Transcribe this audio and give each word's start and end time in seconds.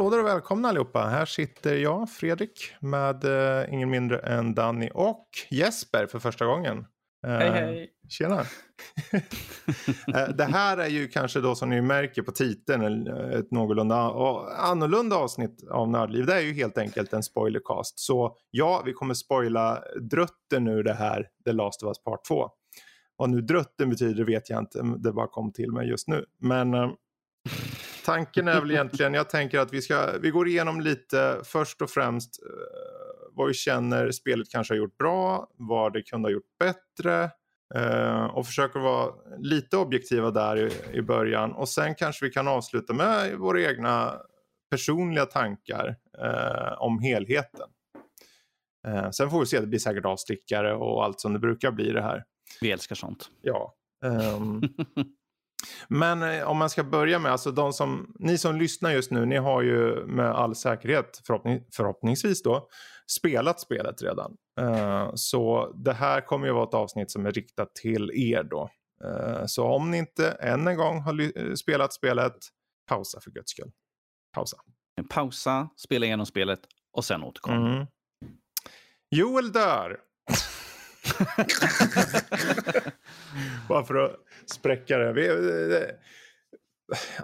hallå 0.00 0.10
där 0.10 0.18
och 0.18 0.26
välkomna 0.26 0.68
allihopa. 0.68 1.00
Här 1.00 1.24
sitter 1.24 1.74
jag, 1.74 2.10
Fredrik, 2.10 2.74
med 2.80 3.24
uh, 3.24 3.74
ingen 3.74 3.90
mindre 3.90 4.18
än 4.18 4.54
Danny 4.54 4.90
och 4.94 5.26
Jesper 5.50 6.06
för 6.06 6.18
första 6.18 6.46
gången. 6.46 6.78
Uh, 7.26 7.32
hej 7.32 7.50
hej. 7.50 7.90
Tjena. 8.08 8.40
uh, 10.08 10.28
det 10.36 10.44
här 10.44 10.76
är 10.76 10.88
ju 10.88 11.08
kanske 11.08 11.40
då 11.40 11.54
som 11.54 11.70
ni 11.70 11.80
märker 11.80 12.22
på 12.22 12.32
titeln 12.32 13.06
ett 13.32 13.50
någorlunda 13.50 13.96
annorlunda 14.58 15.16
avsnitt 15.16 15.68
av 15.70 15.88
Nördliv. 15.88 16.26
Det 16.26 16.34
är 16.34 16.40
ju 16.40 16.52
helt 16.52 16.78
enkelt 16.78 17.12
en 17.12 17.22
spoilercast. 17.22 17.98
Så 17.98 18.36
ja, 18.50 18.82
vi 18.86 18.92
kommer 18.92 19.14
spoila 19.14 19.82
drutten 20.00 20.64
nu 20.64 20.82
det 20.82 20.94
här 20.94 21.26
The 21.44 21.52
Last 21.52 21.82
of 21.82 21.88
Us 21.88 22.04
Part 22.04 22.24
2. 22.24 22.48
Vad 23.16 23.30
nu 23.30 23.40
drutten 23.40 23.90
betyder 23.90 24.24
vet 24.24 24.50
jag 24.50 24.58
inte, 24.58 24.82
det 24.98 25.12
bara 25.12 25.28
kom 25.28 25.52
till 25.52 25.72
mig 25.72 25.88
just 25.88 26.08
nu. 26.08 26.24
Men 26.38 26.74
tanken 28.04 28.48
är 28.48 28.60
väl 28.60 28.70
egentligen, 28.70 29.14
jag 29.14 29.30
tänker 29.30 29.58
att 29.58 29.72
vi, 29.72 29.82
ska, 29.82 30.18
vi 30.20 30.30
går 30.30 30.48
igenom 30.48 30.80
lite 30.80 31.40
först 31.44 31.82
och 31.82 31.90
främst 31.90 32.42
uh, 32.42 32.50
vad 33.32 33.48
vi 33.48 33.54
känner 33.54 34.10
spelet 34.10 34.50
kanske 34.50 34.74
har 34.74 34.78
gjort 34.78 34.98
bra, 34.98 35.48
vad 35.56 35.92
det 35.92 36.02
kunde 36.02 36.28
ha 36.28 36.32
gjort 36.32 36.58
bättre 36.58 37.30
uh, 37.76 38.24
och 38.24 38.46
försöker 38.46 38.80
vara 38.80 39.12
lite 39.38 39.76
objektiva 39.76 40.30
där 40.30 40.56
i, 40.56 40.96
i 40.98 41.02
början 41.02 41.52
och 41.52 41.68
sen 41.68 41.94
kanske 41.94 42.24
vi 42.24 42.30
kan 42.30 42.48
avsluta 42.48 42.92
med 42.92 43.38
våra 43.38 43.60
egna 43.60 44.16
personliga 44.70 45.26
tankar 45.26 45.96
uh, 46.24 46.82
om 46.82 46.98
helheten. 46.98 47.68
sen 49.12 49.30
får 49.30 49.40
vi 49.40 49.46
se, 49.46 49.60
det 49.60 49.66
blir 49.66 49.78
säkert 49.78 50.04
avstickare 50.04 50.74
och 50.74 51.04
allt 51.04 51.20
som 51.20 51.32
det 51.32 51.38
brukar 51.38 51.70
bli 51.70 51.90
det 51.92 52.02
här. 52.02 52.24
Vi 52.60 52.72
älskar 52.72 52.96
sånt. 52.96 53.30
Ja. 53.42 53.74
Um, 54.04 54.62
Men 55.88 56.22
eh, 56.22 56.48
om 56.48 56.56
man 56.56 56.70
ska 56.70 56.84
börja 56.84 57.18
med, 57.18 57.32
alltså 57.32 57.50
de 57.50 57.72
som, 57.72 58.14
ni 58.18 58.38
som 58.38 58.56
lyssnar 58.56 58.90
just 58.90 59.10
nu, 59.10 59.26
ni 59.26 59.36
har 59.36 59.62
ju 59.62 60.06
med 60.06 60.30
all 60.30 60.54
säkerhet 60.54 61.20
förhoppning, 61.26 61.60
förhoppningsvis 61.76 62.42
då 62.42 62.68
spelat 63.10 63.60
spelet 63.60 64.02
redan. 64.02 64.36
Uh, 64.60 65.10
så 65.14 65.72
det 65.84 65.92
här 65.92 66.20
kommer 66.20 66.46
ju 66.46 66.52
vara 66.52 66.68
ett 66.68 66.74
avsnitt 66.74 67.10
som 67.10 67.26
är 67.26 67.32
riktat 67.32 67.74
till 67.74 68.10
er 68.14 68.42
då. 68.42 68.70
Uh, 69.04 69.46
så 69.46 69.66
om 69.66 69.90
ni 69.90 69.98
inte 69.98 70.30
än 70.30 70.66
en 70.66 70.76
gång 70.76 71.00
har 71.00 71.56
spelat 71.56 71.92
spelet, 71.92 72.36
pausa 72.88 73.20
för 73.20 73.30
guds 73.30 73.50
skull. 73.50 73.70
Pausa. 74.34 74.56
Pausa, 75.08 75.68
spela 75.76 76.06
igenom 76.06 76.26
spelet 76.26 76.60
och 76.92 77.04
sen 77.04 77.22
återkom. 77.22 77.54
Mm. 77.54 77.86
Joel 79.10 79.52
dör. 79.52 79.98
Bara 83.68 83.84
för 83.84 83.94
att 83.94 84.16
spräcka 84.50 84.98
det. 84.98 85.12
Vi, 85.12 85.26
det 85.26 85.96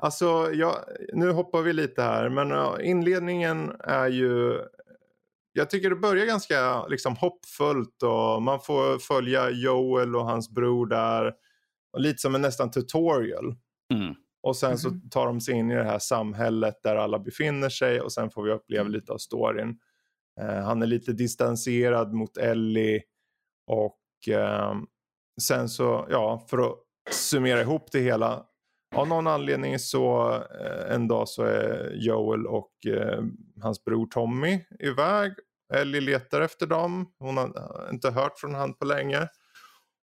alltså, 0.01 0.51
ja, 0.53 0.85
nu 1.13 1.31
hoppar 1.31 1.63
vi 1.63 1.73
lite 1.73 2.03
här. 2.03 2.29
Men 2.29 2.81
inledningen 2.81 3.73
är 3.81 4.09
ju... 4.09 4.61
Jag 5.53 5.71
tycker 5.71 5.91
det 5.91 5.97
börjar 5.97 6.27
ganska 6.27 6.87
liksom, 6.87 7.17
hoppfullt 7.17 8.03
och 8.03 8.43
man 8.43 8.61
får 8.61 8.99
följa 8.99 9.51
Joel 9.51 10.17
och 10.17 10.25
hans 10.25 10.51
bror 10.51 10.87
där. 10.87 11.35
Och 11.93 12.01
lite 12.01 12.19
som 12.19 12.35
en 12.35 12.43
nästan 12.43 12.71
tutorial. 12.71 13.55
Mm. 13.95 14.15
Och 14.43 14.57
sen 14.57 14.79
så 14.79 14.89
mm-hmm. 14.89 15.11
tar 15.11 15.27
de 15.27 15.41
sig 15.41 15.55
in 15.55 15.71
i 15.71 15.75
det 15.75 15.85
här 15.85 15.99
samhället 15.99 16.75
där 16.83 16.97
alla 16.97 17.19
befinner 17.19 17.69
sig 17.69 18.01
och 18.01 18.13
sen 18.13 18.31
får 18.31 18.43
vi 18.43 18.51
uppleva 18.51 18.81
mm. 18.81 18.93
lite 18.93 19.13
av 19.13 19.19
storyn. 19.19 19.79
Uh, 20.41 20.61
han 20.61 20.83
är 20.83 20.87
lite 20.87 21.13
distanserad 21.13 22.13
mot 22.13 22.37
Ellie 22.37 23.03
och 23.67 23.99
uh, 24.29 24.75
sen 25.41 25.69
så, 25.69 26.07
ja, 26.11 26.47
för 26.51 26.59
att 26.59 26.86
summera 27.11 27.61
ihop 27.61 27.93
det 27.93 28.01
hela. 28.01 28.45
Av 28.97 29.09
någon 29.09 29.27
anledning 29.27 29.79
så 29.79 30.35
eh, 30.35 30.95
en 30.95 31.09
dag 31.09 31.29
så 31.29 31.43
är 31.43 31.93
Joel 31.95 32.47
och 32.47 32.87
eh, 32.87 33.23
hans 33.63 33.85
bror 33.85 34.07
Tommy 34.07 34.61
iväg. 34.81 35.33
Ellie 35.75 36.01
letar 36.01 36.41
efter 36.41 36.67
dem. 36.67 37.07
Hon 37.19 37.37
har 37.37 37.47
eh, 37.47 37.95
inte 37.95 38.11
hört 38.11 38.39
från 38.39 38.55
honom 38.55 38.75
på 38.75 38.85
länge. 38.85 39.29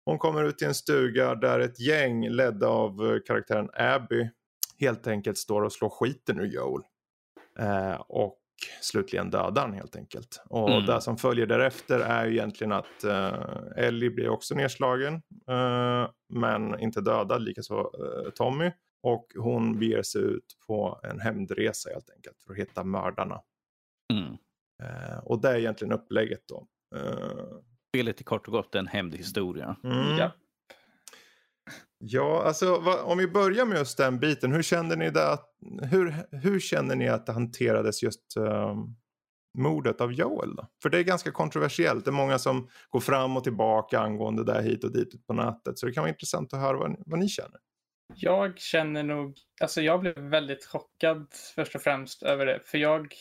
Hon 0.06 0.18
kommer 0.18 0.44
ut 0.44 0.62
i 0.62 0.66
en 0.66 0.74
stuga 0.74 1.36
där 1.36 1.60
ett 1.60 1.80
gäng 1.80 2.30
ledda 2.30 2.68
av 2.68 2.92
eh, 2.92 3.20
karaktären 3.28 3.70
Abby 3.74 4.30
helt 4.80 5.08
enkelt 5.08 5.38
står 5.38 5.62
och 5.62 5.74
slår 5.74 5.90
skiten 5.90 6.40
ur 6.40 6.46
Joel. 6.46 6.82
Eh, 7.60 8.02
och 8.08 8.38
slutligen 8.82 9.30
dödar 9.30 9.62
han 9.62 9.74
helt 9.74 9.96
enkelt. 9.96 10.44
Och 10.46 10.70
mm. 10.70 10.86
det 10.86 11.02
som 11.02 11.18
följer 11.18 11.46
därefter 11.46 12.00
är 12.00 12.26
ju 12.26 12.32
egentligen 12.32 12.72
att 12.72 13.06
uh, 13.06 13.34
Ellie 13.76 14.10
blir 14.10 14.30
också 14.30 14.56
nedslagen. 14.56 15.14
Uh, 15.50 16.10
men 16.30 16.80
inte 16.80 17.02
dödad, 17.02 17.42
likaså 17.42 17.76
uh, 17.80 18.30
Tommy. 18.36 18.72
Och 19.04 19.28
hon 19.36 19.80
beger 19.80 20.04
sig 20.04 20.22
ut 20.22 20.46
på 20.68 21.00
en 21.04 21.20
hämndresa 21.20 21.90
helt 21.90 22.10
enkelt 22.10 22.38
för 22.46 22.54
att 22.54 22.60
hitta 22.60 22.84
mördarna. 22.84 23.42
Mm. 24.14 24.32
Uh, 24.84 25.18
och 25.24 25.42
det 25.42 25.50
är 25.50 25.56
egentligen 25.56 25.94
upplägget 25.94 26.48
då. 26.48 26.68
Spelet 27.96 28.20
är 28.20 28.24
kort 28.24 28.48
och 28.48 28.54
gott 28.54 28.76
en 28.76 28.88
hämndhistoria. 28.88 29.76
Mm. 29.84 30.18
Ja. 30.18 30.32
Ja, 32.04 32.44
alltså 32.44 32.80
vad, 32.80 33.00
om 33.00 33.18
vi 33.18 33.28
börjar 33.28 33.66
med 33.66 33.78
just 33.78 33.98
den 33.98 34.20
biten. 34.20 34.52
Hur 34.52 34.62
kände 34.62 34.96
ni 34.96 35.10
det? 35.10 35.38
Hur, 35.82 36.16
hur 36.32 36.60
känner 36.60 36.96
ni 36.96 37.10
att 37.10 37.26
det 37.26 37.32
hanterades 37.32 38.04
just 38.04 38.38
um, 38.38 38.96
mordet 39.58 40.02
av 40.02 40.14
Joel? 40.14 40.56
Då? 40.56 40.68
För 40.82 40.90
det 40.90 41.00
är 41.00 41.04
ganska 41.04 41.32
kontroversiellt. 41.32 42.06
Det 42.06 42.10
är 42.10 42.14
många 42.14 42.40
som 42.40 42.70
går 42.90 43.00
fram 43.00 43.38
och 43.38 43.44
tillbaka 43.44 44.00
angående 44.00 44.44
det 44.44 44.62
hit 44.62 44.84
och 44.84 44.92
dit 44.92 45.28
på 45.28 45.34
nätet. 45.34 45.80
Så 45.80 45.86
det 45.86 45.92
kan 45.92 46.02
vara 46.02 46.10
intressant 46.10 46.54
att 46.54 46.60
höra 46.60 46.78
vad, 46.78 46.96
vad 47.06 47.20
ni 47.20 47.28
känner. 47.28 47.60
Jag 48.16 48.60
känner 48.60 49.04
nog, 49.04 49.38
alltså 49.62 49.82
jag 49.82 50.00
blev 50.00 50.20
väldigt 50.20 50.66
chockad 50.66 51.28
först 51.56 51.76
och 51.76 51.82
främst 51.82 52.24
över 52.24 52.46
det. 52.46 52.60
För 52.66 52.78
jag, 52.78 53.16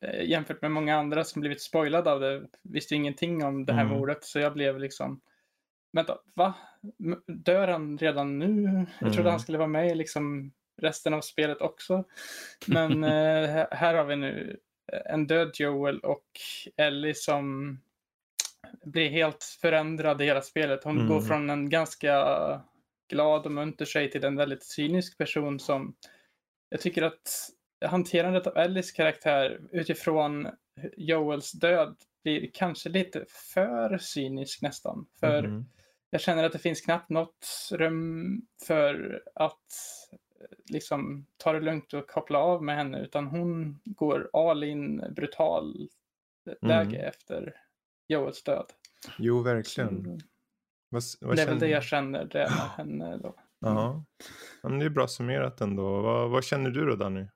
eh, 0.00 0.28
jämfört 0.28 0.62
med 0.62 0.70
många 0.70 0.96
andra 0.96 1.24
som 1.24 1.40
blivit 1.40 1.62
spoilade 1.62 2.12
av 2.12 2.20
det, 2.20 2.42
visste 2.62 2.94
ingenting 2.94 3.44
om 3.44 3.66
det 3.66 3.72
här 3.72 3.84
mm. 3.84 3.98
mordet. 3.98 4.24
Så 4.24 4.38
jag 4.38 4.52
blev 4.52 4.78
liksom 4.78 5.20
Vänta, 5.92 6.18
va? 6.34 6.54
Dör 7.26 7.68
han 7.68 7.98
redan 7.98 8.38
nu? 8.38 8.86
Jag 9.00 9.12
trodde 9.12 9.20
mm. 9.20 9.30
han 9.30 9.40
skulle 9.40 9.58
vara 9.58 9.68
med 9.68 9.90
i 9.90 9.94
liksom 9.94 10.52
resten 10.82 11.14
av 11.14 11.20
spelet 11.20 11.60
också. 11.60 12.04
Men 12.66 13.04
eh, 13.04 13.66
här 13.70 13.94
har 13.94 14.04
vi 14.04 14.16
nu 14.16 14.60
en 15.04 15.26
död 15.26 15.50
Joel 15.54 16.00
och 16.00 16.26
Ellie 16.76 17.14
som 17.14 17.78
blir 18.84 19.10
helt 19.10 19.44
förändrad 19.60 20.22
i 20.22 20.24
hela 20.24 20.42
spelet. 20.42 20.84
Hon 20.84 20.96
mm. 20.96 21.08
går 21.08 21.20
från 21.20 21.50
en 21.50 21.68
ganska 21.68 22.60
glad 23.08 23.46
och 23.46 23.52
munter 23.52 23.84
sig 23.84 24.10
till 24.10 24.24
en 24.24 24.36
väldigt 24.36 24.64
cynisk 24.64 25.18
person 25.18 25.60
som 25.60 25.94
jag 26.68 26.80
tycker 26.80 27.02
att 27.02 27.50
hanterandet 27.84 28.46
av 28.46 28.56
Ellies 28.56 28.92
karaktär 28.92 29.60
utifrån 29.72 30.48
Joels 30.96 31.52
död 31.52 31.96
blir 32.22 32.50
kanske 32.52 32.88
lite 32.88 33.24
för 33.54 33.98
cynisk 33.98 34.62
nästan. 34.62 35.06
För 35.20 35.38
mm 35.38 35.64
jag 36.10 36.20
känner 36.20 36.44
att 36.44 36.52
det 36.52 36.58
finns 36.58 36.80
knappt 36.80 37.10
något 37.10 37.68
rum 37.72 38.42
för 38.66 39.22
att 39.34 39.56
liksom 40.70 41.26
ta 41.36 41.52
det 41.52 41.60
lugnt 41.60 41.92
och 41.92 42.06
koppla 42.06 42.38
av 42.38 42.64
med 42.64 42.76
henne 42.76 43.00
utan 43.00 43.26
hon 43.26 43.80
går 43.84 44.30
all 44.32 44.64
in 44.64 45.04
brutal 45.16 45.88
läge 46.60 46.96
mm. 46.96 47.08
efter 47.08 47.54
Joels 48.08 48.42
död. 48.42 48.66
Jo, 49.18 49.42
verkligen. 49.42 50.04
Så, 50.04 50.26
vad, 50.88 51.02
vad 51.20 51.36
det 51.36 51.42
är 51.42 51.46
väl 51.46 51.58
det 51.58 51.68
jag 51.68 51.84
känner 51.84 52.24
det 52.24 52.38
med 52.38 52.68
henne 52.76 53.16
då. 53.16 53.34
Ja, 53.60 54.04
men 54.62 54.78
det 54.78 54.84
är 54.84 54.90
bra 54.90 55.08
summerat 55.08 55.60
ändå. 55.60 56.00
Vad, 56.00 56.30
vad 56.30 56.44
känner 56.44 56.70
du 56.70 56.86
då 56.86 56.96
Danny? 56.96 57.26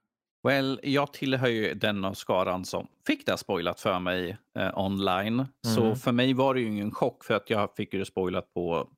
Well, 0.45 0.81
jag 0.83 1.13
tillhör 1.13 1.49
ju 1.49 1.75
den 1.75 2.05
av 2.05 2.15
skaran 2.15 2.65
som 2.65 2.87
fick 3.07 3.27
det 3.27 3.39
spoilat 3.39 3.81
för 3.81 3.99
mig 3.99 4.39
eh, 4.59 4.79
online. 4.79 5.35
Mm. 5.35 5.49
Så 5.63 5.97
för 5.97 6.13
mig 6.13 6.35
var 6.35 6.55
det 6.55 6.61
ju 6.61 6.67
ingen 6.67 6.91
chock 6.91 7.25
för 7.25 7.35
att 7.35 7.51
jag 7.51 7.77
fick 7.77 7.91
det 7.91 8.05
spoilat 8.05 8.55
på... 8.55 8.89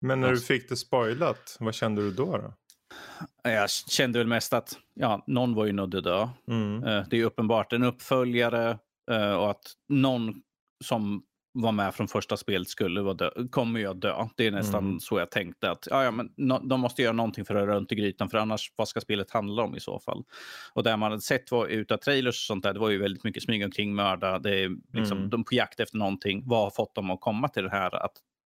Men 0.00 0.20
när 0.20 0.30
du 0.30 0.40
fick 0.40 0.68
det 0.68 0.76
spoilat, 0.76 1.56
vad 1.60 1.74
kände 1.74 2.02
du 2.02 2.10
då? 2.10 2.36
då? 2.36 2.52
Jag 3.42 3.70
kände 3.70 4.18
väl 4.18 4.26
mest 4.26 4.52
att 4.52 4.78
ja, 4.94 5.24
någon 5.26 5.54
var 5.54 5.64
ju 5.64 5.72
nödd 5.72 5.94
att 5.94 6.04
dö. 6.04 6.28
Mm. 6.48 6.84
Eh, 6.84 7.04
det 7.10 7.20
är 7.20 7.24
uppenbart 7.24 7.72
en 7.72 7.82
uppföljare 7.82 8.78
eh, 9.10 9.32
och 9.32 9.50
att 9.50 9.72
någon 9.88 10.34
som 10.84 11.22
var 11.56 11.72
med 11.72 11.94
från 11.94 12.08
första 12.08 12.36
spelet 12.36 12.68
skulle 12.68 13.02
vara 13.02 13.14
dö 13.14 13.30
kommer 13.50 13.80
jag 13.80 13.96
dö. 13.96 14.28
Det 14.36 14.46
är 14.46 14.50
nästan 14.50 14.84
mm. 14.84 15.00
så 15.00 15.18
jag 15.18 15.30
tänkte. 15.30 15.70
att 15.70 15.88
ja, 15.90 16.04
ja, 16.04 16.10
men 16.10 16.32
no 16.36 16.58
De 16.58 16.80
måste 16.80 17.02
göra 17.02 17.12
någonting 17.12 17.44
för 17.44 17.54
att 17.54 17.66
röra 17.66 17.76
runt 17.76 17.92
i 17.92 17.94
grytan 17.94 18.30
för 18.30 18.38
annars 18.38 18.72
vad 18.76 18.88
ska 18.88 19.00
spelet 19.00 19.30
handla 19.30 19.62
om 19.62 19.76
i 19.76 19.80
så 19.80 19.98
fall? 19.98 20.24
Och 20.72 20.82
det 20.82 20.96
man 20.96 21.10
hade 21.10 21.22
sett 21.22 21.50
var, 21.50 21.66
utav 21.66 21.96
trailers 21.96 22.34
och 22.34 22.46
sånt 22.46 22.62
där, 22.62 22.72
det 22.72 22.80
var 22.80 22.90
ju 22.90 22.98
väldigt 22.98 23.24
mycket 23.24 23.42
smyga 23.42 23.64
omkring, 23.64 23.94
mörda. 23.94 24.38
Det 24.38 24.58
är 24.64 24.70
liksom, 24.92 25.18
mm. 25.18 25.30
De 25.30 25.44
på 25.44 25.54
jakt 25.54 25.80
efter 25.80 25.98
någonting. 25.98 26.42
Vad 26.46 26.60
har 26.60 26.70
fått 26.70 26.94
dem 26.94 27.10
att 27.10 27.20
komma 27.20 27.48
till 27.48 27.62
det 27.62 27.70
här 27.70 28.04
att 28.04 28.12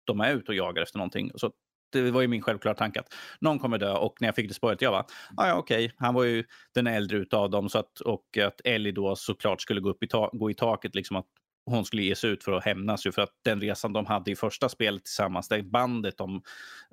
de 0.04 0.20
är 0.20 0.34
ute 0.34 0.52
och 0.52 0.54
jagar 0.54 0.82
efter 0.82 0.98
någonting? 0.98 1.30
Så 1.34 1.52
det 1.92 2.10
var 2.10 2.20
ju 2.20 2.28
min 2.28 2.42
självklara 2.42 2.74
tanke 2.74 3.00
att 3.00 3.14
någon 3.40 3.58
kommer 3.58 3.78
dö 3.78 3.92
och 3.92 4.16
när 4.20 4.28
jag 4.28 4.34
fick 4.34 4.48
det 4.48 4.54
spoilat 4.54 4.82
jag 4.82 4.92
bara, 4.92 5.06
ah, 5.36 5.48
ja 5.48 5.54
okej, 5.54 5.84
okay. 5.84 5.96
han 5.98 6.14
var 6.14 6.24
ju 6.24 6.44
den 6.74 6.86
äldre 6.86 7.18
utav 7.18 7.50
dem 7.50 7.68
så 7.68 7.78
att, 7.78 8.00
och 8.00 8.38
att 8.38 8.60
Ellie 8.64 8.92
då 8.92 9.16
såklart 9.16 9.60
skulle 9.60 9.80
gå 9.80 9.90
upp 9.90 10.02
i, 10.02 10.06
ta 10.06 10.30
gå 10.32 10.50
i 10.50 10.54
taket, 10.54 10.94
liksom 10.94 11.16
att 11.16 11.26
hon 11.66 11.84
skulle 11.84 12.02
ge 12.02 12.14
sig 12.14 12.30
ut 12.30 12.44
för 12.44 12.52
att 12.52 12.64
hämnas. 12.64 13.06
Ju 13.06 13.12
för 13.12 13.22
att 13.22 13.32
den 13.44 13.60
resan 13.60 13.92
de 13.92 14.06
hade 14.06 14.30
i 14.30 14.36
första 14.36 14.68
spelet 14.68 15.04
tillsammans, 15.04 15.48
det 15.48 15.62
bandet 15.62 16.18
de 16.18 16.42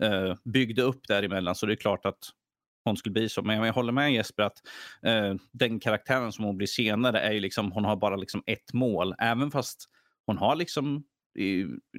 uh, 0.04 0.36
byggde 0.44 0.82
upp 0.82 1.08
däremellan. 1.08 1.56
Så 1.56 1.66
det 1.66 1.74
är 1.74 1.76
klart 1.76 2.06
att 2.06 2.30
hon 2.86 2.98
skulle 2.98 3.14
bli 3.14 3.30
så. 3.30 3.42
Men 3.42 3.66
jag 3.66 3.74
håller 3.74 3.94
med 3.94 4.14
Jesper 4.14 4.44
att 4.44 4.58
eh, 5.06 5.36
den 5.52 5.80
karaktären 5.80 6.32
som 6.32 6.46
hon 6.46 6.58
blir 6.58 6.68
senare 6.68 7.20
är 7.20 7.32
ju 7.32 7.40
liksom, 7.40 7.72
hon 7.72 7.86
har 7.86 7.96
bara 7.96 8.16
liksom 8.16 8.44
ett 8.46 8.74
mål. 8.74 9.16
Även 9.20 9.52
fast 9.52 9.90
hon 10.26 10.38
har 10.38 10.56
liksom 10.56 11.04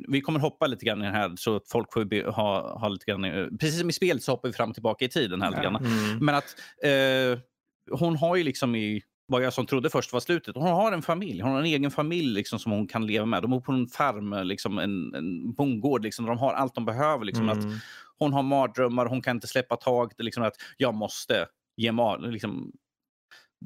vi 0.08 0.20
kommer 0.20 0.40
hoppa 0.40 0.66
lite 0.66 0.84
grann 0.84 1.02
i 1.02 1.04
den 1.04 1.14
här 1.14 1.32
så 1.36 1.56
att 1.56 1.68
folk 1.68 1.92
får 1.92 2.30
ha, 2.30 2.78
ha 2.78 2.88
lite 2.88 3.04
grann, 3.06 3.22
precis 3.58 3.80
som 3.80 3.90
i 3.90 3.92
spelet 3.92 4.22
så 4.22 4.32
hoppar 4.32 4.48
vi 4.48 4.52
fram 4.52 4.68
och 4.68 4.74
tillbaka 4.74 5.04
i 5.04 5.08
tiden 5.08 5.42
här 5.42 5.50
lite 5.50 5.62
grann. 5.62 5.76
Mm. 5.76 6.24
Men 6.24 6.34
att 6.34 6.56
eh, 6.82 7.38
hon 7.98 8.16
har 8.16 8.36
ju 8.36 8.44
liksom 8.44 8.74
i 8.74 9.02
vad 9.26 9.42
jag 9.42 9.52
som 9.52 9.66
trodde 9.66 9.90
först 9.90 10.12
var 10.12 10.20
slutet. 10.20 10.54
Hon 10.56 10.70
har 10.70 10.92
en 10.92 11.02
familj, 11.02 11.40
hon 11.40 11.52
har 11.52 11.58
en 11.58 11.64
egen 11.64 11.90
familj 11.90 12.34
liksom, 12.34 12.58
som 12.58 12.72
hon 12.72 12.86
kan 12.86 13.06
leva 13.06 13.26
med. 13.26 13.42
De 13.42 13.50
bor 13.50 13.60
på 13.60 13.72
en 13.72 13.86
farm, 13.86 14.46
liksom, 14.46 14.78
en, 14.78 15.14
en 15.14 15.52
bondgård, 15.52 16.02
liksom, 16.02 16.26
de 16.26 16.38
har 16.38 16.52
allt 16.52 16.74
de 16.74 16.84
behöver. 16.84 17.24
Liksom, 17.24 17.48
mm. 17.48 17.58
att 17.58 17.64
hon 18.18 18.32
har 18.32 18.42
mardrömmar, 18.42 19.06
hon 19.06 19.22
kan 19.22 19.36
inte 19.36 19.46
släppa 19.46 19.76
taget. 19.76 20.16
Liksom, 20.18 20.42
att 20.42 20.54
jag 20.76 20.94
måste 20.94 21.46
ge 21.76 21.92
mat, 21.92 22.22
liksom, 22.22 22.72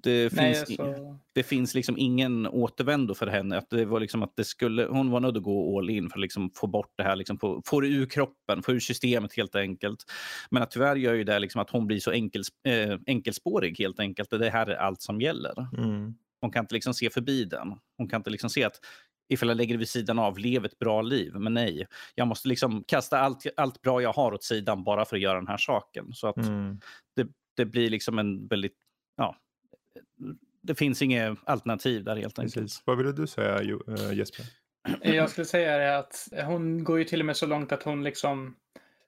det 0.02 0.32
Nej, 0.32 0.54
finns, 0.54 0.76
så... 0.76 1.18
det 1.34 1.42
finns 1.42 1.74
liksom 1.74 1.98
ingen 1.98 2.46
återvändo 2.46 3.14
för 3.14 3.26
henne. 3.26 3.58
Att 3.58 3.70
det 3.70 3.84
var 3.84 4.00
liksom 4.00 4.22
att 4.22 4.36
det 4.36 4.44
skulle, 4.44 4.84
hon 4.84 5.10
var 5.10 5.20
nödd 5.20 5.36
att 5.36 5.42
gå 5.42 5.78
all 5.78 5.90
in 5.90 6.10
för 6.10 6.18
att 6.18 6.20
liksom 6.20 6.50
få 6.54 6.66
bort 6.66 6.92
det 6.96 7.02
här, 7.02 7.16
liksom 7.16 7.38
få, 7.38 7.62
få 7.66 7.80
det 7.80 7.88
ur 7.88 8.06
kroppen, 8.06 8.62
få 8.62 8.72
ur 8.72 8.80
systemet 8.80 9.36
helt 9.36 9.54
enkelt. 9.54 10.04
Men 10.50 10.62
att 10.62 10.70
tyvärr 10.70 10.96
gör 10.96 11.14
ju 11.14 11.24
det 11.24 11.38
liksom 11.38 11.60
att 11.60 11.70
hon 11.70 11.86
blir 11.86 12.00
så 12.00 12.10
enkel, 12.10 12.42
äh, 12.68 12.98
enkelspårig 13.06 13.78
helt 13.78 14.00
enkelt. 14.00 14.30
Det 14.30 14.50
här 14.50 14.66
är 14.66 14.76
allt 14.76 15.02
som 15.02 15.20
gäller. 15.20 15.68
Mm. 15.78 16.14
Hon 16.40 16.50
kan 16.50 16.64
inte 16.64 16.74
liksom 16.74 16.94
se 16.94 17.10
förbi 17.10 17.44
den. 17.44 17.74
Hon 17.98 18.08
kan 18.08 18.20
inte 18.20 18.30
liksom 18.30 18.50
se 18.50 18.64
att 18.64 18.80
ifall 19.28 19.48
jag 19.48 19.56
lägger 19.56 19.74
det 19.74 19.78
vid 19.78 19.88
sidan 19.88 20.18
av, 20.18 20.38
lev 20.38 20.64
ett 20.64 20.78
bra 20.78 21.02
liv. 21.02 21.32
Men 21.34 21.54
nej, 21.54 21.86
jag 22.14 22.28
måste 22.28 22.48
liksom 22.48 22.84
kasta 22.86 23.18
allt, 23.18 23.46
allt 23.56 23.82
bra 23.82 24.02
jag 24.02 24.12
har 24.12 24.32
åt 24.34 24.44
sidan 24.44 24.84
bara 24.84 25.04
för 25.04 25.16
att 25.16 25.22
göra 25.22 25.38
den 25.38 25.48
här 25.48 25.56
saken. 25.56 26.12
Så 26.12 26.26
att 26.26 26.36
mm. 26.36 26.80
det, 27.16 27.26
det 27.56 27.64
blir 27.64 27.90
liksom 27.90 28.18
en 28.18 28.46
väldigt 28.46 28.76
ja, 29.16 29.36
det 30.62 30.74
finns 30.74 31.02
inget 31.02 31.38
alternativ 31.44 32.04
där 32.04 32.16
helt 32.16 32.38
enkelt. 32.38 32.54
Precis. 32.54 32.82
Vad 32.84 32.98
ville 32.98 33.12
du 33.12 33.26
säga 33.26 33.58
eh, 33.58 34.12
Jesper? 34.12 34.44
Jag 35.02 35.30
skulle 35.30 35.44
säga 35.44 35.98
att 35.98 36.28
hon 36.44 36.84
går 36.84 36.98
ju 36.98 37.04
till 37.04 37.20
och 37.20 37.26
med 37.26 37.36
så 37.36 37.46
långt 37.46 37.72
att 37.72 37.82
hon 37.82 38.04
liksom 38.04 38.56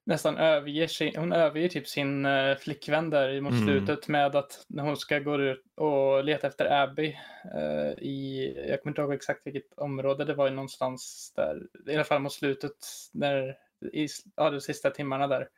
nästan 0.05 0.37
överger, 0.37 0.87
sin, 0.87 1.17
hon 1.17 1.33
överger 1.33 1.69
typ 1.69 1.89
sin 1.89 2.27
uh, 2.27 2.57
flickvän 2.57 3.11
där 3.11 3.41
mot 3.41 3.53
mm. 3.53 3.65
slutet 3.67 4.09
med 4.09 4.37
att 4.37 4.65
när 4.69 4.83
hon 4.83 4.97
ska 4.97 5.19
gå 5.19 5.41
ut 5.41 5.65
och 5.77 6.25
leta 6.25 6.47
efter 6.47 6.83
Abby 6.83 7.17
uh, 7.55 7.93
i, 7.99 8.55
jag 8.69 8.83
kommer 8.83 8.91
inte 8.91 9.01
ihåg 9.01 9.13
exakt 9.13 9.47
vilket 9.47 9.73
område 9.77 10.25
det 10.25 10.35
var 10.35 10.49
i 10.49 10.51
någonstans 10.51 11.33
där, 11.37 11.63
i 11.87 11.95
alla 11.95 12.05
fall 12.05 12.23
mot 12.23 12.33
slutet, 12.33 12.77
när, 13.13 13.57
i 13.93 14.07
ja, 14.37 14.51
de 14.51 14.61
sista 14.61 14.91
timmarna 14.91 15.27
där. 15.27 15.49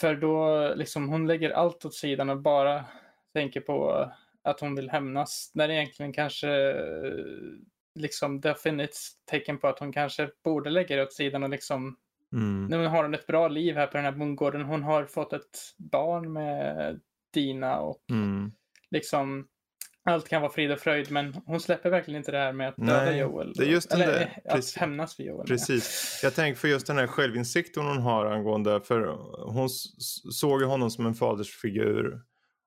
För 0.00 0.14
då 0.14 0.74
liksom 0.74 1.08
hon 1.08 1.26
lägger 1.26 1.50
allt 1.50 1.84
åt 1.84 1.94
sidan 1.94 2.30
och 2.30 2.42
bara 2.42 2.84
tänker 3.32 3.60
på 3.60 4.10
att 4.46 4.60
hon 4.60 4.74
vill 4.74 4.90
hämnas 4.90 5.50
när 5.54 5.68
det 5.68 5.74
egentligen 5.74 6.12
kanske 6.12 6.74
liksom 7.94 8.40
det 8.40 8.48
har 8.48 8.54
funnits 8.54 9.12
tecken 9.30 9.58
på 9.58 9.68
att 9.68 9.78
hon 9.78 9.92
kanske 9.92 10.30
borde 10.44 10.70
lägga 10.70 10.96
det 10.96 11.02
åt 11.02 11.12
sidan 11.12 11.42
och 11.42 11.50
liksom 11.50 11.96
mm. 12.32 12.66
nu 12.66 12.86
har 12.86 13.02
hon 13.02 13.14
ett 13.14 13.26
bra 13.26 13.48
liv 13.48 13.76
här 13.76 13.86
på 13.86 13.96
den 13.96 14.04
här 14.04 14.12
bondgården. 14.12 14.62
Hon 14.62 14.82
har 14.82 15.04
fått 15.04 15.32
ett 15.32 15.74
barn 15.76 16.32
med 16.32 17.00
Dina 17.34 17.78
och 17.78 18.04
mm. 18.10 18.52
liksom 18.90 19.48
allt 20.04 20.28
kan 20.28 20.42
vara 20.42 20.52
frid 20.52 20.72
och 20.72 20.78
fröjd 20.78 21.10
men 21.10 21.34
hon 21.46 21.60
släpper 21.60 21.90
verkligen 21.90 22.18
inte 22.18 22.32
det 22.32 22.38
här 22.38 22.52
med 22.52 22.68
att 22.68 22.76
döda 22.76 23.04
Nej, 23.04 23.18
Joel. 23.18 23.52
Det 23.52 23.64
är 23.64 23.68
just 23.68 23.90
den 23.90 24.00
eller 24.00 24.12
där, 24.12 24.42
att 24.44 24.54
precis, 24.54 24.76
hämnas 24.76 25.16
för 25.16 25.22
Joel. 25.22 25.46
Precis. 25.46 26.20
Jag 26.22 26.34
tänker 26.34 26.60
för 26.60 26.68
just 26.68 26.86
den 26.86 26.98
här 26.98 27.06
självinsikten 27.06 27.86
hon 27.86 27.98
har 27.98 28.26
angående, 28.26 28.80
för 28.80 29.06
hon 29.52 29.68
såg 30.32 30.60
ju 30.60 30.66
honom 30.66 30.90
som 30.90 31.06
en 31.06 31.14
fadersfigur 31.14 32.20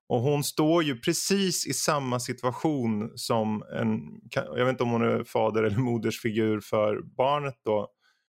och 0.10 0.22
hon 0.22 0.44
står 0.44 0.84
ju 0.84 1.00
precis 1.00 1.68
i 1.68 1.74
samma 1.74 2.20
situation 2.20 3.12
som 3.16 3.64
en, 3.74 4.00
jag 4.32 4.66
vet 4.66 4.70
inte 4.70 4.84
om 4.84 4.92
hon 4.92 5.02
är 5.02 5.24
fader 5.24 5.64
eller 5.64 5.78
modersfigur 5.92 6.60
för 6.60 7.02
barnet 7.02 7.56
då. 7.66 7.88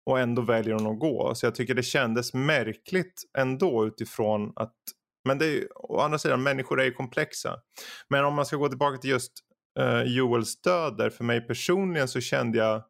Och 0.06 0.20
ändå 0.20 0.42
väljer 0.42 0.74
hon 0.74 0.86
att 0.86 1.00
gå. 1.00 1.34
Så 1.34 1.46
jag 1.46 1.54
tycker 1.54 1.74
det 1.74 1.82
kändes 1.82 2.34
märkligt 2.34 3.22
ändå 3.38 3.86
utifrån 3.86 4.52
att, 4.56 4.74
men 5.24 5.38
det 5.38 5.46
är 5.46 5.50
ju, 5.50 5.68
å 5.74 6.00
andra 6.00 6.18
sidan 6.18 6.42
människor 6.42 6.80
är 6.80 6.84
ju 6.84 6.92
komplexa. 6.92 7.56
Men 8.08 8.24
om 8.24 8.34
man 8.34 8.46
ska 8.46 8.56
gå 8.56 8.68
tillbaka 8.68 8.98
till 8.98 9.10
just 9.10 9.32
uh, 9.80 10.02
Joels 10.02 10.60
död 10.60 10.96
där, 10.96 11.10
för 11.10 11.24
mig 11.24 11.40
personligen 11.46 12.08
så 12.08 12.20
kände 12.20 12.58
jag 12.58 12.82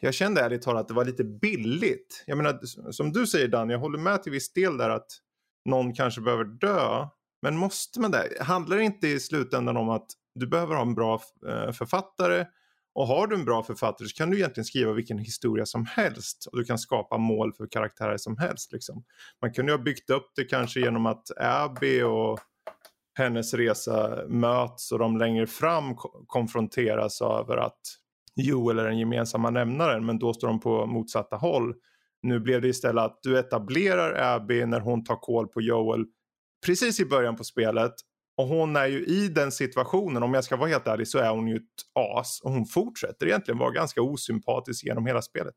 jag 0.00 0.14
kände 0.14 0.40
ärligt 0.40 0.62
talat 0.62 0.80
att 0.80 0.88
det 0.88 0.94
var 0.94 1.04
lite 1.04 1.24
billigt. 1.24 2.24
Jag 2.26 2.36
menar, 2.36 2.60
som 2.92 3.12
du 3.12 3.26
säger 3.26 3.48
Dan, 3.48 3.70
jag 3.70 3.78
håller 3.78 3.98
med 3.98 4.22
till 4.22 4.32
viss 4.32 4.52
del 4.52 4.76
där 4.76 4.90
att 4.90 5.06
någon 5.64 5.94
kanske 5.94 6.20
behöver 6.20 6.44
dö. 6.44 7.08
Men 7.42 7.56
måste 7.56 8.00
man 8.00 8.10
det? 8.10 8.28
Handlar 8.40 8.76
det 8.76 8.84
inte 8.84 9.08
i 9.08 9.20
slutändan 9.20 9.76
om 9.76 9.88
att 9.88 10.06
du 10.34 10.46
behöver 10.46 10.74
ha 10.74 10.82
en 10.82 10.94
bra 10.94 11.20
eh, 11.48 11.72
författare 11.72 12.46
och 12.94 13.06
har 13.06 13.26
du 13.26 13.36
en 13.36 13.44
bra 13.44 13.62
författare 13.62 14.08
så 14.08 14.14
kan 14.14 14.30
du 14.30 14.36
egentligen 14.36 14.64
skriva 14.64 14.92
vilken 14.92 15.18
historia 15.18 15.66
som 15.66 15.86
helst 15.86 16.46
och 16.52 16.58
du 16.58 16.64
kan 16.64 16.78
skapa 16.78 17.18
mål 17.18 17.52
för 17.52 17.66
karaktärer 17.66 18.16
som 18.16 18.36
helst. 18.38 18.72
Liksom. 18.72 19.04
Man 19.42 19.52
kunde 19.52 19.72
ha 19.72 19.78
byggt 19.78 20.10
upp 20.10 20.32
det 20.36 20.44
kanske 20.44 20.80
genom 20.80 21.06
att 21.06 21.30
Abby 21.40 22.02
och 22.02 22.40
hennes 23.14 23.54
resa 23.54 24.24
möts 24.28 24.92
och 24.92 24.98
de 24.98 25.16
längre 25.16 25.46
fram 25.46 25.96
konfronteras 26.26 27.20
över 27.22 27.56
att 27.56 27.80
Joel 28.36 28.78
är 28.78 28.84
den 28.84 28.98
gemensamma 28.98 29.50
nämnaren 29.50 30.06
men 30.06 30.18
då 30.18 30.34
står 30.34 30.48
de 30.48 30.60
på 30.60 30.86
motsatta 30.86 31.36
håll. 31.36 31.74
Nu 32.22 32.40
blev 32.40 32.62
det 32.62 32.68
istället 32.68 33.04
att 33.04 33.18
du 33.22 33.38
etablerar 33.38 34.34
Abby 34.34 34.66
när 34.66 34.80
hon 34.80 35.04
tar 35.04 35.16
koll 35.16 35.48
på 35.48 35.60
Joel 35.60 36.04
precis 36.66 37.00
i 37.00 37.04
början 37.04 37.36
på 37.36 37.44
spelet 37.44 37.94
och 38.36 38.46
hon 38.46 38.76
är 38.76 38.86
ju 38.86 39.04
i 39.04 39.28
den 39.28 39.52
situationen, 39.52 40.22
om 40.22 40.34
jag 40.34 40.44
ska 40.44 40.56
vara 40.56 40.68
helt 40.68 40.86
ärlig 40.86 41.08
så 41.08 41.18
är 41.18 41.30
hon 41.30 41.48
ju 41.48 41.56
ett 41.56 41.62
as 41.94 42.40
och 42.40 42.50
hon 42.50 42.66
fortsätter 42.66 43.26
egentligen 43.26 43.58
vara 43.58 43.70
ganska 43.70 44.02
osympatisk 44.02 44.84
genom 44.84 45.06
hela 45.06 45.22
spelet. 45.22 45.54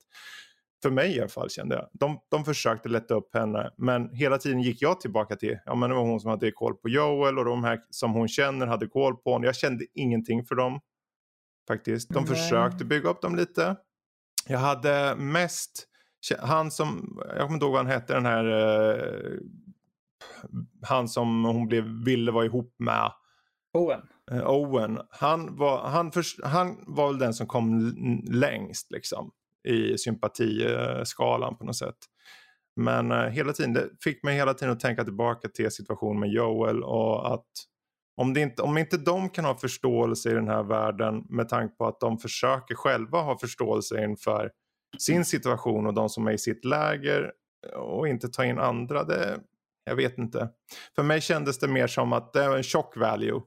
För 0.83 0.89
mig 0.91 1.15
i 1.15 1.19
alla 1.19 1.29
fall 1.29 1.49
kände 1.49 1.75
jag. 1.75 1.87
De, 1.93 2.19
de 2.31 2.45
försökte 2.45 2.89
lätta 2.89 3.13
upp 3.13 3.35
henne 3.35 3.69
men 3.77 4.09
hela 4.15 4.37
tiden 4.37 4.61
gick 4.61 4.81
jag 4.81 4.99
tillbaka 4.99 5.35
till, 5.35 5.57
ja 5.65 5.75
men 5.75 5.89
det 5.89 5.95
var 5.95 6.03
hon 6.03 6.19
som 6.19 6.29
hade 6.29 6.51
koll 6.51 6.75
på 6.75 6.89
Joel 6.89 7.39
och 7.39 7.45
de 7.45 7.63
här 7.63 7.79
som 7.89 8.13
hon 8.13 8.27
känner 8.27 8.67
hade 8.67 8.87
koll 8.87 9.15
på 9.15 9.31
honom. 9.31 9.43
Jag 9.43 9.55
kände 9.55 9.85
ingenting 9.93 10.45
för 10.45 10.55
dem 10.55 10.79
faktiskt. 11.67 12.09
De 12.09 12.23
Nej. 12.23 12.35
försökte 12.35 12.85
bygga 12.85 13.09
upp 13.09 13.21
dem 13.21 13.35
lite. 13.35 13.75
Jag 14.47 14.59
hade 14.59 15.15
mest, 15.15 15.87
han 16.39 16.71
som, 16.71 17.19
jag 17.27 17.39
kommer 17.39 17.53
inte 17.53 17.65
ihåg 17.65 17.73
vad 17.73 17.85
han 17.85 17.91
hette 17.91 18.13
den 18.13 18.25
här 18.25 18.45
eh, 18.45 19.37
han 20.81 21.07
som 21.07 21.45
hon 21.45 21.67
blev, 21.67 21.83
ville 22.05 22.31
vara 22.31 22.45
ihop 22.45 22.75
med. 22.79 23.11
Owen. 23.73 24.01
Uh, 24.31 24.49
Owen. 24.49 24.99
Han 25.09 25.57
var, 25.57 25.89
han, 25.89 26.11
för, 26.11 26.47
han 26.47 26.83
var 26.87 27.07
väl 27.07 27.19
den 27.19 27.33
som 27.33 27.47
kom 27.47 27.93
längst 28.31 28.91
liksom 28.91 29.31
i 29.67 29.97
sympatiskalan 29.97 31.57
på 31.57 31.65
något 31.65 31.77
sätt. 31.77 31.97
Men 32.75 33.11
uh, 33.11 33.27
hela 33.27 33.53
tiden, 33.53 33.73
det 33.73 33.89
fick 34.03 34.23
mig 34.23 34.35
hela 34.35 34.53
tiden 34.53 34.73
att 34.73 34.79
tänka 34.79 35.03
tillbaka 35.03 35.47
till 35.47 35.71
situationen 35.71 36.19
med 36.19 36.29
Joel 36.29 36.83
och 36.83 37.33
att 37.33 37.47
om, 38.15 38.33
det 38.33 38.41
inte, 38.41 38.61
om 38.61 38.77
inte 38.77 38.97
de 38.97 39.29
kan 39.29 39.45
ha 39.45 39.55
förståelse 39.55 40.31
i 40.31 40.33
den 40.33 40.47
här 40.47 40.63
världen 40.63 41.25
med 41.29 41.49
tanke 41.49 41.75
på 41.75 41.87
att 41.87 41.99
de 41.99 42.17
försöker 42.17 42.75
själva 42.75 43.21
ha 43.21 43.37
förståelse 43.37 44.03
inför 44.03 44.51
sin 44.97 45.25
situation 45.25 45.87
och 45.87 45.93
de 45.93 46.09
som 46.09 46.27
är 46.27 46.31
i 46.31 46.37
sitt 46.37 46.65
läger 46.65 47.31
och 47.75 48.07
inte 48.07 48.27
ta 48.27 48.45
in 48.45 48.59
andra. 48.59 49.03
Det, 49.03 49.39
jag 49.83 49.95
vet 49.95 50.17
inte. 50.17 50.49
För 50.95 51.03
mig 51.03 51.21
kändes 51.21 51.59
det 51.59 51.67
mer 51.67 51.87
som 51.87 52.13
att 52.13 52.33
det 52.33 52.49
var 52.49 52.57
en 52.57 52.63
chock 52.63 52.97
value. 52.97 53.41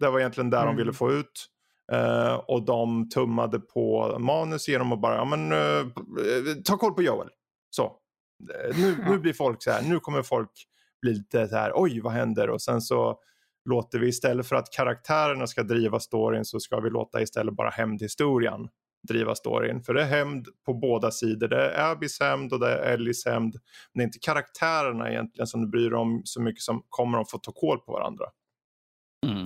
Det 0.00 0.10
var 0.10 0.20
egentligen 0.20 0.50
där 0.50 0.62
mm. 0.62 0.76
de 0.76 0.76
ville 0.76 0.92
få 0.92 1.12
ut. 1.12 1.48
Uh, 1.92 2.34
och 2.34 2.64
de 2.64 3.08
tummade 3.08 3.60
på 3.60 4.16
manus 4.18 4.68
genom 4.68 4.92
att 4.92 5.00
bara, 5.00 5.16
ja 5.16 5.24
men 5.24 5.52
uh, 5.52 5.86
ta 6.64 6.76
koll 6.76 6.94
på 6.94 7.02
Joel. 7.02 7.28
Så. 7.70 7.96
Nu, 8.74 9.04
nu 9.08 9.18
blir 9.18 9.32
folk 9.32 9.62
så 9.62 9.70
här, 9.70 9.82
nu 9.82 10.00
kommer 10.00 10.22
folk 10.22 10.50
bli 11.02 11.14
lite 11.14 11.48
så 11.48 11.56
här, 11.56 11.72
oj 11.74 12.00
vad 12.00 12.12
händer? 12.12 12.50
Och 12.50 12.62
sen 12.62 12.80
så 12.80 13.18
låter 13.64 13.98
vi 13.98 14.08
istället 14.08 14.46
för 14.46 14.56
att 14.56 14.72
karaktärerna 14.72 15.46
ska 15.46 15.62
driva 15.62 16.00
storyn 16.00 16.44
så 16.44 16.60
ska 16.60 16.80
vi 16.80 16.90
låta 16.90 17.22
istället 17.22 17.54
bara 17.54 17.70
hämndhistorien 17.70 18.68
driva 19.08 19.34
storyn. 19.34 19.82
För 19.82 19.94
det 19.94 20.02
är 20.02 20.06
hämnd 20.06 20.46
på 20.66 20.74
båda 20.74 21.10
sidor. 21.10 21.48
Det 21.48 21.70
är 21.70 21.90
Abbys 21.90 22.20
hämnd 22.20 22.52
och 22.52 22.60
det 22.60 22.72
är 22.72 22.92
Ellies 22.92 23.26
hämnd. 23.26 23.54
Men 23.54 23.98
det 23.98 24.02
är 24.02 24.06
inte 24.06 24.18
karaktärerna 24.18 25.10
egentligen 25.10 25.46
som 25.46 25.60
du 25.60 25.68
bryr 25.68 25.90
dig 25.90 25.98
om 25.98 26.22
så 26.24 26.42
mycket 26.42 26.62
som 26.62 26.82
kommer 26.88 27.18
att 27.18 27.30
få 27.30 27.38
ta 27.38 27.52
koll 27.52 27.78
på 27.78 27.92
varandra. 27.92 28.24
Mm. 29.26 29.44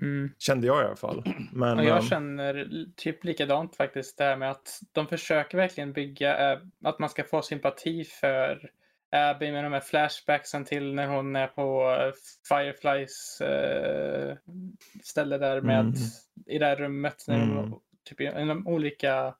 Mm. 0.00 0.30
Kände 0.38 0.66
jag 0.66 0.82
i 0.82 0.86
alla 0.86 0.96
fall. 0.96 1.22
Men, 1.52 1.78
och 1.78 1.84
jag 1.84 1.98
um... 1.98 2.08
känner 2.08 2.66
typ 2.96 3.24
likadant 3.24 3.76
faktiskt. 3.76 4.18
Det 4.18 4.24
här 4.24 4.36
med 4.36 4.50
att 4.50 4.80
de 4.92 5.06
försöker 5.06 5.58
verkligen 5.58 5.92
bygga 5.92 6.52
äh, 6.52 6.58
att 6.84 6.98
man 6.98 7.08
ska 7.08 7.24
få 7.24 7.42
sympati 7.42 8.04
för 8.04 8.70
Abby 9.12 9.52
med 9.52 9.64
de 9.64 9.72
här 9.72 9.80
flashbacksen 9.80 10.64
till 10.64 10.94
när 10.94 11.06
hon 11.06 11.36
är 11.36 11.46
på 11.46 11.96
eh, 12.00 12.12
Fireflies 12.48 13.40
äh, 13.40 14.36
ställe 15.02 15.38
där 15.38 15.60
med 15.60 15.80
mm. 15.80 15.94
i 16.46 16.58
det 16.58 16.66
här 16.66 16.76
rummet. 16.76 17.24
När 17.28 17.42
mm. 17.42 17.56
de 17.56 17.80
typ 18.16 18.20
inom 18.20 18.66
olika 18.66 19.34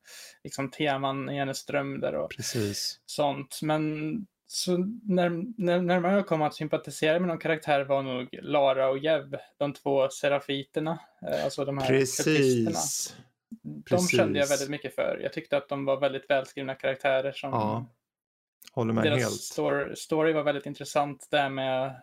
liksom, 0.45 0.71
teman 0.71 1.31
i 1.31 1.39
hennes 1.39 1.67
dröm 1.67 2.01
där 2.01 2.15
och 2.15 2.31
Precis. 2.31 3.01
sånt. 3.07 3.59
Men 3.63 4.27
så 4.47 4.77
när, 5.03 5.45
när, 5.57 5.83
närmare 5.83 6.13
jag 6.13 6.27
kom 6.27 6.43
att 6.43 6.55
sympatisera 6.55 7.19
med 7.19 7.29
någon 7.29 7.39
karaktär 7.39 7.85
var 7.85 8.03
nog 8.03 8.29
Lara 8.43 8.89
och 8.89 8.99
Jev, 8.99 9.37
de 9.59 9.73
två 9.73 10.09
serafiterna. 10.09 10.99
Eh, 11.23 11.45
alltså 11.45 11.65
de 11.65 11.79
här 11.79 11.87
Precis. 11.87 13.17
De 13.63 13.83
Precis. 13.83 14.17
kände 14.17 14.39
jag 14.39 14.49
väldigt 14.49 14.71
mycket 14.71 14.95
för. 14.95 15.21
Jag 15.23 15.33
tyckte 15.33 15.57
att 15.57 15.69
de 15.69 15.85
var 15.85 16.01
väldigt 16.01 16.31
välskrivna 16.31 16.75
karaktärer. 16.75 17.33
Som 17.33 17.51
ja, 17.51 17.87
håller 18.73 18.93
med 18.93 19.05
deras 19.05 19.19
helt. 19.19 19.33
Story, 19.33 19.97
story 19.97 20.33
var 20.33 20.43
väldigt 20.43 20.67
intressant. 20.67 21.29
Där 21.31 21.49
med 21.49 22.03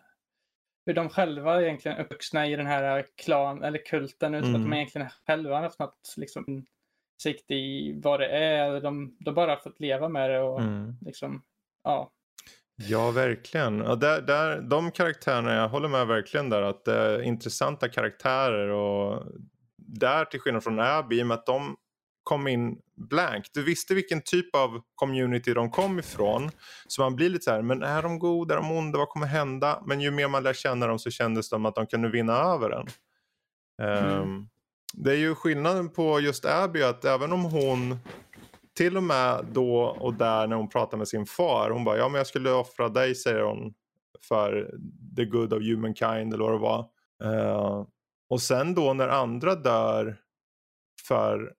hur 0.88 0.94
de 0.94 1.08
själva 1.08 1.62
egentligen 1.62 1.98
är 1.98 2.04
uppvuxna 2.04 2.46
i 2.46 2.56
den 2.56 2.66
här 2.66 3.06
klan 3.16 3.62
eller 3.62 3.84
kulten 3.86 4.34
utan 4.34 4.48
mm. 4.48 4.60
att 4.60 4.70
de 4.70 4.76
egentligen 4.76 5.08
själva 5.26 5.54
har 5.54 5.62
haft 5.62 5.78
något 5.78 6.14
liksom, 6.16 6.66
sikt 7.22 7.50
i 7.50 7.92
vad 8.02 8.20
det 8.20 8.28
är. 8.28 8.80
De, 8.80 9.16
de 9.20 9.34
bara 9.34 9.56
fått 9.56 9.80
leva 9.80 10.08
med 10.08 10.30
det 10.30 10.40
och 10.40 10.60
mm. 10.60 10.96
liksom, 11.00 11.42
ja. 11.84 12.12
Ja, 12.76 13.10
verkligen. 13.10 13.82
Och 13.82 13.98
där, 13.98 14.20
där, 14.20 14.60
de 14.60 14.90
karaktärerna, 14.90 15.54
jag 15.54 15.68
håller 15.68 15.88
med 15.88 16.06
verkligen 16.06 16.50
där 16.50 16.62
att 16.62 16.84
det 16.84 16.94
är 16.94 17.22
intressanta 17.22 17.88
karaktärer 17.88 18.68
och 18.68 19.26
där 19.76 20.24
till 20.24 20.40
skillnad 20.40 20.64
från 20.64 20.80
Abby, 20.80 21.18
i 21.18 21.22
och 21.22 21.26
med 21.26 21.34
att 21.34 21.46
de 21.46 21.76
kom 22.28 22.48
in 22.48 22.78
blank. 22.96 23.46
Du 23.52 23.62
visste 23.62 23.94
vilken 23.94 24.22
typ 24.22 24.54
av 24.54 24.80
community 24.94 25.54
de 25.54 25.70
kom 25.70 25.98
ifrån. 25.98 26.50
Så 26.86 27.02
man 27.02 27.16
blir 27.16 27.28
lite 27.28 27.44
så 27.44 27.50
här, 27.50 27.62
men 27.62 27.82
är 27.82 28.02
de 28.02 28.18
goda, 28.18 28.54
är 28.54 28.58
de 28.58 28.70
onda, 28.72 28.98
vad 28.98 29.08
kommer 29.08 29.26
hända? 29.26 29.82
Men 29.86 30.00
ju 30.00 30.10
mer 30.10 30.28
man 30.28 30.42
lär 30.42 30.52
känna 30.52 30.86
dem 30.86 30.98
så 30.98 31.10
kändes 31.10 31.48
det 31.48 31.54
som 31.56 31.66
att 31.66 31.74
de 31.74 31.86
kunde 31.86 32.08
vinna 32.08 32.32
över 32.32 32.70
en. 32.70 32.86
Mm. 33.82 34.20
Um, 34.20 34.48
det 34.92 35.10
är 35.10 35.16
ju 35.16 35.34
skillnaden 35.34 35.88
på 35.88 36.20
just 36.20 36.44
Abby 36.44 36.82
att 36.82 37.04
även 37.04 37.32
om 37.32 37.44
hon 37.44 37.98
till 38.76 38.96
och 38.96 39.02
med 39.02 39.46
då 39.52 39.80
och 39.80 40.14
där 40.14 40.46
när 40.46 40.56
hon 40.56 40.68
pratar 40.68 40.98
med 40.98 41.08
sin 41.08 41.26
far. 41.26 41.70
Hon 41.70 41.84
bara, 41.84 41.96
ja 41.96 42.08
men 42.08 42.18
jag 42.18 42.26
skulle 42.26 42.50
offra 42.50 42.88
dig 42.88 43.14
säger 43.14 43.42
hon. 43.42 43.74
För 44.28 44.70
the 45.16 45.24
good 45.24 45.52
of 45.52 45.62
humankind 45.62 46.34
eller 46.34 46.44
vad 46.44 46.52
det 46.52 46.58
var. 46.58 46.88
Uh, 47.24 47.86
och 48.30 48.42
sen 48.42 48.74
då 48.74 48.92
när 48.92 49.08
andra 49.08 49.54
dör 49.54 50.16
för 51.08 51.52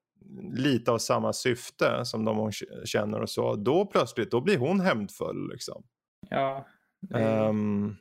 lite 0.54 0.92
av 0.92 0.98
samma 0.98 1.34
syfte 1.34 2.06
som 2.06 2.26
de 2.26 2.38
hon 2.38 2.52
känner 2.86 3.22
och 3.22 3.30
så. 3.30 3.56
Då 3.56 3.86
plötsligt, 3.86 4.32
då 4.32 4.42
blir 4.42 4.58
hon 4.58 4.80
hämndfull 4.80 5.50
liksom. 5.52 5.84
Ja. 6.30 6.68
Um, 7.14 7.96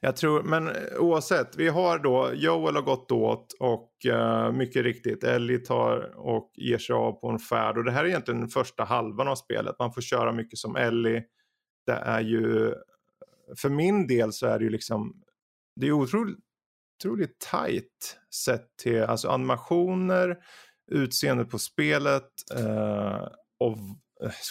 jag 0.00 0.16
tror, 0.16 0.42
men 0.42 0.70
oavsett, 0.98 1.56
vi 1.56 1.68
har 1.68 1.98
då, 1.98 2.30
Joel 2.34 2.74
har 2.74 2.82
gått 2.82 3.12
åt 3.12 3.52
och 3.60 3.92
uh, 4.08 4.52
mycket 4.52 4.82
riktigt, 4.82 5.24
Ellie 5.24 5.58
tar 5.58 6.14
och 6.16 6.52
ger 6.54 6.78
sig 6.78 6.94
av 6.94 7.12
på 7.12 7.28
en 7.28 7.38
färd 7.38 7.78
och 7.78 7.84
det 7.84 7.92
här 7.92 8.04
är 8.04 8.08
egentligen 8.08 8.40
den 8.40 8.48
första 8.48 8.84
halvan 8.84 9.28
av 9.28 9.34
spelet. 9.34 9.76
Man 9.78 9.92
får 9.92 10.00
köra 10.00 10.32
mycket 10.32 10.58
som 10.58 10.76
Ellie. 10.76 11.24
Det 11.86 11.92
är 11.92 12.20
ju, 12.20 12.74
för 13.56 13.68
min 13.68 14.06
del 14.06 14.32
så 14.32 14.46
är 14.46 14.58
det 14.58 14.64
ju 14.64 14.70
liksom, 14.70 15.22
det 15.80 15.86
är 15.86 15.92
otroligt, 15.92 16.38
otroligt 16.98 17.38
tight 17.38 18.18
sett 18.34 18.76
till 18.82 19.02
alltså 19.02 19.28
animationer, 19.28 20.36
utseendet 20.92 21.50
på 21.50 21.58
spelet 21.58 22.30
uh, 22.58 23.28
och 23.58 23.78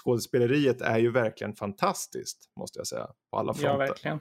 skådespeleriet 0.04 0.82
är 0.82 0.98
ju 0.98 1.12
verkligen 1.12 1.56
fantastiskt 1.56 2.52
måste 2.60 2.80
jag 2.80 2.88
säga 2.88 3.08
på 3.32 3.38
alla 3.38 3.54
fronter. 3.54 3.70
Ja, 3.70 3.78
verkligen. 3.78 4.20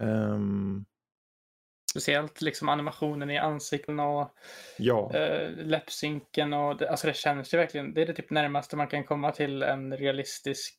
Um... 0.00 0.84
Speciellt 1.90 2.40
liksom 2.40 2.68
animationen 2.68 3.30
i 3.30 3.38
ansikten 3.38 4.00
och 4.00 4.34
ja. 4.78 5.12
uh, 5.14 5.66
läppsynken 5.66 6.52
och 6.52 6.76
det, 6.76 6.90
alltså 6.90 7.06
det 7.06 7.16
känns 7.16 7.54
ju 7.54 7.58
verkligen, 7.58 7.94
det 7.94 8.02
är 8.02 8.06
det 8.06 8.14
typ 8.14 8.30
närmaste 8.30 8.76
man 8.76 8.88
kan 8.88 9.04
komma 9.04 9.32
till 9.32 9.62
en 9.62 9.96
realistisk 9.96 10.78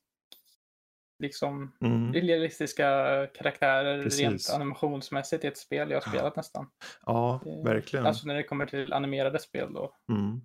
liksom 1.19 1.71
mm. 1.81 2.13
realistiska 2.13 2.85
karaktärer 3.33 4.03
Precis. 4.03 4.19
rent 4.19 4.49
animationsmässigt 4.53 5.43
i 5.43 5.47
ett 5.47 5.57
spel 5.57 5.89
jag 5.89 6.01
har 6.01 6.11
spelat 6.11 6.35
nästan. 6.35 6.67
Ja, 7.05 7.41
det, 7.43 7.69
verkligen. 7.69 8.05
Alltså 8.05 8.27
när 8.27 8.35
det 8.35 8.43
kommer 8.43 8.65
till 8.65 8.93
animerade 8.93 9.39
spel 9.39 9.73
då. 9.73 9.95
Mm. 10.11 10.41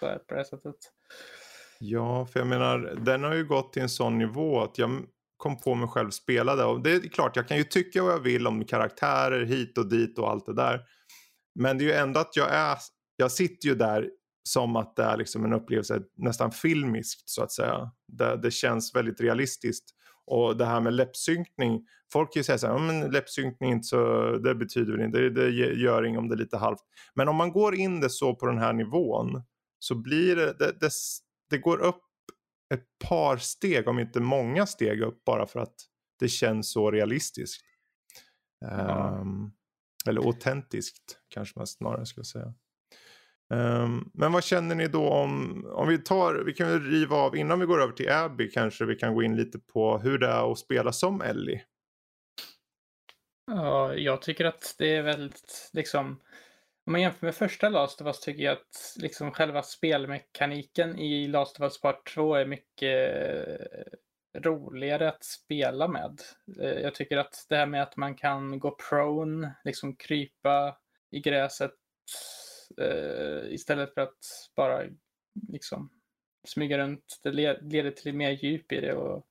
Så 0.00 0.18
på 0.28 0.34
det 0.34 0.44
sättet. 0.44 0.76
Ja, 1.78 2.26
för 2.26 2.40
jag 2.40 2.46
menar, 2.46 2.78
den 3.04 3.22
har 3.22 3.34
ju 3.34 3.44
gått 3.44 3.72
till 3.72 3.82
en 3.82 3.88
sån 3.88 4.18
nivå 4.18 4.62
att 4.62 4.78
jag 4.78 4.90
kom 5.36 5.60
på 5.60 5.74
mig 5.74 5.88
själv 5.88 6.10
spelade. 6.10 6.64
Och 6.64 6.82
det 6.82 6.92
är 6.92 7.00
klart, 7.00 7.36
jag 7.36 7.48
kan 7.48 7.56
ju 7.56 7.64
tycka 7.64 8.02
vad 8.02 8.12
jag 8.12 8.20
vill 8.20 8.46
om 8.46 8.64
karaktärer 8.64 9.44
hit 9.44 9.78
och 9.78 9.88
dit 9.88 10.18
och 10.18 10.30
allt 10.30 10.46
det 10.46 10.54
där. 10.54 10.80
Men 11.54 11.78
det 11.78 11.84
är 11.84 11.86
ju 11.86 11.92
ändå 11.92 12.20
att 12.20 12.36
jag 12.36 12.48
är, 12.50 12.78
jag 13.16 13.32
sitter 13.32 13.68
ju 13.68 13.74
där 13.74 14.10
som 14.48 14.76
att 14.76 14.96
det 14.96 15.02
är 15.02 15.16
liksom 15.16 15.44
en 15.44 15.52
upplevelse 15.52 16.02
nästan 16.16 16.50
filmiskt 16.52 17.28
så 17.28 17.42
att 17.42 17.52
säga. 17.52 17.90
Det, 18.12 18.36
det 18.36 18.50
känns 18.50 18.94
väldigt 18.94 19.20
realistiskt. 19.20 19.84
Och 20.26 20.56
det 20.56 20.64
här 20.64 20.80
med 20.80 20.94
läppsynkning, 20.94 21.86
folk 22.12 22.32
kan 22.32 22.40
ju 22.40 22.44
säga 22.44 22.58
så 22.58 22.66
här, 22.66 22.78
men 22.78 23.10
läppsynkning 23.10 23.72
inte 23.72 23.86
så, 23.86 24.30
det 24.38 24.54
betyder 24.54 24.92
väl 24.92 25.06
inte, 25.06 25.18
det, 25.18 25.30
det 25.30 25.48
gör 25.74 26.04
inget 26.04 26.18
om 26.18 26.28
det 26.28 26.34
är 26.34 26.38
lite 26.38 26.56
halvt. 26.56 26.80
Men 27.14 27.28
om 27.28 27.36
man 27.36 27.52
går 27.52 27.74
in 27.74 28.00
det 28.00 28.10
så 28.10 28.34
på 28.34 28.46
den 28.46 28.58
här 28.58 28.72
nivån 28.72 29.42
så 29.78 29.94
blir 29.94 30.36
det, 30.36 30.52
det, 30.58 30.80
det, 30.80 30.90
det 31.50 31.58
går 31.58 31.78
upp 31.78 32.02
ett 32.74 32.84
par 33.08 33.36
steg, 33.36 33.88
om 33.88 33.98
inte 33.98 34.20
många 34.20 34.66
steg 34.66 35.00
upp 35.00 35.24
bara 35.24 35.46
för 35.46 35.60
att 35.60 35.74
det 36.18 36.28
känns 36.28 36.72
så 36.72 36.90
realistiskt. 36.90 37.62
Ja. 38.60 39.18
Um, 39.20 39.52
eller 40.08 40.20
autentiskt 40.26 41.18
kanske 41.28 41.58
man 41.58 41.66
snarare 41.66 42.06
skulle 42.06 42.24
säga. 42.24 42.54
Um, 43.54 44.10
men 44.14 44.32
vad 44.32 44.44
känner 44.44 44.74
ni 44.74 44.88
då 44.88 45.08
om, 45.08 45.64
om 45.72 45.88
vi 45.88 45.98
tar, 45.98 46.34
vi 46.34 46.52
kan 46.52 46.68
väl 46.68 46.82
riva 46.82 47.16
av 47.16 47.36
innan 47.36 47.60
vi 47.60 47.66
går 47.66 47.82
över 47.82 47.92
till 47.92 48.10
Abby 48.10 48.50
kanske 48.50 48.84
vi 48.84 48.94
kan 48.94 49.14
gå 49.14 49.22
in 49.22 49.36
lite 49.36 49.58
på 49.58 49.98
hur 49.98 50.18
det 50.18 50.26
är 50.26 50.52
att 50.52 50.58
spela 50.58 50.92
som 50.92 51.22
Ellie. 51.22 51.62
Ja, 53.46 53.94
jag 53.94 54.22
tycker 54.22 54.44
att 54.44 54.74
det 54.78 54.96
är 54.96 55.02
väldigt 55.02 55.70
liksom 55.72 56.20
om 56.86 56.92
man 56.92 57.00
jämför 57.00 57.26
med 57.26 57.34
första 57.34 57.68
Last 57.68 58.00
of 58.00 58.06
Us 58.06 58.20
tycker 58.20 58.42
jag 58.42 58.52
att 58.52 58.96
liksom 58.96 59.30
själva 59.30 59.62
spelmekaniken 59.62 60.98
i 60.98 61.28
Last 61.28 61.56
of 61.56 61.62
Us 61.62 61.80
Part 61.80 62.14
2 62.14 62.34
är 62.34 62.46
mycket 62.46 63.18
roligare 64.38 65.08
att 65.08 65.24
spela 65.24 65.88
med. 65.88 66.20
Eh, 66.60 66.80
jag 66.80 66.94
tycker 66.94 67.16
att 67.16 67.46
det 67.48 67.56
här 67.56 67.66
med 67.66 67.82
att 67.82 67.96
man 67.96 68.14
kan 68.14 68.58
gå 68.58 68.76
prone, 68.90 69.54
liksom 69.64 69.96
krypa 69.96 70.76
i 71.10 71.20
gräset 71.20 71.74
eh, 72.80 73.52
istället 73.52 73.94
för 73.94 74.00
att 74.00 74.50
bara 74.56 74.84
liksom 75.48 75.90
smyga 76.44 76.78
runt, 76.78 77.20
det 77.22 77.32
leder 77.32 77.90
till 77.90 78.14
mer 78.14 78.30
djup 78.30 78.72
i 78.72 78.80
det. 78.80 78.94
Och 78.94 79.26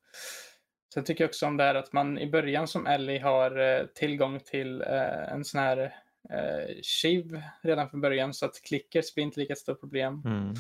Sen 0.94 1.04
tycker 1.04 1.24
jag 1.24 1.30
också 1.30 1.46
om 1.46 1.58
det 1.58 1.64
här 1.64 1.76
att 1.76 1.94
man 1.94 2.18
i 2.18 2.30
början 2.30 2.68
som 2.68 2.88
Ellie 2.88 3.20
har 3.20 3.88
tillgång 3.94 4.40
till 4.40 4.82
en 4.82 5.46
sån 5.46 5.62
här 5.62 5.96
eh, 6.30 6.82
Shiv 6.82 7.42
redan 7.62 7.90
från 7.90 8.02
början 8.02 8.34
så 8.34 8.46
att 8.46 8.62
clickers 8.62 9.14
blir 9.16 9.24
inte 9.24 9.40
lika 9.40 9.56
stort 9.56 9.80
problem. 9.80 10.22
Mm. 10.26 10.54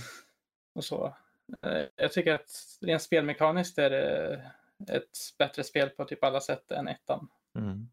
Och 0.74 0.84
så. 0.84 1.15
Eh, 1.62 1.84
jag 1.96 2.12
tycker 2.12 2.34
att 2.34 2.77
rent 2.82 3.01
spelmekaniskt 3.01 3.77
är 3.77 3.89
det 3.89 4.51
ett 4.88 5.17
bättre 5.38 5.63
spel 5.63 5.89
på 5.89 6.05
typ 6.05 6.24
alla 6.24 6.41
sätt 6.41 6.72
än 6.72 6.88
ettan. 6.88 7.27
Mm. 7.58 7.89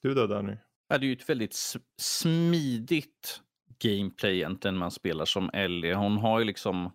Du 0.00 0.14
då 0.14 0.26
Danny? 0.26 0.56
Ja, 0.88 0.98
det 0.98 1.06
är 1.06 1.08
ju 1.08 1.12
ett 1.12 1.28
väldigt 1.28 1.56
smidigt 1.96 3.40
gameplay 3.82 4.36
egentligen 4.36 4.76
man 4.76 4.90
spelar 4.90 5.24
som 5.24 5.50
Ellie. 5.52 5.94
Hon 5.94 6.18
har 6.18 6.38
ju 6.38 6.44
liksom 6.44 6.90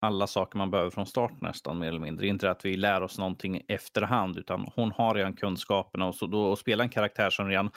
alla 0.00 0.26
saker 0.26 0.58
man 0.58 0.70
behöver 0.70 0.90
från 0.90 1.06
start 1.06 1.40
nästan 1.40 1.78
mer 1.78 1.88
eller 1.88 2.00
mindre. 2.00 2.26
Inte 2.26 2.50
att 2.50 2.64
vi 2.64 2.76
lär 2.76 3.02
oss 3.02 3.18
någonting 3.18 3.62
efterhand 3.68 4.38
utan 4.38 4.68
hon 4.76 4.92
har 4.92 5.14
redan 5.14 5.36
kunskaperna 5.36 6.06
och, 6.06 6.14
så 6.14 6.26
då, 6.26 6.42
och 6.42 6.58
spela 6.58 6.84
en 6.84 6.90
karaktär 6.90 7.30
som 7.30 7.48
redan 7.48 7.70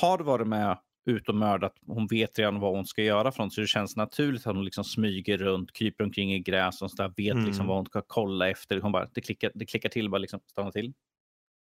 har 0.00 0.18
varit 0.18 0.46
med 0.46 0.78
ut 1.06 1.28
och 1.28 1.34
mördat. 1.34 1.74
Hon 1.86 2.06
vet 2.06 2.38
redan 2.38 2.60
vad 2.60 2.74
hon 2.74 2.86
ska 2.86 3.02
göra 3.02 3.32
från 3.32 3.50
så 3.50 3.60
det 3.60 3.66
känns 3.66 3.96
naturligt 3.96 4.46
att 4.46 4.54
hon 4.54 4.64
liksom 4.64 4.84
smyger 4.84 5.38
runt, 5.38 5.72
kryper 5.72 6.04
omkring 6.04 6.34
i 6.34 6.40
gräs 6.40 6.82
och 6.82 6.90
så 6.90 6.96
där, 6.96 7.08
vet 7.08 7.16
liksom 7.16 7.38
mm. 7.38 7.46
liksom 7.46 7.66
vad 7.66 7.76
hon 7.76 7.86
ska 7.86 8.02
kolla 8.06 8.50
efter. 8.50 8.80
Hon 8.80 8.92
bara, 8.92 9.08
det, 9.14 9.20
klickar, 9.20 9.50
det 9.54 9.66
klickar 9.66 9.88
till, 9.88 10.10
bara 10.10 10.18
liksom 10.18 10.40
stanna 10.46 10.70
till. 10.72 10.92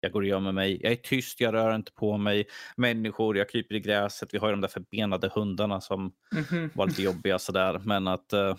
Jag 0.05 0.13
går 0.13 0.21
och 0.21 0.27
gömmer 0.27 0.53
mig. 0.53 0.81
Jag 0.83 0.93
är 0.93 0.97
tyst, 0.97 1.41
jag 1.41 1.55
rör 1.55 1.75
inte 1.75 1.93
på 1.93 2.17
mig. 2.17 2.47
Människor, 2.77 3.37
jag 3.37 3.49
kryper 3.49 3.75
i 3.75 3.81
gräset. 3.81 4.35
Vi 4.35 4.39
har 4.39 4.49
ju 4.49 4.53
de 4.53 4.61
där 4.61 4.69
förbenade 4.69 5.29
hundarna 5.29 5.81
som 5.81 6.13
mm 6.33 6.45
-hmm. 6.45 6.71
var 6.75 6.87
lite 6.87 7.03
jobbiga 7.03 7.39
sådär. 7.39 7.81
Men 7.85 8.09
att 8.09 8.33
uh, 8.33 8.57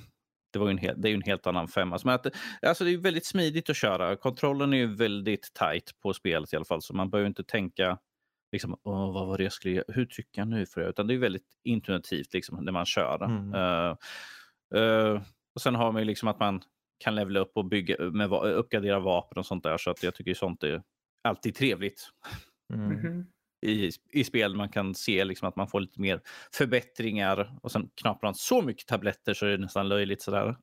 det, 0.53 0.59
var 0.59 0.67
ju 0.67 0.71
en 0.71 0.77
hel, 0.77 1.01
det 1.01 1.07
är 1.07 1.09
ju 1.09 1.15
en 1.15 1.21
helt 1.21 1.47
annan 1.47 1.67
femma. 1.67 2.00
Men 2.03 2.15
att, 2.15 2.27
alltså 2.62 2.83
det 2.83 2.93
är 2.93 2.97
väldigt 2.97 3.25
smidigt 3.25 3.69
att 3.69 3.75
köra. 3.75 4.15
Kontrollen 4.15 4.73
är 4.73 4.77
ju 4.77 4.95
väldigt 4.95 5.53
tight 5.53 5.91
på 6.03 6.13
spelet 6.13 6.53
i 6.53 6.55
alla 6.55 6.65
fall. 6.65 6.81
Så 6.81 6.95
man 6.95 7.09
behöver 7.09 7.27
inte 7.27 7.43
tänka 7.43 7.97
liksom, 8.51 8.79
Åh, 8.83 9.13
vad 9.13 9.27
var 9.27 9.38
det 9.38 9.43
jag 9.43 9.53
skulle 9.53 9.73
göra? 9.73 9.85
Hur 9.88 10.05
trycker 10.05 10.41
jag 10.41 10.47
nu 10.47 10.65
för 10.65 10.81
det? 10.81 10.89
Utan 10.89 11.07
det 11.07 11.13
är 11.13 11.17
väldigt 11.17 11.47
intuitivt 11.63 12.33
liksom, 12.33 12.65
när 12.65 12.71
man 12.71 12.85
kör. 12.85 13.23
Mm. 13.25 13.53
Uh, 13.53 13.95
uh, 14.75 15.21
och 15.55 15.62
sen 15.62 15.75
har 15.75 15.91
man 15.91 16.01
ju 16.01 16.05
liksom 16.05 16.27
att 16.27 16.39
man 16.39 16.62
kan 17.03 17.15
levela 17.15 17.39
upp 17.39 17.51
och 17.55 17.65
bygga, 17.65 17.95
med, 18.00 18.31
uppgradera 18.31 19.00
vapen 19.00 19.38
och 19.38 19.45
sånt 19.45 19.63
där. 19.63 19.77
Så 19.77 19.91
att 19.91 20.03
jag 20.03 20.15
tycker 20.15 20.33
sånt 20.33 20.63
är 20.63 20.83
alltid 21.24 21.56
trevligt. 21.56 22.10
Mm. 22.74 22.92
Mm-hmm. 22.92 23.25
I, 23.65 23.92
I 24.12 24.24
spel 24.24 24.56
man 24.56 24.70
kan 24.70 24.96
se 24.96 25.25
liksom 25.25 25.48
att 25.48 25.56
man 25.56 25.68
får 25.68 25.80
lite 25.80 26.01
mer 26.01 26.22
förbättringar 26.51 27.58
och 27.62 27.72
sen 27.72 27.89
knaprar 27.96 28.27
man 28.27 28.36
så 28.36 28.62
mycket 28.62 28.88
tabletter 28.88 29.34
så 29.34 29.46
är 29.46 29.50
det 29.50 29.58
nästan 29.58 29.89
löjligt 29.89 30.22
sådär. 30.22 30.56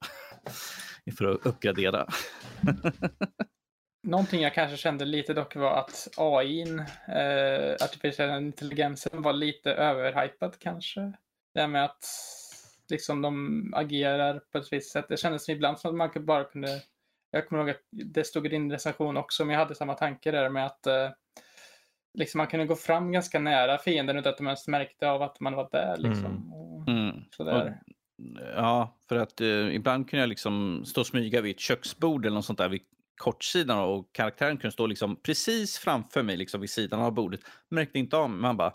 för 1.18 1.24
att 1.24 1.46
uppgradera. 1.46 2.06
Någonting 4.02 4.42
jag 4.42 4.54
kanske 4.54 4.76
kände 4.76 5.04
lite 5.04 5.34
dock 5.34 5.56
var 5.56 5.78
att 5.78 6.08
AI, 6.16 6.62
eh, 7.08 7.84
artificiella 7.84 8.38
intelligensen, 8.38 9.22
var 9.22 9.32
lite 9.32 9.72
överhypad 9.72 10.58
kanske. 10.58 11.12
Det 11.54 11.60
här 11.60 11.68
med 11.68 11.84
att 11.84 12.04
liksom 12.90 13.22
de 13.22 13.72
agerar 13.76 14.38
på 14.52 14.58
ett 14.58 14.72
visst 14.72 14.92
sätt. 14.92 15.06
Det 15.08 15.16
kändes 15.16 15.48
ibland 15.48 15.78
som 15.78 16.00
att 16.00 16.14
man 16.14 16.26
bara 16.26 16.44
kunde 16.44 16.82
jag 17.30 17.48
kommer 17.48 17.62
ihåg 17.62 17.70
att 17.70 17.82
det 17.90 18.24
stod 18.24 18.46
i 18.46 18.48
din 18.48 18.72
recension 18.72 19.16
också, 19.16 19.44
men 19.44 19.52
jag 19.52 19.60
hade 19.60 19.74
samma 19.74 19.94
tanke 19.94 20.30
där 20.30 20.50
med 20.50 20.66
att 20.66 20.86
eh, 20.86 21.10
liksom 22.14 22.38
man 22.38 22.46
kunde 22.46 22.66
gå 22.66 22.76
fram 22.76 23.12
ganska 23.12 23.38
nära 23.38 23.78
fienden 23.78 24.16
utan 24.16 24.30
att 24.30 24.38
de 24.38 24.46
ens 24.46 24.68
märkte 24.68 25.10
av 25.10 25.22
att 25.22 25.40
man 25.40 25.54
var 25.54 25.68
där. 25.72 25.96
Liksom, 25.96 26.26
mm. 26.26 26.52
Och, 26.52 26.88
mm. 26.88 27.16
sådär. 27.30 27.64
Och, 27.64 27.92
ja, 28.56 28.98
för 29.08 29.16
att 29.16 29.40
eh, 29.40 29.74
ibland 29.74 30.10
kunde 30.10 30.22
jag 30.22 30.28
liksom 30.28 30.84
stå 30.86 31.00
och 31.00 31.06
smyga 31.06 31.40
vid 31.40 31.54
ett 31.54 31.60
köksbord 31.60 32.26
eller 32.26 32.34
något 32.34 32.44
sånt 32.44 32.58
där 32.58 32.68
vid 32.68 32.82
kortsidan 33.16 33.78
och 33.78 34.12
karaktären 34.12 34.56
kunde 34.56 34.72
stå 34.72 34.86
liksom 34.86 35.16
precis 35.22 35.78
framför 35.78 36.22
mig 36.22 36.36
liksom 36.36 36.60
vid 36.60 36.70
sidan 36.70 37.00
av 37.00 37.12
bordet. 37.12 37.40
Märkte 37.68 37.98
inte 37.98 38.16
av 38.16 38.30
mig. 38.30 38.40
Man 38.40 38.56
bara... 38.56 38.72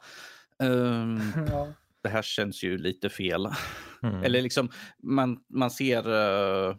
Um, 0.59 1.21
ja. 1.51 1.67
Det 2.03 2.09
här 2.09 2.21
känns 2.21 2.63
ju 2.63 2.77
lite 2.77 3.09
fel. 3.09 3.47
Mm. 4.03 4.23
Eller 4.23 4.41
liksom, 4.41 4.69
man, 5.03 5.39
man 5.49 5.71
ser... 5.71 6.09
Uh, 6.09 6.75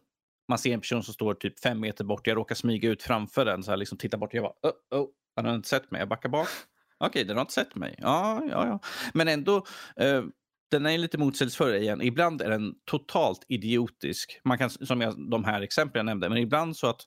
man 0.49 0.59
ser 0.59 0.75
en 0.75 0.81
person 0.81 1.03
som 1.03 1.15
står 1.15 1.35
typ 1.35 1.61
fem 1.61 1.81
meter 1.81 2.05
bort. 2.05 2.27
Jag 2.27 2.37
råkar 2.37 2.55
smyga 2.55 2.91
ut 2.91 3.03
framför 3.03 3.45
den. 3.45 3.63
Så 3.63 3.71
här, 3.71 3.77
liksom, 3.77 3.99
tittar 3.99 4.19
bort. 4.19 4.35
Jag 4.35 4.45
bara, 4.45 4.71
oh, 4.73 5.01
oh, 5.01 5.09
han 5.37 5.45
har 5.45 5.55
inte 5.55 5.69
sett 5.69 5.91
mig. 5.91 5.99
Jag 5.99 6.09
backar 6.09 6.29
bak. 6.29 6.49
Okej, 6.99 7.09
okay, 7.09 7.25
den 7.25 7.37
har 7.37 7.41
inte 7.41 7.53
sett 7.53 7.75
mig. 7.75 7.95
Ja, 7.99 8.43
ja, 8.51 8.67
ja. 8.67 8.81
Men 9.15 9.29
ändå, 9.29 9.57
eh, 9.97 10.25
den 10.71 10.87
är 10.87 10.99
lite 10.99 11.19
motsägelsefull 11.19 11.75
igen. 11.75 12.03
Ibland 12.03 12.43
är 12.43 12.51
den 12.51 12.75
totalt 12.85 13.45
idiotisk. 13.49 14.41
Man 14.45 14.59
kan, 14.59 14.71
som 14.71 15.01
jag, 15.01 15.31
de 15.31 15.45
här 15.45 15.63
exemplen 15.63 15.99
jag 15.99 16.07
nämnde. 16.07 16.29
Men 16.29 16.39
ibland 16.39 16.77
så 16.77 16.87
att 16.87 17.01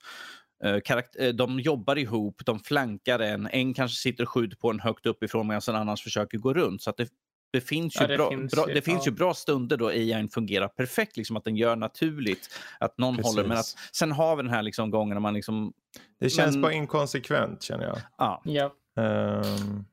eh, 0.64 0.98
eh, 1.26 1.34
de 1.34 1.60
jobbar 1.60 1.98
ihop, 1.98 2.42
de 2.46 2.60
flankar 2.60 3.18
en. 3.18 3.46
En 3.46 3.74
kanske 3.74 3.96
sitter 3.96 4.24
och 4.24 4.30
skjuter 4.30 4.56
på 4.56 4.70
en 4.70 4.80
högt 4.80 5.06
uppifrån 5.06 5.46
medan 5.46 5.62
en 5.68 5.74
annan 5.74 5.96
försöker 5.96 6.38
gå 6.38 6.54
runt. 6.54 6.82
Så 6.82 6.90
att 6.90 6.96
det 6.96 7.08
det 7.52 7.60
finns 7.60 7.96
ju, 7.96 8.00
ja, 8.00 8.06
det 8.06 8.16
bra, 8.16 8.30
finns 8.30 8.52
bra, 8.52 8.68
ju, 8.68 8.74
det 8.74 8.82
finns 8.82 9.06
ju 9.06 9.10
bra 9.10 9.34
stunder 9.34 9.76
då 9.76 9.88
AI 9.88 10.28
fungerar 10.28 10.68
perfekt, 10.68 11.16
liksom 11.16 11.36
att 11.36 11.44
den 11.44 11.56
gör 11.56 11.76
naturligt 11.76 12.58
att 12.80 12.98
någon 12.98 13.16
Precis. 13.16 13.36
håller. 13.36 13.48
Men 13.48 13.58
att, 13.58 13.76
sen 13.92 14.12
har 14.12 14.36
vi 14.36 14.42
den 14.42 14.52
här 14.52 14.62
liksom 14.62 14.90
gången 14.90 15.14
när 15.14 15.20
man 15.20 15.34
liksom... 15.34 15.72
Det 16.18 16.30
känns 16.30 16.54
men... 16.54 16.62
bara 16.62 16.72
inkonsekvent 16.72 17.62
känner 17.62 17.84
jag. 17.84 17.98
Ja. 18.18 18.42
ja. 18.44 18.74
Um, 18.96 19.84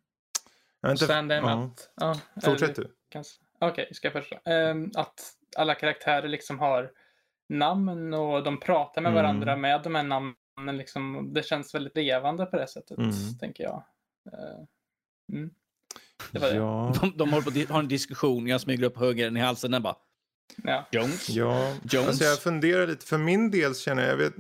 jag 0.82 0.92
inte, 0.92 1.08
sen 1.08 1.28
den 1.28 1.44
ja. 1.44 1.64
att... 1.64 1.90
Ja, 1.96 2.20
Fortsätt 2.44 2.76
du. 2.76 2.92
Okej, 3.60 3.72
okay, 3.72 3.94
ska 3.94 4.08
jag 4.08 4.14
först. 4.14 4.34
Um, 4.46 4.92
att 4.96 5.34
alla 5.58 5.76
karaktärer 5.76 6.28
liksom 6.28 6.60
har 6.60 6.92
namn 7.50 8.14
och 8.14 8.44
de 8.44 8.60
pratar 8.60 9.02
med 9.02 9.12
mm. 9.12 9.24
varandra 9.24 9.56
med 9.56 9.84
de 9.84 9.96
här 9.96 10.04
namnen. 10.04 10.78
Liksom, 10.78 11.34
det 11.34 11.44
känns 11.44 11.76
väldigt 11.76 11.96
levande 11.96 12.46
på 12.46 12.58
det 12.58 12.68
sättet, 12.68 12.98
mm. 12.98 13.12
tänker 13.40 13.64
jag. 13.64 13.84
Uh, 14.34 14.66
mm. 15.34 15.52
Det 16.32 16.40
var 16.40 16.48
ja. 16.48 16.94
det. 16.94 17.00
De, 17.00 17.18
de 17.18 17.30
håller 17.30 17.68
på 17.68 17.74
har 17.74 17.80
en 17.80 17.88
diskussion, 17.88 18.48
jag 18.48 18.62
smyger 18.62 18.84
upp 18.84 18.98
högern 18.98 19.38
i 19.38 19.40
halsen 19.40 19.72
den 19.72 19.82
bara 19.84 19.96
Ja. 20.64 20.88
Jones? 20.92 21.30
Ja, 21.30 21.74
Jones. 21.84 22.08
Alltså 22.08 22.24
jag 22.24 22.40
funderar 22.40 22.88
lite. 22.88 23.06
För 23.06 23.18
min 23.18 23.52
del 23.52 23.76
känner 23.76 24.04
jag, 24.04 24.12
jag 24.12 24.18
vet, 24.18 24.34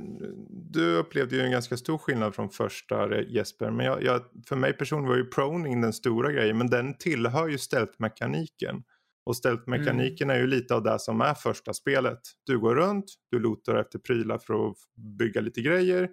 du 0.50 0.96
upplevde 0.96 1.36
ju 1.36 1.42
en 1.42 1.52
ganska 1.52 1.78
stor 1.78 1.98
skillnad 1.98 2.36
från 2.36 2.50
första 2.50 3.22
Jesper. 3.22 3.72
Men 3.72 3.86
jag, 3.86 4.04
jag, 4.04 4.22
för 4.48 4.56
mig 4.56 4.74
personligen 4.74 5.10
var 5.10 5.18
ju 5.18 5.26
proning 5.26 5.82
den 5.82 5.94
stora 5.94 6.32
grejen. 6.32 6.58
Men 6.58 6.70
den 6.70 6.98
tillhör 6.98 7.48
ju 7.48 7.58
stealth-mekaniken. 7.58 8.84
Och 9.26 9.36
stealth-mekaniken 9.36 10.30
mm. 10.30 10.36
är 10.36 10.40
ju 10.42 10.48
lite 10.48 10.76
av 10.76 10.84
det 10.84 11.00
som 11.00 11.22
är 11.22 11.34
första 11.34 11.74
spelet. 11.74 12.20
Du 12.46 12.60
går 12.60 12.76
runt, 12.76 13.06
du 13.32 13.40
lotar 13.40 13.76
efter 13.76 14.00
prylar 14.00 14.38
för 14.38 14.70
att 14.70 14.76
bygga 15.20 15.42
lite 15.42 15.62
grejer. 15.62 16.10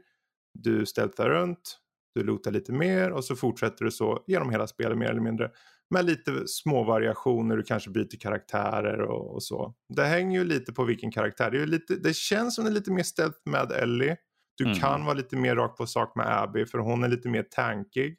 Du 0.59 0.87
stealthar 0.87 1.29
runt, 1.29 1.79
du 2.15 2.23
lotar 2.23 2.51
lite 2.51 2.73
mer 2.73 3.11
och 3.11 3.25
så 3.25 3.37
fortsätter 3.37 3.85
du 3.85 3.91
så 3.91 4.25
genom 4.27 4.51
hela 4.51 4.67
spelet 4.67 4.99
mer 4.99 5.11
eller 5.11 5.21
mindre. 5.21 5.51
Med 5.91 6.05
lite 6.05 6.47
små 6.47 6.85
variationer, 6.85 7.57
du 7.57 7.63
kanske 7.63 7.91
byter 7.91 8.21
karaktärer 8.21 9.01
och, 9.01 9.35
och 9.35 9.43
så. 9.43 9.75
Det 9.97 10.05
hänger 10.05 10.39
ju 10.39 10.45
lite 10.45 10.73
på 10.73 10.85
vilken 10.85 11.11
karaktär. 11.11 11.51
Det, 11.51 11.67
lite, 11.67 11.97
det 11.97 12.17
känns 12.17 12.55
som 12.55 12.65
det 12.65 12.71
är 12.71 12.75
lite 12.75 12.93
mer 12.93 13.03
ställt 13.03 13.43
med 13.51 13.73
Ellie. 13.73 14.17
Du 14.57 14.65
mm. 14.65 14.77
kan 14.77 15.05
vara 15.05 15.15
lite 15.15 15.37
mer 15.37 15.57
rakt 15.57 15.79
på 15.79 15.87
sak 15.87 16.17
med 16.17 16.43
Abby 16.43 16.67
för 16.67 16.79
hon 16.79 17.05
är 17.05 17.09
lite 17.09 17.29
mer 17.29 17.43
tankig. 17.43 18.17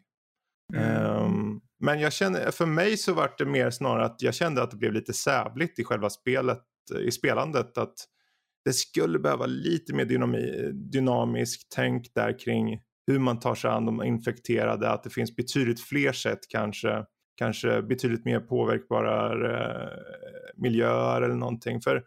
Mm. 0.73 1.23
Um, 1.23 1.61
men 1.79 1.99
jag 1.99 2.13
känner, 2.13 2.51
för 2.51 2.65
mig 2.65 2.97
så 2.97 3.13
var 3.13 3.31
det 3.37 3.45
mer 3.45 3.69
snarare 3.69 4.05
att 4.05 4.21
jag 4.21 4.33
kände 4.33 4.63
att 4.63 4.71
det 4.71 4.77
blev 4.77 4.93
lite 4.93 5.13
sävligt 5.13 5.79
i 5.79 5.83
själva 5.83 6.09
spelet, 6.09 6.61
i 6.99 7.11
spelandet. 7.11 7.77
Att 7.77 7.95
det 8.65 8.73
skulle 8.73 9.19
behöva 9.19 9.45
lite 9.45 9.93
mer 9.93 10.05
dynami, 10.05 10.71
dynamiskt 10.73 11.71
tänk 11.75 12.13
där 12.15 12.39
kring 12.39 12.81
hur 13.07 13.19
man 13.19 13.39
tar 13.39 13.55
sig 13.55 13.69
an 13.71 13.85
de 13.85 14.03
infekterade, 14.03 14.89
att 14.89 15.03
det 15.03 15.09
finns 15.09 15.35
betydligt 15.35 15.81
fler 15.81 16.11
sätt 16.11 16.39
kanske, 16.49 17.05
kanske 17.37 17.81
betydligt 17.81 18.25
mer 18.25 18.39
påverkbara 18.39 19.31
eh, 19.51 19.89
miljöer 20.55 21.21
eller 21.21 21.35
någonting. 21.35 21.81
För 21.81 22.03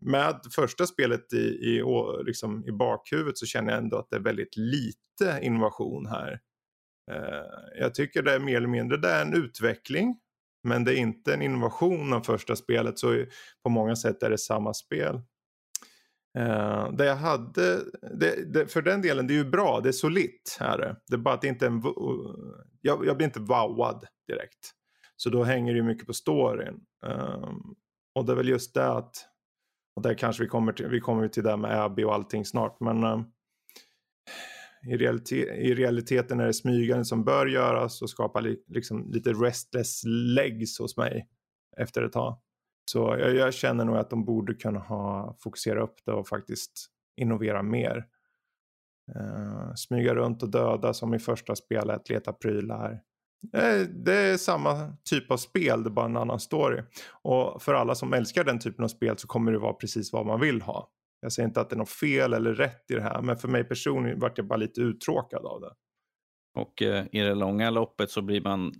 med 0.00 0.40
första 0.54 0.86
spelet 0.86 1.32
i, 1.32 1.36
i, 1.36 1.82
liksom 2.26 2.64
i 2.66 2.72
bakhuvudet 2.72 3.38
så 3.38 3.46
känner 3.46 3.72
jag 3.72 3.82
ändå 3.82 3.98
att 3.98 4.10
det 4.10 4.16
är 4.16 4.20
väldigt 4.20 4.56
lite 4.56 5.38
innovation 5.42 6.06
här. 6.06 6.40
Eh, 7.12 7.78
jag 7.80 7.94
tycker 7.94 8.22
det 8.22 8.34
är 8.34 8.40
mer 8.40 8.56
eller 8.56 8.68
mindre 8.68 8.96
det 8.96 9.08
är 9.08 9.22
en 9.22 9.34
utveckling 9.34 10.16
men 10.64 10.84
det 10.84 10.94
är 10.94 10.96
inte 10.96 11.34
en 11.34 11.42
innovation 11.42 12.12
av 12.12 12.20
första 12.20 12.56
spelet 12.56 12.98
så 12.98 13.24
på 13.62 13.70
många 13.70 13.96
sätt 13.96 14.22
är 14.22 14.30
det 14.30 14.38
samma 14.38 14.74
spel. 14.74 15.20
Uh, 16.38 16.92
det 16.92 17.04
jag 17.04 17.16
hade, 17.16 17.84
det, 18.20 18.52
det, 18.52 18.66
för 18.66 18.82
den 18.82 19.02
delen, 19.02 19.26
det 19.26 19.34
är 19.34 19.38
ju 19.38 19.50
bra, 19.50 19.80
det 19.80 19.88
är 19.88 19.92
solitt 19.92 20.56
här. 20.60 20.96
Det 21.08 21.14
är 21.14 21.18
bara 21.18 21.34
att 21.34 21.40
det 21.40 21.48
inte 21.48 21.66
är 21.66 21.70
en, 21.70 21.82
jag, 22.80 23.06
jag 23.06 23.16
blir 23.16 23.24
inte 23.26 23.40
wowad 23.40 24.06
direkt. 24.26 24.74
Så 25.16 25.30
då 25.30 25.42
hänger 25.42 25.72
det 25.72 25.76
ju 25.76 25.84
mycket 25.84 26.06
på 26.06 26.12
storyn. 26.12 26.80
Um, 27.06 27.74
och 28.14 28.24
det 28.24 28.32
är 28.32 28.36
väl 28.36 28.48
just 28.48 28.74
det 28.74 28.86
att, 28.86 29.28
och 29.96 30.02
där 30.02 30.14
kanske 30.14 30.42
vi 30.42 30.48
kommer 30.48 30.72
till, 30.72 30.86
vi 30.86 31.00
kommer 31.00 31.28
till 31.28 31.42
det 31.42 31.56
med 31.56 31.82
Abby 31.82 32.04
och 32.04 32.14
allting 32.14 32.44
snart, 32.44 32.80
men 32.80 33.04
um, 33.04 33.24
i, 34.86 34.96
realite, 34.96 35.36
i, 35.36 35.74
realiteten 35.74 36.40
är 36.40 36.46
det 36.46 36.54
smygande 36.54 37.04
som 37.04 37.24
bör 37.24 37.46
göras 37.46 38.02
och 38.02 38.10
skapa 38.10 38.40
li, 38.40 38.64
liksom 38.66 39.10
lite 39.10 39.32
restless 39.32 40.02
legs 40.36 40.78
hos 40.78 40.96
mig 40.96 41.28
efter 41.76 42.02
ett 42.02 42.12
tag. 42.12 42.38
Så 42.84 43.16
jag, 43.18 43.34
jag, 43.34 43.54
känner 43.54 43.84
nog 43.84 43.96
att 43.96 44.10
de 44.10 44.24
borde 44.24 44.54
kunna 44.54 44.78
ha 44.78 45.36
fokusera 45.38 45.82
upp 45.82 45.96
det 46.04 46.12
och 46.12 46.28
faktiskt 46.28 46.86
innovera 47.16 47.62
mer. 47.62 48.06
Uh, 49.16 49.74
smyga 49.74 50.14
runt 50.14 50.42
och 50.42 50.50
döda 50.50 50.94
som 50.94 51.14
i 51.14 51.18
första 51.18 51.56
spelet, 51.56 52.08
leta 52.08 52.32
prylar. 52.32 53.00
Det, 53.52 53.86
det 54.04 54.14
är 54.14 54.36
samma 54.36 54.96
typ 55.10 55.30
av 55.30 55.36
spel, 55.36 55.82
det 55.82 55.88
är 55.88 55.90
bara 55.90 56.06
en 56.06 56.16
annan 56.16 56.40
story. 56.40 56.82
Och 57.22 57.62
för 57.62 57.74
alla 57.74 57.94
som 57.94 58.12
älskar 58.12 58.44
den 58.44 58.58
typen 58.58 58.84
av 58.84 58.88
spel 58.88 59.18
så 59.18 59.26
kommer 59.26 59.52
det 59.52 59.58
vara 59.58 59.72
precis 59.72 60.12
vad 60.12 60.26
man 60.26 60.40
vill 60.40 60.62
ha. 60.62 60.90
Jag 61.20 61.32
säger 61.32 61.48
inte 61.48 61.60
att 61.60 61.70
det 61.70 61.74
är 61.74 61.78
något 61.78 61.88
fel 61.88 62.32
eller 62.32 62.54
rätt 62.54 62.90
i 62.90 62.94
det 62.94 63.02
här, 63.02 63.22
men 63.22 63.36
för 63.36 63.48
mig 63.48 63.64
personligen 63.64 64.18
vart 64.20 64.38
jag 64.38 64.46
bara 64.46 64.56
lite 64.56 64.80
uttråkad 64.80 65.46
av 65.46 65.60
det. 65.60 65.72
Och 66.54 66.82
eh, 66.82 67.06
i 67.12 67.20
det 67.20 67.34
långa 67.34 67.70
loppet 67.70 68.10
så 68.10 68.22
blir 68.22 68.40
man 68.40 68.72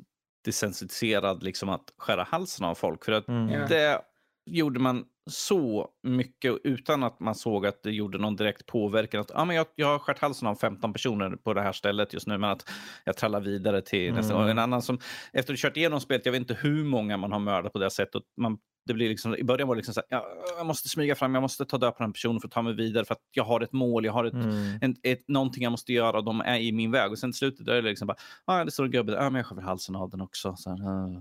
desensitiserad 0.44 1.42
liksom 1.42 1.68
att 1.68 1.92
skära 1.96 2.22
halsen 2.22 2.66
av 2.66 2.74
folk. 2.74 3.04
För 3.04 3.12
att 3.12 3.28
mm. 3.28 3.68
det 3.68 4.00
gjorde 4.46 4.80
man 4.80 5.04
så 5.30 5.88
mycket 6.02 6.54
utan 6.64 7.02
att 7.02 7.20
man 7.20 7.34
såg 7.34 7.66
att 7.66 7.82
det 7.82 7.90
gjorde 7.90 8.18
någon 8.18 8.36
direkt 8.36 8.66
påverkan. 8.66 9.20
Att, 9.20 9.30
ah, 9.34 9.44
men 9.44 9.56
jag, 9.56 9.66
jag 9.74 9.86
har 9.86 9.98
skärt 9.98 10.18
halsen 10.18 10.48
av 10.48 10.54
15 10.54 10.92
personer 10.92 11.30
på 11.30 11.54
det 11.54 11.62
här 11.62 11.72
stället 11.72 12.12
just 12.12 12.26
nu, 12.26 12.38
men 12.38 12.50
att 12.50 12.70
jag 13.04 13.16
trallar 13.16 13.40
vidare 13.40 13.80
till 13.80 14.04
mm. 14.04 14.14
nästa 14.14 14.34
gång. 14.34 14.48
En 14.48 14.58
annan 14.58 14.82
som, 14.82 14.98
efter 15.32 15.52
att 15.52 15.60
ha 15.60 15.68
kört 15.68 15.76
igenom 15.76 16.00
spelet, 16.00 16.26
jag 16.26 16.32
vet 16.32 16.40
inte 16.40 16.54
hur 16.54 16.84
många 16.84 17.16
man 17.16 17.32
har 17.32 17.38
mördat 17.38 17.72
på 17.72 17.78
det 17.78 17.90
sättet. 17.90 18.22
Man, 18.36 18.58
det 18.86 18.94
blir 18.94 19.08
liksom, 19.08 19.36
I 19.36 19.44
början 19.44 19.68
var 19.68 19.74
det 19.74 19.78
liksom 19.78 19.94
så 19.94 20.00
här, 20.00 20.18
ja, 20.18 20.26
jag 20.56 20.66
måste 20.66 20.88
smyga 20.88 21.14
fram, 21.14 21.34
jag 21.34 21.42
måste 21.42 21.64
ta 21.64 21.78
död 21.78 21.96
på 21.96 22.02
den 22.02 22.12
personen 22.12 22.40
för 22.40 22.48
att 22.48 22.52
ta 22.52 22.62
mig 22.62 22.74
vidare, 22.74 23.04
för 23.04 23.14
att 23.14 23.22
jag 23.30 23.44
har 23.44 23.60
ett 23.60 23.72
mål, 23.72 24.04
jag 24.04 24.12
har 24.12 24.24
ett, 24.24 24.32
mm. 24.34 24.78
en, 24.80 24.96
ett, 25.02 25.28
någonting 25.28 25.62
jag 25.62 25.70
måste 25.70 25.92
göra 25.92 26.18
och 26.18 26.24
de 26.24 26.40
är 26.40 26.58
i 26.58 26.72
min 26.72 26.90
väg. 26.90 27.12
Och 27.12 27.18
sen 27.18 27.32
till 27.32 27.38
slutet 27.38 27.68
är 27.68 27.74
det 27.74 27.82
liksom 27.82 28.06
bara, 28.06 28.16
ah, 28.44 28.64
det 28.64 28.70
står 28.70 28.84
en 28.84 28.90
gubbe 28.90 29.12
där, 29.12 29.18
ah, 29.18 29.30
men 29.30 29.34
jag 29.34 29.46
skär 29.46 29.62
halsen 29.62 29.96
av 29.96 30.10
den 30.10 30.20
också. 30.20 30.56
Så 30.56 30.70
här, 30.70 30.78
uh. 30.78 31.20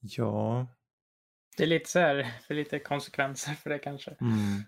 Ja, 0.00 0.66
det 1.56 1.62
är 1.62 1.66
lite 1.66 1.90
så 1.90 1.98
här, 1.98 2.32
för 2.46 2.54
lite 2.54 2.78
konsekvenser 2.78 3.52
för 3.52 3.70
det 3.70 3.78
kanske. 3.78 4.10
Mm. 4.20 4.62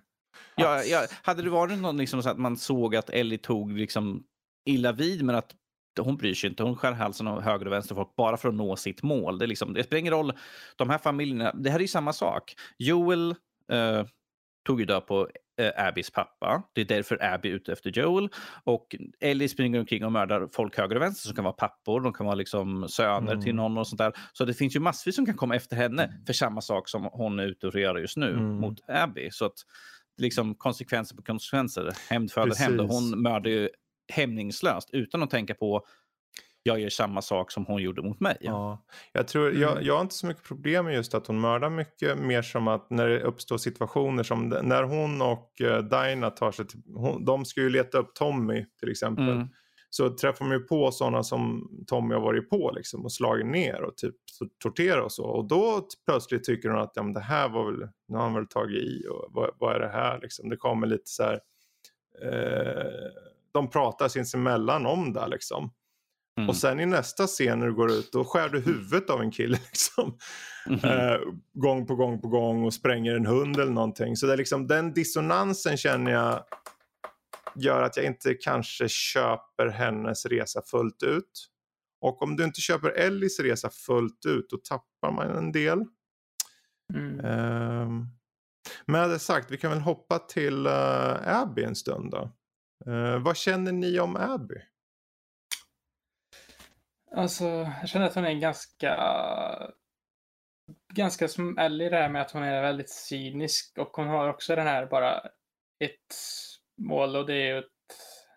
Ja, 0.57 0.83
ja, 0.83 1.07
hade 1.23 1.43
det 1.43 1.51
varit 1.51 1.79
någon 1.79 1.97
liksom 1.97 2.23
så 2.23 2.29
att 2.29 2.39
man 2.39 2.57
såg 2.57 2.97
att 2.97 3.11
Ellie 3.11 3.39
tog 3.39 3.73
liksom 3.73 4.25
illa 4.65 4.93
vid 4.93 5.25
men 5.25 5.37
att 5.37 5.55
hon 6.03 6.17
bryr 6.17 6.35
sig 6.35 6.51
inte. 6.51 6.63
Hon 6.63 6.77
skär 6.77 6.93
halsen 6.93 7.27
av 7.27 7.41
höger 7.41 7.67
och 7.67 7.73
vänster 7.73 7.95
folk 7.95 8.17
bara 8.17 8.37
för 8.37 8.49
att 8.49 8.55
nå 8.55 8.77
sitt 8.77 9.03
mål. 9.03 9.39
Det, 9.39 9.47
liksom, 9.47 9.75
det 9.75 9.85
spelar 9.85 10.01
ingen 10.01 10.13
roll. 10.13 10.33
De 10.77 10.91
här 10.91 10.99
familjerna, 10.99 11.53
det 11.53 11.71
här 11.71 11.79
är 11.79 11.83
ju 11.83 11.89
samma 11.89 12.13
sak. 12.13 12.55
Joel 12.79 13.31
eh, 13.73 14.05
tog 14.67 14.81
ju 14.81 14.87
död 14.87 15.07
på 15.07 15.29
eh, 15.61 15.87
Abbys 15.87 16.11
pappa. 16.11 16.63
Det 16.73 16.81
är 16.81 16.85
därför 16.85 17.25
Abby 17.25 17.51
är 17.51 17.53
ute 17.53 17.73
efter 17.73 17.91
Joel. 17.91 18.29
Och 18.65 18.97
Ellie 19.21 19.49
springer 19.49 19.81
omkring 19.81 20.05
och 20.05 20.13
mördar 20.13 20.49
folk 20.53 20.79
höger 20.79 20.97
och 20.97 21.03
vänster 21.03 21.27
som 21.27 21.35
kan 21.35 21.45
vara 21.45 21.55
pappor, 21.55 22.01
de 22.01 22.13
kan 22.13 22.27
vara 22.27 22.35
liksom 22.35 22.89
söner 22.89 23.33
mm. 23.33 23.45
till 23.45 23.55
någon 23.55 23.79
och 23.79 23.87
sånt 23.87 23.99
där. 23.99 24.13
Så 24.33 24.45
det 24.45 24.55
finns 24.55 24.77
ju 24.77 24.81
massvis 24.81 25.17
som 25.17 25.27
kan 25.27 25.37
komma 25.37 25.57
efter 25.57 25.77
henne 25.77 26.05
mm. 26.05 26.25
för 26.27 26.33
samma 26.33 26.61
sak 26.61 26.89
som 26.89 27.09
hon 27.13 27.39
är 27.39 27.45
ute 27.45 27.67
och 27.67 27.75
gör 27.75 27.99
just 27.99 28.17
nu 28.17 28.31
mm. 28.31 28.61
mot 28.61 28.81
Abby. 28.89 29.29
Så 29.31 29.45
att 29.45 29.55
liksom 30.19 30.55
konsekvenser 30.55 31.17
på 31.17 31.23
konsekvenser. 31.23 31.93
Hämnd 32.11 32.33
föder 32.33 32.55
hämnd. 32.55 32.81
Hon 32.81 33.23
mördar 33.23 33.51
ju 33.51 33.69
hämningslöst 34.13 34.91
utan 34.93 35.23
att 35.23 35.31
tänka 35.31 35.55
på 35.55 35.87
jag 36.67 36.81
gör 36.81 36.89
samma 36.89 37.23
sak 37.23 37.51
som 37.51 37.67
hon 37.67 37.83
gjorde 37.83 38.03
mot 38.03 38.21
mig. 38.21 38.37
Ja. 38.41 38.85
Jag, 39.13 39.29
tror, 39.29 39.55
jag, 39.55 39.73
mm. 39.73 39.85
jag 39.85 39.95
har 39.95 40.01
inte 40.01 40.15
så 40.15 40.27
mycket 40.27 40.45
problem 40.45 40.85
med 40.85 40.95
just 40.95 41.15
att 41.15 41.27
hon 41.27 41.41
mördar 41.41 41.71
mycket. 41.71 42.19
Mer 42.19 42.43
som 42.43 42.69
att 42.69 42.91
när 42.91 43.09
det 43.09 43.21
uppstår 43.21 43.59
situationer 43.59 44.23
som 44.23 44.49
när 44.49 44.83
hon 44.83 45.23
och 45.23 45.53
uh, 45.61 45.79
Dinah 45.79 46.35
tar 46.35 46.53
sig 46.53 46.67
till... 46.67 46.81
Hon, 46.95 47.25
de 47.25 47.45
ska 47.45 47.61
ju 47.61 47.71
leta 47.71 47.99
upp 47.99 48.15
Tommy 48.15 48.67
till 48.81 48.91
exempel. 48.91 49.29
Mm. 49.29 49.49
Så 49.91 50.11
träffar 50.11 50.45
man 50.45 50.59
ju 50.59 50.61
på 50.65 50.91
sådana 50.91 51.23
som 51.23 51.71
Tommy 51.87 52.15
har 52.15 52.21
varit 52.21 52.51
på 52.51 52.73
liksom, 52.75 53.05
och 53.05 53.13
slagit 53.13 53.47
ner 53.47 53.83
och 53.83 53.97
typ 53.97 54.15
torterat 54.63 55.05
och 55.05 55.13
så. 55.13 55.25
Och 55.25 55.49
då 55.49 55.89
plötsligt 56.07 56.45
tycker 56.45 56.69
hon 56.69 56.81
att 56.81 56.93
ja, 56.95 57.03
men 57.03 57.13
det 57.13 57.21
här 57.21 57.49
var 57.49 57.71
väl, 57.71 57.89
nu 58.09 58.17
har 58.17 58.25
han 58.25 58.35
väl 58.35 58.47
tagit 58.47 58.83
i 58.83 59.07
och 59.11 59.29
vad, 59.31 59.51
vad 59.59 59.75
är 59.75 59.81
det 59.81 59.89
här 59.89 60.21
liksom. 60.23 60.49
Det 60.49 60.57
kommer 60.57 60.87
lite 60.87 61.07
så 61.07 61.23
här, 61.23 61.41
eh, 62.23 63.11
de 63.55 63.71
pratar 63.71 64.09
sinsemellan 64.09 64.87
om 64.87 65.13
det 65.13 65.29
liksom. 65.29 65.71
Mm. 66.39 66.49
Och 66.49 66.57
sen 66.57 66.81
i 66.81 66.87
nästa 66.87 67.27
scen 67.27 67.59
när 67.59 67.67
du 67.67 67.75
går 67.75 67.91
ut 67.91 68.13
då 68.13 68.25
skär 68.25 68.49
du 68.49 68.61
huvudet 68.61 69.11
av 69.11 69.21
en 69.21 69.31
kille 69.31 69.59
liksom. 69.71 70.19
Mm. 70.67 70.85
Eh, 70.85 71.21
gång 71.53 71.87
på 71.87 71.95
gång 71.95 72.21
på 72.21 72.29
gång 72.29 72.65
och 72.65 72.75
spränger 72.75 73.15
en 73.15 73.27
hund 73.27 73.57
eller 73.57 73.73
någonting. 73.73 74.17
Så 74.17 74.27
det 74.27 74.33
är 74.33 74.37
liksom 74.37 74.67
den 74.67 74.93
dissonansen 74.93 75.77
känner 75.77 76.13
jag 76.13 76.45
gör 77.57 77.83
att 77.83 77.97
jag 77.97 78.07
inte 78.07 78.35
kanske 78.35 78.89
köper 78.89 79.69
hennes 79.69 80.27
resa 80.27 80.63
fullt 80.63 81.03
ut. 81.03 81.49
Och 82.01 82.23
om 82.23 82.37
du 82.37 82.45
inte 82.45 82.61
köper 82.61 82.91
Ellis 82.91 83.41
resa 83.41 83.71
fullt 83.71 84.27
ut 84.27 84.47
då 84.51 84.57
tappar 84.57 85.13
man 85.13 85.31
en 85.31 85.53
del. 85.53 85.85
Mm. 86.95 87.21
Uh, 87.21 88.07
med 88.87 89.11
det 89.11 89.19
sagt, 89.19 89.51
vi 89.51 89.57
kan 89.57 89.71
väl 89.71 89.81
hoppa 89.81 90.19
till 90.19 90.67
uh, 90.67 91.29
Abby 91.29 91.63
en 91.63 91.75
stund 91.75 92.11
då. 92.11 92.31
Uh, 92.87 93.19
vad 93.19 93.37
känner 93.37 93.73
ni 93.73 94.01
om 94.01 94.17
Abby? 94.17 94.63
Alltså, 97.11 97.45
jag 97.81 97.89
känner 97.89 98.07
att 98.07 98.15
hon 98.15 98.25
är 98.25 98.33
ganska 98.35 98.97
ganska 100.95 101.29
som 101.29 101.59
Ellie 101.59 101.89
det 101.89 101.97
här 101.97 102.09
med 102.09 102.23
att 102.23 102.31
hon 102.31 102.43
är 102.43 102.63
väldigt 102.63 102.91
cynisk 102.91 103.79
och 103.79 103.97
hon 103.97 104.09
har 104.09 104.29
också 104.29 104.57
den 104.57 104.67
här 104.67 104.87
bara 104.87 105.21
ett 105.79 106.15
mål 106.77 107.17
och 107.17 107.27
det 107.27 107.51
är 107.51 107.59
att 107.59 107.65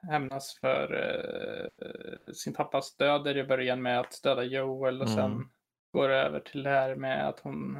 hämnas 0.09 0.57
för 0.61 0.93
uh, 0.93 2.33
sin 2.33 2.53
pappas 2.53 2.97
död 2.97 3.27
i 3.27 3.43
början 3.43 3.81
med 3.81 3.99
att 3.99 4.19
döda 4.23 4.43
Joel 4.43 5.01
och 5.01 5.07
mm. 5.07 5.17
sen 5.17 5.49
går 5.93 6.09
över 6.09 6.39
till 6.39 6.63
det 6.63 6.69
här 6.69 6.95
med 6.95 7.27
att 7.27 7.39
hon 7.39 7.77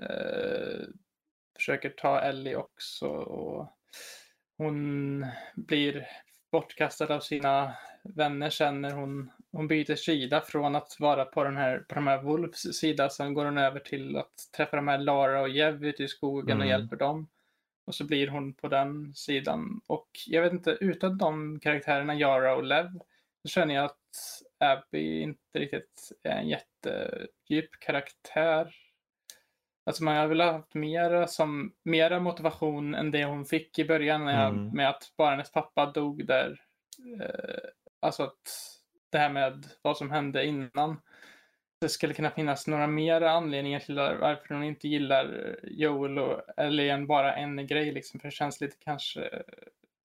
uh, 0.00 0.86
försöker 1.56 1.90
ta 1.90 2.20
Ellie 2.20 2.56
också 2.56 3.06
och 3.08 3.78
hon 4.58 5.26
blir 5.54 6.06
bortkastad 6.52 7.14
av 7.14 7.20
sina 7.20 7.76
vänner 8.02 8.50
sen 8.50 8.80
när 8.80 8.90
hon, 8.90 9.30
hon 9.52 9.68
byter 9.68 9.94
sida 9.94 10.40
från 10.40 10.76
att 10.76 10.96
vara 11.00 11.24
på 11.24 11.44
den 11.44 11.56
här, 11.56 11.78
på 11.78 11.94
de 11.94 12.06
här 12.06 12.22
Wolves 12.22 12.78
sida. 12.78 13.10
Sen 13.10 13.34
går 13.34 13.44
hon 13.44 13.58
över 13.58 13.80
till 13.80 14.16
att 14.16 14.34
träffa 14.56 14.76
de 14.76 14.88
här 14.88 14.98
Lara 14.98 15.40
och 15.40 15.48
Jev 15.48 15.84
ute 15.84 16.02
i 16.02 16.08
skogen 16.08 16.56
mm. 16.56 16.60
och 16.60 16.66
hjälper 16.66 16.96
dem. 16.96 17.28
Och 17.84 17.94
så 17.94 18.04
blir 18.04 18.28
hon 18.28 18.54
på 18.54 18.68
den 18.68 19.14
sidan. 19.14 19.80
Och 19.86 20.08
jag 20.26 20.42
vet 20.42 20.52
inte, 20.52 20.78
utan 20.80 21.18
de 21.18 21.60
karaktärerna, 21.60 22.14
Yara 22.14 22.56
och 22.56 22.64
Lev, 22.64 22.90
så 23.42 23.48
känner 23.48 23.74
jag 23.74 23.84
att 23.84 24.42
Abby 24.58 25.20
inte 25.20 25.58
riktigt 25.58 26.12
är 26.22 26.30
en 26.30 26.48
jättedjup 26.48 27.70
karaktär. 27.80 28.74
Alltså 29.88 30.04
man 30.04 30.16
hade 30.16 30.28
velat 30.28 30.46
ha 30.46 30.52
haft 30.52 30.74
mera, 30.74 31.26
som, 31.26 31.72
mera 31.82 32.20
motivation 32.20 32.94
än 32.94 33.10
det 33.10 33.24
hon 33.24 33.44
fick 33.44 33.78
i 33.78 33.84
början 33.84 34.28
mm. 34.28 34.70
med 34.70 34.88
att 34.88 35.12
bara 35.16 35.30
hennes 35.30 35.52
pappa 35.52 35.86
dog 35.86 36.26
där. 36.26 36.60
Eh, 37.20 37.70
alltså 38.00 38.22
att 38.22 38.48
det 39.10 39.18
här 39.18 39.30
med 39.30 39.66
vad 39.82 39.96
som 39.96 40.10
hände 40.10 40.46
innan. 40.46 41.00
Det 41.80 41.88
skulle 41.88 42.14
kunna 42.14 42.30
finnas 42.30 42.66
några 42.66 42.86
mer 42.86 43.20
anledningar 43.20 43.80
till 43.80 43.94
varför 43.94 44.54
hon 44.54 44.64
inte 44.64 44.88
gillar 44.88 45.56
Joel 45.62 46.18
och 46.18 46.42
Ellen 46.56 47.06
bara 47.06 47.36
en 47.36 47.66
grej 47.66 47.92
liksom. 47.92 48.20
För 48.20 48.28
det 48.28 48.34
känns 48.34 48.60
lite 48.60 48.76
kanske 48.80 49.42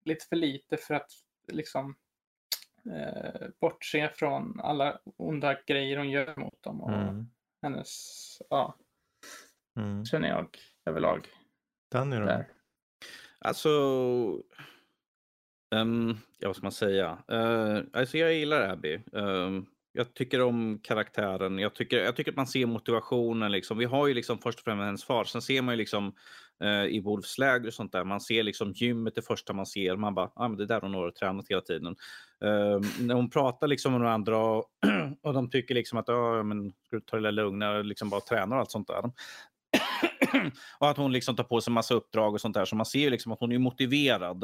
lite 0.04 0.26
för 0.26 0.36
lite 0.36 0.78
för 0.78 0.94
att 0.94 1.12
liksom 1.48 1.96
eh, 2.86 3.48
bortse 3.60 4.10
från 4.10 4.60
alla 4.60 5.00
onda 5.18 5.58
grejer 5.66 5.98
hon 5.98 6.10
gör 6.10 6.36
mot 6.36 6.64
dem 6.64 6.82
och 6.82 6.94
mm. 6.94 7.30
hennes, 7.62 8.42
ja, 8.50 8.76
mm. 9.78 10.06
känner 10.06 10.30
jag 10.30 10.58
överlag. 10.86 11.28
Danny 11.92 12.16
då? 12.16 12.26
Där. 12.26 12.48
Alltså, 13.40 13.70
um, 15.76 16.18
ja 16.40 16.48
vad 16.50 16.56
ska 16.56 16.66
man 16.66 16.72
säga? 16.72 17.18
Uh, 17.32 17.82
alltså 17.94 18.18
jag 18.18 18.34
gillar 18.34 18.70
Abby. 18.70 19.00
Um, 19.12 19.66
jag 19.96 20.14
tycker 20.14 20.42
om 20.42 20.80
karaktären. 20.84 21.60
Jag 21.60 21.76
tycker, 21.76 22.04
jag 22.04 22.16
tycker 22.16 22.32
att 22.32 22.38
man 22.38 22.48
ser 22.48 22.66
motivationen. 22.66 23.52
Liksom. 23.52 23.78
Vi 23.78 23.86
har 23.86 24.08
ju 24.08 24.14
liksom 24.14 24.38
först 24.40 24.60
och 24.60 24.66
främst 24.66 24.84
hennes 24.84 25.04
far. 25.04 25.24
Sen 25.24 25.42
ser 25.42 25.62
man 25.62 25.74
ju 25.74 25.78
liksom 25.78 26.14
eh, 26.64 26.86
i 26.86 27.02
Wolfs 27.02 27.38
läger 27.38 27.68
och 27.68 27.74
sånt 27.74 27.92
där. 27.92 28.04
Man 28.04 28.22
ser 28.22 28.44
liksom 28.44 28.72
gymmet 28.72 29.16
det 29.16 29.22
första 29.22 29.54
man 29.54 29.66
ser. 29.66 29.96
Man 29.96 30.16
bara, 30.16 30.32
ah, 30.36 30.48
men 30.48 30.58
det 30.58 30.64
är 30.64 30.68
där 30.68 30.82
hon 30.82 30.94
har 30.94 31.12
tränat 31.12 31.50
hela 31.50 31.62
tiden. 31.62 31.96
Eh, 32.44 32.80
när 33.00 33.14
hon 33.14 33.30
pratar 33.30 33.68
liksom 33.68 33.92
med 33.92 34.02
några 34.02 34.14
andra 34.14 34.38
och, 34.38 34.66
och 35.22 35.34
de 35.34 35.50
tycker 35.50 35.76
liksom 35.76 35.98
att, 35.98 36.10
ah, 36.10 36.44
men 36.44 36.72
ska 36.72 36.96
du 36.96 37.02
ta 37.02 37.20
det 37.20 37.32
lugna 37.32 37.72
och 37.72 37.86
liksom 37.86 38.10
bara 38.10 38.22
träna 38.22 38.56
och 38.56 38.62
allt 38.62 38.72
sånt 38.72 38.88
där. 38.88 39.12
och 40.80 40.90
att 40.90 40.98
hon 40.98 41.12
liksom 41.12 41.36
tar 41.36 41.44
på 41.44 41.62
sig 41.62 41.74
massa 41.74 41.94
uppdrag 41.94 42.34
och 42.34 42.42
sånt 42.42 42.54
där. 42.54 42.66
Så 42.66 42.76
man 42.76 42.86
ser 42.86 43.12
liksom 43.12 43.32
att 43.32 43.40
hon 43.40 43.52
är 43.52 43.58
motiverad. 43.58 44.44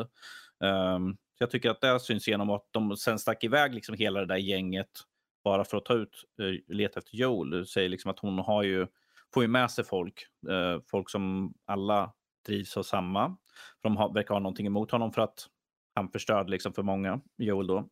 Um, 0.59 1.17
jag 1.39 1.51
tycker 1.51 1.69
att 1.69 1.81
det 1.81 1.99
syns 1.99 2.27
genom 2.27 2.49
att 2.49 2.67
de 2.71 2.97
sen 2.97 3.19
stack 3.19 3.43
iväg 3.43 3.73
liksom 3.73 3.95
hela 3.95 4.19
det 4.19 4.25
där 4.25 4.37
gänget 4.37 4.89
bara 5.43 5.65
för 5.65 5.77
att 5.77 5.85
ta 5.85 5.93
ut, 5.93 6.23
uh, 6.41 6.75
leta 6.75 6.99
efter 6.99 7.17
Joel. 7.17 7.49
Du 7.49 7.65
Säger 7.65 7.89
liksom 7.89 8.11
att 8.11 8.19
hon 8.19 8.39
har 8.39 8.63
ju, 8.63 8.87
får 9.33 9.43
ju 9.43 9.49
med 9.49 9.71
sig 9.71 9.83
folk, 9.83 10.25
Uh, 10.49 10.81
folk 10.91 11.09
som 11.09 11.53
alla 11.65 12.13
drivs 12.47 12.77
av 12.77 12.83
samma. 12.83 13.27
För 13.81 13.89
de 13.89 13.97
har, 13.97 14.13
verkar 14.13 14.33
ha 14.33 14.39
någonting 14.39 14.67
emot 14.67 14.91
honom 14.91 15.13
för 15.13 15.21
att 15.21 15.47
han 15.95 16.11
förstörde 16.11 16.51
liksom 16.51 16.73
för 16.73 16.83
många, 16.83 17.21
Joel 17.37 17.67
då 17.67 17.89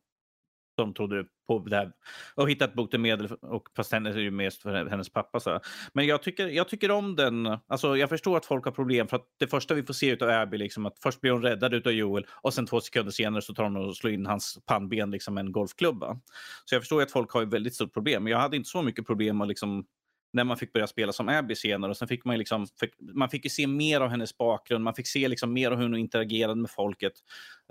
de 0.78 0.94
trodde 0.94 1.24
på 1.46 1.58
det 1.58 1.76
här 1.76 1.92
och 2.34 2.50
hittat 2.50 2.74
botemedel 2.74 3.32
och 3.32 3.68
fast 3.76 3.92
hennes 3.92 4.16
är 4.16 4.20
ju 4.20 4.30
mest 4.30 4.62
för 4.62 4.86
hennes 4.86 5.08
pappa. 5.08 5.40
Så. 5.40 5.60
Men 5.92 6.06
jag 6.06 6.22
tycker, 6.22 6.48
jag 6.48 6.68
tycker 6.68 6.90
om 6.90 7.16
den. 7.16 7.46
Alltså, 7.46 7.96
jag 7.96 8.08
förstår 8.08 8.36
att 8.36 8.46
folk 8.46 8.64
har 8.64 8.72
problem 8.72 9.08
för 9.08 9.16
att 9.16 9.26
det 9.38 9.46
första 9.46 9.74
vi 9.74 9.82
får 9.82 9.94
se 9.94 10.16
av 10.24 10.30
Abby 10.30 10.58
liksom 10.58 10.86
att 10.86 10.98
först 10.98 11.20
blir 11.20 11.32
hon 11.32 11.42
räddad 11.42 11.86
av 11.86 11.92
Joel 11.92 12.26
och 12.42 12.54
sen 12.54 12.66
två 12.66 12.80
sekunder 12.80 13.12
senare 13.12 13.42
så 13.42 13.54
tar 13.54 13.64
hon 13.64 13.76
och 13.76 13.96
slår 13.96 14.12
in 14.12 14.26
hans 14.26 14.58
pannben 14.66 15.10
liksom 15.10 15.34
med 15.34 15.46
en 15.46 15.52
golfklubba. 15.52 16.20
Så 16.64 16.74
jag 16.74 16.82
förstår 16.82 17.02
att 17.02 17.12
folk 17.12 17.32
har 17.32 17.42
ett 17.42 17.52
väldigt 17.52 17.74
stort 17.74 17.94
problem. 17.94 18.24
Men 18.24 18.30
jag 18.32 18.38
hade 18.38 18.56
inte 18.56 18.68
så 18.68 18.82
mycket 18.82 19.06
problem 19.06 19.40
att 19.40 19.48
liksom 19.48 19.86
när 20.32 20.44
man 20.44 20.56
fick 20.56 20.72
börja 20.72 20.86
spela 20.86 21.12
som 21.12 21.28
Abby 21.28 21.54
senare. 21.54 21.90
Och 21.90 21.96
sen 21.96 22.08
fick 22.08 22.24
man, 22.24 22.38
liksom, 22.38 22.66
man 23.14 23.30
fick 23.30 23.52
se 23.52 23.66
mer 23.66 24.00
av 24.00 24.08
hennes 24.08 24.38
bakgrund, 24.38 24.84
man 24.84 24.94
fick 24.94 25.06
se 25.06 25.28
liksom 25.28 25.52
mer 25.52 25.70
av 25.70 25.76
hur 25.76 25.84
hon 25.84 25.96
interagerade 25.96 26.60
med 26.60 26.70
folket. 26.70 27.12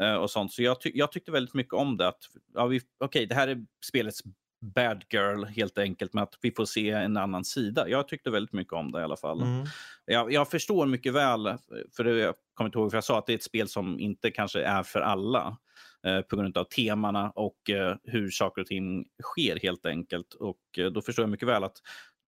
Uh, 0.01 0.13
och 0.13 0.31
sånt. 0.31 0.53
Så 0.53 0.63
jag, 0.63 0.81
ty 0.81 0.91
jag 0.93 1.11
tyckte 1.11 1.31
väldigt 1.31 1.53
mycket 1.53 1.73
om 1.73 1.97
det. 1.97 2.07
Att, 2.07 2.23
ja, 2.53 2.65
Okej, 2.65 2.81
okay, 2.99 3.25
det 3.25 3.35
här 3.35 3.47
är 3.47 3.65
spelets 3.85 4.21
bad 4.61 5.03
girl 5.09 5.43
helt 5.43 5.77
enkelt 5.77 6.13
med 6.13 6.23
att 6.23 6.33
vi 6.41 6.51
får 6.51 6.65
se 6.65 6.89
en 6.89 7.17
annan 7.17 7.45
sida. 7.45 7.89
Jag 7.89 8.07
tyckte 8.07 8.29
väldigt 8.29 8.53
mycket 8.53 8.73
om 8.73 8.91
det 8.91 8.99
i 8.99 9.03
alla 9.03 9.17
fall. 9.17 9.41
Mm. 9.41 9.65
Jag, 10.05 10.31
jag, 10.31 10.49
förstår 10.49 10.85
mycket 10.85 11.13
väl, 11.13 11.57
för 11.95 12.03
det, 12.03 12.17
jag 12.17 12.35
kommer 12.53 12.67
inte 12.67 12.79
ihåg 12.79 12.91
för 12.91 12.97
jag 12.97 13.03
sa 13.03 13.17
att 13.17 13.25
det 13.25 13.33
är 13.33 13.37
ett 13.37 13.43
spel 13.43 13.67
som 13.67 13.99
inte 13.99 14.31
kanske 14.31 14.61
är 14.61 14.83
för 14.83 15.01
alla 15.01 15.57
eh, 16.05 16.21
på 16.21 16.35
grund 16.35 16.57
av 16.57 16.63
temana 16.63 17.31
och 17.35 17.69
eh, 17.69 17.95
hur 18.03 18.29
saker 18.29 18.61
och 18.61 18.67
ting 18.67 19.05
sker 19.23 19.59
helt 19.61 19.85
enkelt. 19.85 20.33
Och 20.33 20.61
eh, 20.77 20.85
då 20.85 21.01
förstår 21.01 21.23
jag 21.23 21.29
mycket 21.29 21.47
väl 21.47 21.63
att 21.63 21.77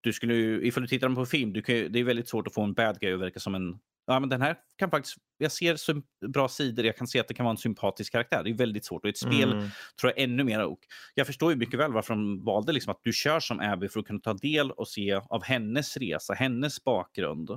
du 0.01 0.13
skulle 0.13 0.35
ifall 0.67 0.83
du 0.83 0.88
tittar 0.88 1.09
på 1.09 1.25
film, 1.25 1.53
du 1.53 1.62
kan, 1.62 1.75
det 1.75 1.99
är 1.99 2.03
väldigt 2.03 2.29
svårt 2.29 2.47
att 2.47 2.53
få 2.53 2.62
en 2.62 2.73
bad 2.73 2.99
guy 2.99 3.13
att 3.13 3.19
verka 3.19 3.39
som 3.39 3.55
en 3.55 3.79
ja, 4.09 4.19
men 4.19 4.29
den 4.29 4.41
här 4.41 4.55
kan 4.77 4.89
faktiskt, 4.89 5.17
jag 5.38 5.51
ser 5.51 5.75
så 5.75 6.01
bra 6.27 6.47
sidor, 6.47 6.85
jag 6.85 6.97
kan 6.97 7.07
se 7.07 7.19
att 7.19 7.27
det 7.27 7.33
kan 7.33 7.43
vara 7.43 7.51
en 7.51 7.57
sympatisk 7.57 8.12
karaktär. 8.12 8.43
Det 8.43 8.49
är 8.49 8.53
väldigt 8.53 8.85
svårt 8.85 9.03
och 9.03 9.07
i 9.07 9.09
ett 9.09 9.17
spel 9.17 9.51
mm. 9.51 9.69
tror 10.01 10.13
jag 10.15 10.23
ännu 10.23 10.43
mer. 10.43 10.65
Och 10.65 10.79
jag 11.15 11.27
förstår 11.27 11.51
ju 11.51 11.57
mycket 11.57 11.79
väl 11.79 11.91
varför 11.91 12.13
de 12.13 12.43
valde 12.43 12.71
liksom 12.71 12.91
att 12.91 12.99
du 13.03 13.13
kör 13.13 13.39
som 13.39 13.59
Abby 13.59 13.89
för 13.89 13.99
att 13.99 14.07
kunna 14.07 14.19
ta 14.19 14.33
del 14.33 14.71
och 14.71 14.88
se 14.88 15.13
av 15.13 15.43
hennes 15.43 15.97
resa, 15.97 16.33
hennes 16.33 16.83
bakgrund. 16.83 17.49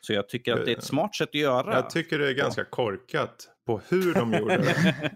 Så 0.00 0.12
jag 0.12 0.28
tycker 0.28 0.52
att 0.52 0.64
det 0.64 0.72
är 0.72 0.76
ett 0.76 0.84
smart 0.84 1.14
sätt 1.14 1.28
att 1.28 1.34
göra. 1.34 1.74
Jag 1.74 1.90
tycker 1.90 2.18
det 2.18 2.28
är 2.28 2.34
ganska 2.34 2.64
korkat 2.64 3.48
på 3.70 3.80
hur 3.88 4.14
de 4.14 4.32
gjorde 4.32 4.56
det. 4.56 5.10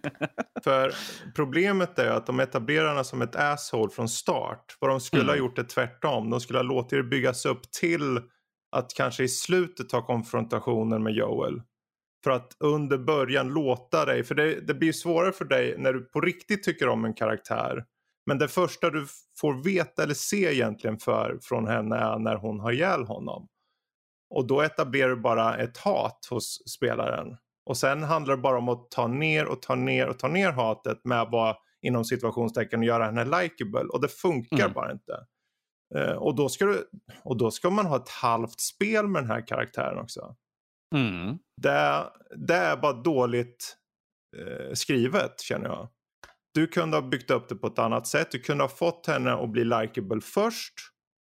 För 0.64 0.94
problemet 1.36 1.98
är 1.98 2.10
att 2.10 2.26
de 2.26 2.40
etablerar 2.40 3.02
som 3.02 3.22
ett 3.22 3.36
asshole 3.36 3.90
från 3.90 4.08
start. 4.08 4.76
Vad 4.80 4.90
de 4.90 5.00
skulle 5.00 5.22
mm. 5.22 5.32
ha 5.32 5.36
gjort 5.36 5.58
är 5.58 5.64
tvärtom. 5.64 6.30
De 6.30 6.40
skulle 6.40 6.58
ha 6.58 6.62
låtit 6.64 6.98
det 6.98 7.02
byggas 7.02 7.46
upp 7.46 7.70
till 7.70 8.20
att 8.72 8.94
kanske 8.94 9.24
i 9.24 9.28
slutet 9.28 9.88
ta 9.88 10.06
konfrontationen 10.06 11.02
med 11.02 11.12
Joel. 11.14 11.62
För 12.24 12.30
att 12.30 12.56
under 12.60 12.98
början 12.98 13.48
låta 13.48 14.04
dig, 14.04 14.24
för 14.24 14.34
det, 14.34 14.60
det 14.60 14.74
blir 14.74 14.92
svårare 14.92 15.32
för 15.32 15.44
dig 15.44 15.74
när 15.78 15.92
du 15.92 16.00
på 16.00 16.20
riktigt 16.20 16.62
tycker 16.62 16.88
om 16.88 17.04
en 17.04 17.14
karaktär. 17.14 17.84
Men 18.26 18.38
det 18.38 18.48
första 18.48 18.90
du 18.90 19.06
får 19.40 19.64
veta 19.64 20.02
eller 20.02 20.14
se 20.14 20.52
egentligen 20.52 20.98
för, 20.98 21.38
från 21.42 21.66
henne 21.66 21.96
är 21.96 22.18
när 22.18 22.36
hon 22.36 22.60
har 22.60 22.72
ihjäl 22.72 23.04
honom. 23.04 23.48
Och 24.30 24.46
då 24.46 24.60
etablerar 24.60 25.08
du 25.08 25.16
bara 25.16 25.56
ett 25.56 25.76
hat 25.76 26.26
hos 26.30 26.62
spelaren. 26.76 27.36
Och 27.66 27.76
sen 27.76 28.02
handlar 28.02 28.36
det 28.36 28.42
bara 28.42 28.58
om 28.58 28.68
att 28.68 28.90
ta 28.90 29.06
ner 29.06 29.46
och 29.46 29.62
ta 29.62 29.74
ner 29.74 30.08
och 30.08 30.18
ta 30.18 30.28
ner 30.28 30.52
hatet 30.52 31.04
med 31.04 31.20
att 31.20 31.32
vara 31.32 31.56
inom 31.86 32.04
situationstecken 32.04 32.80
och 32.80 32.86
göra 32.86 33.04
henne 33.04 33.24
likeable. 33.24 33.80
Och 33.80 34.00
det 34.00 34.08
funkar 34.08 34.60
mm. 34.60 34.72
bara 34.72 34.92
inte. 34.92 35.26
Uh, 35.96 36.16
och, 36.16 36.34
då 36.36 36.48
ska 36.48 36.66
du, 36.66 36.90
och 37.22 37.36
då 37.36 37.50
ska 37.50 37.70
man 37.70 37.86
ha 37.86 37.96
ett 37.96 38.08
halvt 38.08 38.60
spel 38.60 39.08
med 39.08 39.22
den 39.22 39.30
här 39.30 39.46
karaktären 39.46 39.98
också. 39.98 40.36
Mm. 40.94 41.38
Det, 41.62 42.04
det 42.36 42.54
är 42.54 42.76
bara 42.76 42.92
dåligt 42.92 43.76
uh, 44.36 44.72
skrivet 44.72 45.40
känner 45.40 45.66
jag. 45.66 45.88
Du 46.54 46.66
kunde 46.66 46.96
ha 46.96 47.02
byggt 47.02 47.30
upp 47.30 47.48
det 47.48 47.54
på 47.54 47.66
ett 47.66 47.78
annat 47.78 48.06
sätt. 48.06 48.30
Du 48.30 48.38
kunde 48.38 48.64
ha 48.64 48.68
fått 48.68 49.06
henne 49.06 49.32
att 49.32 49.50
bli 49.50 49.64
likeable 49.64 50.20
först 50.20 50.74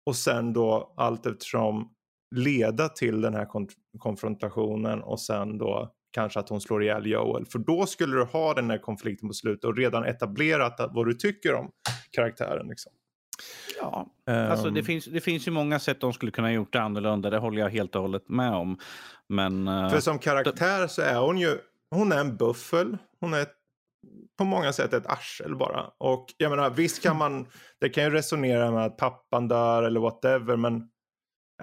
och 0.06 0.15
sen 0.15 0.54
då 0.54 0.93
allt 0.97 1.26
eftersom 1.26 1.93
leda 2.36 2.89
till 2.89 3.21
den 3.21 3.34
här 3.34 3.45
konf 3.45 3.71
konfrontationen 4.00 5.04
och 5.04 5.21
sen 5.21 5.58
då 5.58 5.96
kanske 6.12 6.39
att 6.39 6.50
hon 6.50 6.62
slår 6.62 6.84
ihjäl 6.84 7.06
Joel. 7.06 7.46
För 7.46 7.60
då 7.60 7.86
skulle 7.86 8.15
du 8.15 8.24
ha 8.24 8.54
den 8.54 8.70
här 8.70 8.78
konflikten 8.78 9.30
på 9.30 9.34
slutet 9.34 9.63
och 9.63 9.78
redan 9.78 10.06
etablerat 10.06 10.89
vad 10.91 11.06
du 11.06 11.13
tycker 11.13 11.54
om 11.54 11.72
karaktären. 12.12 12.67
Liksom. 12.67 12.91
Ja, 13.82 14.08
um... 14.26 14.52
alltså 14.52 14.70
det 14.70 14.84
finns, 14.84 15.06
det 15.06 15.22
finns 15.22 15.48
ju 15.48 15.52
många 15.52 15.80
sätt 15.80 16.02
de 16.02 16.13
skulle 16.13 16.32
kunna 16.32 16.54
gjort 16.54 16.74
det 16.74 16.82
annorlunda. 16.82 17.30
Det 17.30 17.38
håller 17.38 17.62
jag 17.62 17.70
helt 17.70 17.96
och 17.96 18.02
hållet 18.02 18.30
med 18.30 18.54
om. 18.54 18.78
Men, 19.30 19.67
uh... 19.67 19.89
För 19.89 20.00
som 20.00 20.20
karaktär 20.20 20.88
så 20.88 21.02
är 21.02 21.20
hon 21.20 21.38
ju 21.38 21.58
hon 21.89 22.12
är 22.12 22.20
en 22.20 22.38
buffel. 22.38 22.98
Hon 23.20 23.34
är 23.34 23.46
på 24.38 24.43
många 24.43 24.74
sätt 24.74 24.93
ett 24.93 25.08
arsel 25.08 25.56
bara. 25.56 25.91
Och 25.98 26.26
jag 26.38 26.50
menar 26.50 26.70
visst 26.70 27.04
kan 27.04 27.17
man, 27.17 27.48
det 27.80 27.89
kan 27.89 28.04
ju 28.04 28.10
resonera 28.10 28.72
med 28.72 28.86
att 28.86 28.98
pappan 28.98 29.48
dör 29.48 29.84
eller 29.84 30.00
whatever 30.00 30.56
men 30.56 30.89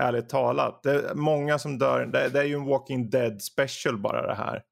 ärligt 0.00 0.28
talat, 0.28 0.82
det 0.82 0.90
är 0.90 1.14
många 1.14 1.58
som 1.58 1.78
dör, 1.78 2.06
det, 2.06 2.28
det 2.28 2.40
är 2.40 2.44
ju 2.44 2.54
en 2.54 2.64
Walking 2.64 3.10
Dead 3.10 3.42
special 3.42 3.98
bara 3.98 4.26
det 4.26 4.34
här. 4.34 4.62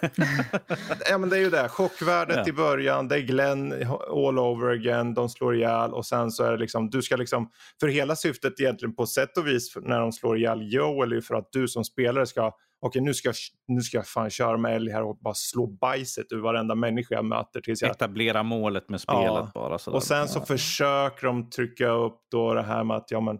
ja 1.10 1.18
men 1.18 1.28
det 1.28 1.36
är 1.36 1.40
ju 1.40 1.50
det, 1.50 1.68
chockvärdet 1.68 2.36
ja. 2.36 2.48
i 2.48 2.52
början, 2.52 3.08
det 3.08 3.16
är 3.16 3.20
Glenn 3.20 3.72
all 4.10 4.38
over 4.38 4.68
again, 4.68 5.14
de 5.14 5.28
slår 5.28 5.56
ihjäl 5.56 5.92
och 5.92 6.06
sen 6.06 6.30
så 6.30 6.44
är 6.44 6.52
det 6.52 6.58
liksom, 6.58 6.90
du 6.90 7.02
ska 7.02 7.16
liksom, 7.16 7.50
för 7.80 7.88
hela 7.88 8.16
syftet 8.16 8.60
egentligen 8.60 8.94
på 8.94 9.06
sätt 9.06 9.38
och 9.38 9.46
vis 9.46 9.76
när 9.82 10.00
de 10.00 10.12
slår 10.12 10.38
ihjäl 10.38 10.72
Joel 10.72 11.12
är 11.12 11.16
ju 11.16 11.22
för 11.22 11.34
att 11.34 11.48
du 11.52 11.68
som 11.68 11.84
spelare 11.84 12.26
ska 12.26 12.52
okej 12.82 13.02
nu 13.02 13.14
ska, 13.14 13.32
nu 13.68 13.80
ska 13.80 13.96
jag 13.96 14.06
fan 14.06 14.30
köra 14.30 14.56
med 14.56 14.76
Ellie 14.76 14.92
här 14.92 15.02
och 15.02 15.18
bara 15.18 15.34
slå 15.34 15.66
bajset 15.66 16.32
ur 16.32 16.40
varenda 16.40 16.74
människa 16.74 17.14
jag 17.14 17.24
möter. 17.24 17.60
Tills 17.60 17.82
jag... 17.82 17.90
Etablera 17.90 18.42
målet 18.42 18.88
med 18.88 19.00
spelet 19.00 19.22
ja. 19.24 19.50
bara. 19.54 19.78
Sådär. 19.78 19.96
Och 19.96 20.02
sen 20.02 20.28
så 20.28 20.38
ja. 20.38 20.44
försöker 20.44 21.26
de 21.26 21.50
trycka 21.50 21.88
upp 21.88 22.20
då 22.30 22.54
det 22.54 22.62
här 22.62 22.84
med 22.84 22.96
att 22.96 23.10
ja 23.10 23.20
men 23.20 23.38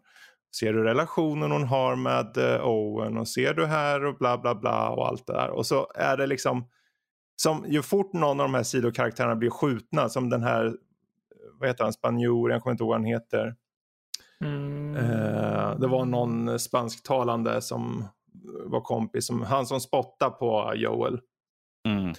ser 0.56 0.72
du 0.72 0.84
relationen 0.84 1.50
hon 1.50 1.64
har 1.64 1.96
med 1.96 2.36
uh, 2.36 2.66
Owen 2.66 3.16
och 3.16 3.28
ser 3.28 3.54
du 3.54 3.66
här 3.66 4.04
och 4.04 4.16
bla 4.18 4.38
bla 4.38 4.54
bla 4.54 4.90
och 4.90 5.08
allt 5.08 5.26
det 5.26 5.32
där. 5.32 5.50
Och 5.50 5.66
så 5.66 5.90
är 5.94 6.16
det 6.16 6.26
liksom 6.26 6.68
som 7.36 7.64
ju 7.68 7.82
fort 7.82 8.12
någon 8.12 8.40
av 8.40 8.46
de 8.46 8.54
här 8.54 8.62
sidokaraktärerna 8.62 9.36
blir 9.36 9.50
skjutna 9.50 10.08
som 10.08 10.30
den 10.30 10.42
här 10.42 10.76
vad 11.58 11.68
heter 11.68 11.84
han, 11.84 11.92
spanjor, 11.92 12.50
jag 12.50 12.62
kommer 12.62 12.72
inte 12.72 12.84
ihåg 12.84 12.88
vad 12.88 12.98
han 12.98 13.04
heter. 13.04 13.54
Mm. 14.44 14.96
Uh, 14.96 15.78
det 15.80 15.86
var 15.86 16.04
någon 16.04 16.58
spansktalande 16.58 17.60
som 17.60 18.04
var 18.64 18.80
kompis, 18.80 19.26
som, 19.26 19.42
han 19.42 19.66
som 19.66 19.80
spottar 19.80 20.30
på 20.30 20.72
Joel. 20.76 21.20
Mm. 21.88 22.14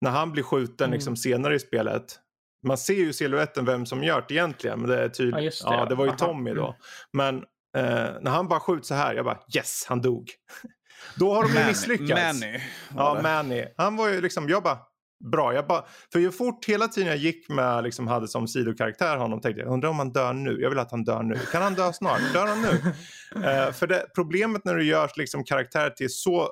När 0.00 0.10
han 0.10 0.32
blir 0.32 0.42
skjuten 0.42 0.84
mm. 0.84 0.94
liksom, 0.94 1.16
senare 1.16 1.54
i 1.54 1.58
spelet. 1.58 2.20
Man 2.66 2.78
ser 2.78 2.94
ju 2.94 3.12
siluetten 3.12 3.64
vem 3.64 3.86
som 3.86 4.04
gör 4.04 4.24
det 4.28 4.34
egentligen. 4.34 4.80
Men 4.80 4.90
det, 4.90 5.04
är 5.04 5.08
tydligt, 5.08 5.60
ja, 5.64 5.70
det, 5.70 5.76
ja, 5.76 5.84
det 5.84 5.94
var 5.94 6.06
ju 6.06 6.12
Tommy 6.12 6.54
då. 6.54 6.64
Mm. 6.64 6.74
Men 7.12 7.44
eh, 7.76 7.82
när 8.20 8.30
han 8.30 8.48
bara 8.48 8.60
skjuter 8.60 8.84
så 8.84 8.94
här, 8.94 9.14
jag 9.14 9.24
bara 9.24 9.38
yes, 9.56 9.84
han 9.88 10.00
dog. 10.00 10.30
då 11.16 11.34
har 11.34 11.42
de 11.42 11.60
ju 11.60 11.66
misslyckats. 11.66 12.40
Manny. 12.40 12.60
Ja, 12.96 13.20
Manny. 13.22 13.64
Han 13.76 13.96
var 13.96 14.08
ju 14.08 14.20
liksom, 14.20 14.48
jag 14.48 14.62
bara 14.62 14.78
bra. 15.24 15.54
Jag 15.54 15.66
bara, 15.66 15.84
för 16.12 16.18
ju 16.18 16.32
fort 16.32 16.64
hela 16.64 16.88
tiden 16.88 17.08
jag 17.08 17.16
gick 17.16 17.48
med, 17.48 17.84
liksom 17.84 18.08
hade 18.08 18.28
som 18.28 18.48
sidokaraktär 18.48 19.16
honom 19.16 19.40
tänkte 19.40 19.62
jag, 19.62 19.72
undrar 19.72 19.88
om 19.88 19.98
han 19.98 20.12
dör 20.12 20.32
nu? 20.32 20.60
Jag 20.60 20.70
vill 20.70 20.78
att 20.78 20.90
han 20.90 21.04
dör 21.04 21.22
nu. 21.22 21.34
Kan 21.52 21.62
han 21.62 21.74
dö 21.74 21.92
snart? 21.92 22.20
Dör 22.32 22.46
han 22.46 22.62
nu? 22.62 22.68
uh, 22.68 23.72
för 23.72 23.86
det, 23.86 24.06
problemet 24.14 24.64
när 24.64 24.74
du 24.74 24.84
gör 24.84 25.10
liksom 25.16 25.44
karaktärer 25.44 25.90
till 25.90 26.10
så 26.10 26.42
uh, 26.42 26.48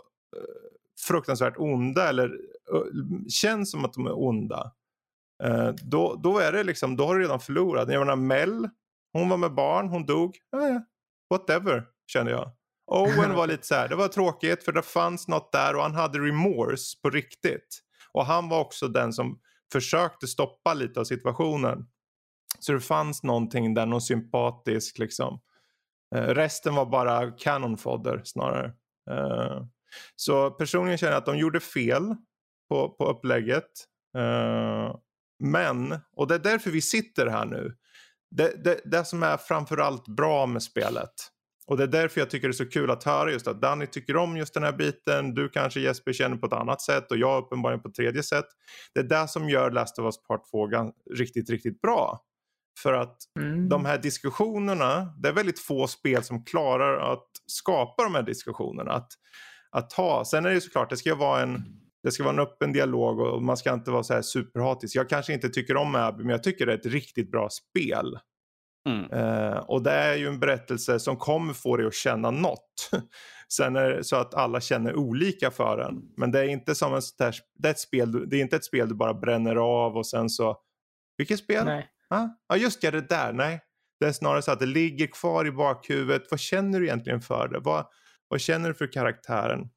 fruktansvärt 1.09 1.55
onda 1.57 2.09
eller 2.09 2.29
uh, 2.29 2.83
känns 3.29 3.71
som 3.71 3.85
att 3.85 3.93
de 3.93 4.07
är 4.07 4.19
onda. 4.19 4.73
då, 5.83 6.21
då 6.23 6.39
är 6.39 6.53
det 6.53 6.65
liksom, 6.65 6.97
då 6.97 7.07
har 7.07 7.17
du 7.17 7.23
redan 7.23 7.41
förlorat. 7.41 7.93
Jag 7.93 8.01
menar 8.01 8.17
Mel, 8.17 8.69
hon 9.13 9.29
var 9.29 9.37
med 9.37 9.55
barn, 9.55 9.89
hon 9.89 10.07
dog. 10.07 10.37
Whatever, 11.31 11.85
kände 12.07 12.33
jag. 12.33 12.53
Owen 12.87 13.35
var 13.35 13.47
lite 13.49 13.67
så 13.67 13.75
här, 13.75 13.89
det 13.89 13.97
var 13.97 14.09
tråkigt 14.09 14.65
för 14.65 14.73
det 14.73 14.83
fanns 14.83 15.29
något 15.29 15.53
där 15.53 15.77
och 15.77 15.83
han 15.83 15.95
hade 15.95 16.19
remorse 16.19 16.99
på 17.03 17.11
riktigt. 17.11 17.83
Och 18.13 18.27
han 18.27 18.49
var 18.49 18.61
också 18.61 18.89
den 18.89 19.13
som 19.13 19.41
försökte 19.73 20.27
stoppa 20.27 20.75
lite 20.75 21.01
av 21.01 21.05
situationen. 21.05 21.87
Så 22.59 22.73
det 22.73 22.81
fanns 22.81 23.23
någonting 23.23 23.75
där, 23.75 23.87
någon 23.87 24.01
sympatisk 24.01 24.99
liksom. 24.99 25.41
Uh, 26.17 26.23
resten 26.23 26.75
var 26.75 26.87
bara 26.87 27.31
canon 27.31 27.79
fodder 27.79 28.21
snarare. 28.25 28.73
Uh, 29.11 29.65
så 30.17 30.51
personligen 30.51 30.99
känner 30.99 31.13
jag 31.13 31.19
att 31.19 31.27
de 31.27 31.39
gjorde 31.39 31.61
fel 31.61 32.15
på, 32.69 32.89
på 32.89 33.05
upplägget. 33.05 33.71
Uh, 34.19 34.97
men, 35.45 35.99
och 36.17 36.27
det 36.27 36.35
är 36.35 36.39
därför 36.39 36.71
vi 36.71 36.83
sitter 36.83 37.27
här 37.27 37.47
nu. 37.47 37.77
Det, 38.31 38.65
det, 38.65 38.81
det 38.85 39.05
som 39.05 39.23
är 39.23 39.37
framförallt 39.37 40.09
bra 40.09 40.47
med 40.47 40.63
spelet 40.63 41.13
och 41.69 41.77
det 41.77 41.83
är 41.83 41.89
därför 41.89 42.21
jag 42.21 42.31
tycker 42.31 42.49
det 42.49 42.53
är 42.53 42.65
så 42.65 42.69
kul 42.69 42.91
att 42.91 43.05
höra 43.05 43.31
just 43.31 43.49
att 43.49 43.61
Danny 43.61 43.87
tycker 43.87 44.17
om 44.17 44.37
just 44.37 44.55
den 44.55 44.63
här 44.63 44.73
biten. 44.73 45.35
Du 45.35 45.49
kanske 45.49 45.81
Jesper 45.81 46.13
känner 46.13 46.37
på 46.37 46.47
ett 46.47 46.53
annat 46.53 46.81
sätt 46.83 47.11
och 47.11 47.17
jag 47.17 47.45
uppenbarligen 47.45 47.83
på 47.83 47.89
ett 47.89 47.95
tredje 47.95 48.23
sätt. 48.23 48.45
Det 48.95 49.01
är 49.01 49.05
det 49.05 49.29
som 49.29 49.49
gör 49.49 49.71
Last 49.71 49.99
of 49.99 50.05
Us 50.05 50.23
Part 50.23 50.51
2 50.51 50.69
riktigt, 51.15 51.51
riktigt 51.51 51.81
bra. 51.81 52.25
För 52.83 52.93
att 52.93 53.17
mm. 53.41 53.69
de 53.69 53.85
här 53.85 53.99
diskussionerna, 53.99 55.15
det 55.23 55.29
är 55.29 55.33
väldigt 55.33 55.61
få 55.61 55.87
spel 55.87 56.25
som 56.25 56.45
klarar 56.45 57.13
att 57.13 57.27
skapa 57.47 58.03
de 58.03 58.15
här 58.15 58.23
diskussionerna. 58.23 58.93
Att, 58.93 59.09
att 59.71 59.93
ha. 59.93 60.25
Sen 60.25 60.47
är 60.47 60.51
det 60.51 60.61
såklart, 60.61 60.91
det 60.91 60.97
ska 60.97 61.15
vara 61.15 61.43
en 61.43 61.65
det 62.03 62.11
ska 62.11 62.23
vara 62.23 62.35
en 62.35 62.41
öppen 62.41 62.73
dialog 62.73 63.21
och 63.21 63.43
man 63.43 63.57
ska 63.57 63.73
inte 63.73 63.91
vara 63.91 64.03
så 64.03 64.15
här 64.15 64.23
superhatisk. 64.23 64.97
Jag 64.97 65.09
kanske 65.09 65.33
inte 65.33 65.49
tycker 65.49 65.77
om 65.77 65.95
Abby 65.95 66.25
men 66.25 66.31
jag 66.31 66.43
tycker 66.43 66.67
det 66.67 66.73
är 66.73 66.79
ett 66.79 66.87
riktigt 66.87 67.31
bra 67.31 67.49
spel. 67.51 68.19
Mm. 68.89 69.11
Uh, 69.13 69.59
och 69.59 69.83
det 69.83 69.91
är 69.91 70.17
ju 70.17 70.27
en 70.27 70.41
berättelse 70.41 71.01
som 71.01 71.17
kommer 71.17 71.55
få 71.55 71.77
dig 71.77 71.87
att 71.87 71.95
känna 71.95 72.31
något. 72.31 72.91
Sen 73.53 73.77
är 73.77 73.91
det 73.91 74.05
så 74.05 74.17
att 74.17 74.35
alla 74.35 74.61
känner 74.61 74.97
olika 74.97 75.51
för 75.51 75.77
den. 75.77 75.95
Men 76.17 76.31
det 76.31 76.41
är 76.41 76.45
inte 76.45 76.75
som 76.75 76.95
en 76.95 77.03
där, 77.19 77.35
det 77.55 77.69
är 77.69 77.73
ett 77.73 77.79
spel, 77.79 78.29
det 78.31 78.37
är 78.37 78.41
inte 78.41 78.57
ett 78.57 78.65
spel 78.65 78.89
du 78.89 78.95
bara 78.95 79.15
bränner 79.15 79.57
av 79.57 79.97
och 79.97 80.07
sen 80.07 80.31
så... 80.31 80.57
Vilket 81.17 81.39
spel? 81.39 81.65
Nej. 81.65 81.87
Ja, 82.09 82.37
ah, 82.49 82.57
just 82.57 82.81
det, 82.81 82.91
det 82.91 83.09
där. 83.09 83.33
Nej. 83.33 83.61
Det 84.01 84.07
är 84.07 84.13
snarare 84.13 84.43
så 84.43 84.53
att 84.53 84.61
det 84.61 84.67
ligger 84.67 85.07
kvar 85.07 85.47
i 85.47 85.53
bakhuvudet. 85.53 86.23
Vad 86.31 86.41
känner 86.41 86.81
du 86.81 86.87
egentligen 86.87 87.21
för 87.21 87.49
det? 87.49 87.59
Vad, 87.59 87.87
vad 88.29 88.41
känner 88.41 88.69
du 88.69 88.75
för 88.75 88.93
karaktären? 88.93 89.69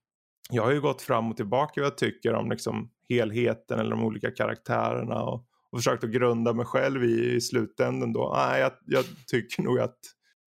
Jag 0.52 0.64
har 0.64 0.72
ju 0.72 0.82
gått 0.82 1.02
fram 1.02 1.32
och 1.32 1.38
tillbaka 1.38 1.82
vad 1.82 1.86
jag 1.86 1.98
tycker 1.98 2.34
om 2.34 2.50
liksom 2.50 2.90
helheten 3.10 3.80
eller 3.80 3.92
de 3.92 4.04
olika 4.04 4.32
karaktärerna. 4.32 5.24
Och 5.24 5.48
och 5.72 5.80
försökt 5.80 6.04
att 6.04 6.10
grunda 6.10 6.54
mig 6.54 6.66
själv 6.66 7.04
i, 7.04 7.36
i 7.36 7.42
slutändan 7.42 8.14
då. 8.14 8.34
Nej, 8.36 8.62
jag, 8.62 8.72
jag, 8.86 9.06
tycker 9.28 9.64
nog 9.64 9.80
att 9.80 9.98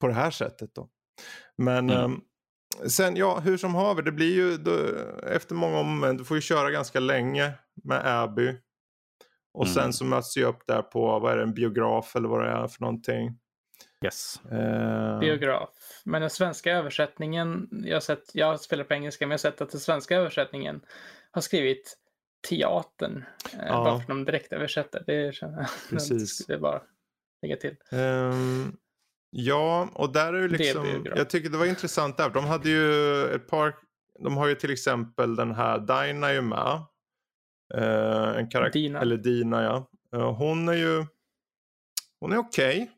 på 0.01 0.07
det 0.07 0.14
här 0.14 0.31
sättet 0.31 0.75
då. 0.75 0.88
Men 1.57 1.90
mm. 1.90 2.05
um, 2.05 2.21
sen, 2.90 3.17
ja, 3.17 3.40
hur 3.40 3.57
som 3.57 3.75
haver, 3.75 4.03
det 4.03 4.12
blir 4.12 4.35
ju 4.35 4.57
då, 4.57 4.79
efter 5.27 5.55
många 5.55 5.79
om 5.79 6.17
du 6.19 6.25
får 6.25 6.37
ju 6.37 6.40
köra 6.40 6.71
ganska 6.71 7.01
länge 7.01 7.53
med 7.85 8.23
Abby. 8.23 8.49
Och 9.55 9.64
mm. 9.64 9.75
sen 9.75 9.93
så 9.93 10.05
möts 10.05 10.37
jag 10.37 10.49
upp 10.49 10.67
där 10.67 10.83
på, 10.83 11.19
vad 11.19 11.33
är 11.33 11.37
det, 11.37 11.43
en 11.43 11.55
biograf 11.55 12.17
eller 12.17 12.29
vad 12.29 12.45
det 12.45 12.51
är 12.51 12.69
för 12.69 12.81
någonting. 12.81 13.38
Yes. 14.05 14.40
Uh... 14.53 15.21
Biograf. 15.21 15.71
Men 16.05 16.21
den 16.21 16.31
svenska 16.31 16.73
översättningen, 16.73 17.69
jag 17.85 17.97
har, 17.97 18.01
sett, 18.01 18.31
jag 18.35 18.61
spelar 18.61 18.85
på 18.85 18.95
engelska, 18.95 19.27
men 19.27 19.31
jag 19.31 19.35
har 19.35 19.51
sett 19.51 19.61
att 19.61 19.71
den 19.71 19.81
svenska 19.81 20.17
översättningen 20.17 20.81
har 21.31 21.40
skrivit 21.40 21.99
teatern. 22.49 23.25
Eh, 23.53 23.67
ja. 23.67 23.85
Bara 23.85 24.01
för 24.01 24.09
de 24.09 24.25
direkt 24.25 24.53
översätter. 24.53 25.05
Det, 25.07 25.33
Precis. 25.90 26.47
det 26.47 26.55
är 26.55 26.59
bara 26.59 26.83
lägga 27.43 27.57
till. 27.57 27.77
Um, 27.93 28.77
ja, 29.31 29.88
och 29.95 30.12
där 30.12 30.33
är 30.33 30.43
ju 30.43 30.49
liksom. 30.49 31.07
Jag 31.17 31.31
tycker 31.31 31.51
det 31.51 31.59
var 31.59 31.67
intressant 31.67 32.17
där. 32.17 32.31
De 32.31 32.45
hade 32.45 32.71
ju 32.71 33.25
ett 33.25 33.49
par. 33.49 33.77
De 34.19 34.37
har 34.37 34.47
ju 34.47 34.55
till 34.55 34.73
exempel 34.73 35.37
den 35.37 35.55
här 35.55 35.79
Dina 35.79 36.33
ju 36.33 36.40
med. 36.40 36.83
Uh, 37.75 38.38
en 38.38 38.51
karaktär. 38.51 38.81
Dina. 38.81 39.01
Eller 39.01 39.17
Dina 39.17 39.62
ja. 39.62 39.90
Uh, 40.17 40.33
hon 40.33 40.69
är 40.69 40.73
ju. 40.73 41.07
Hon 42.21 42.33
är 42.33 42.38
okej. 42.38 42.83
Okay, 42.83 42.95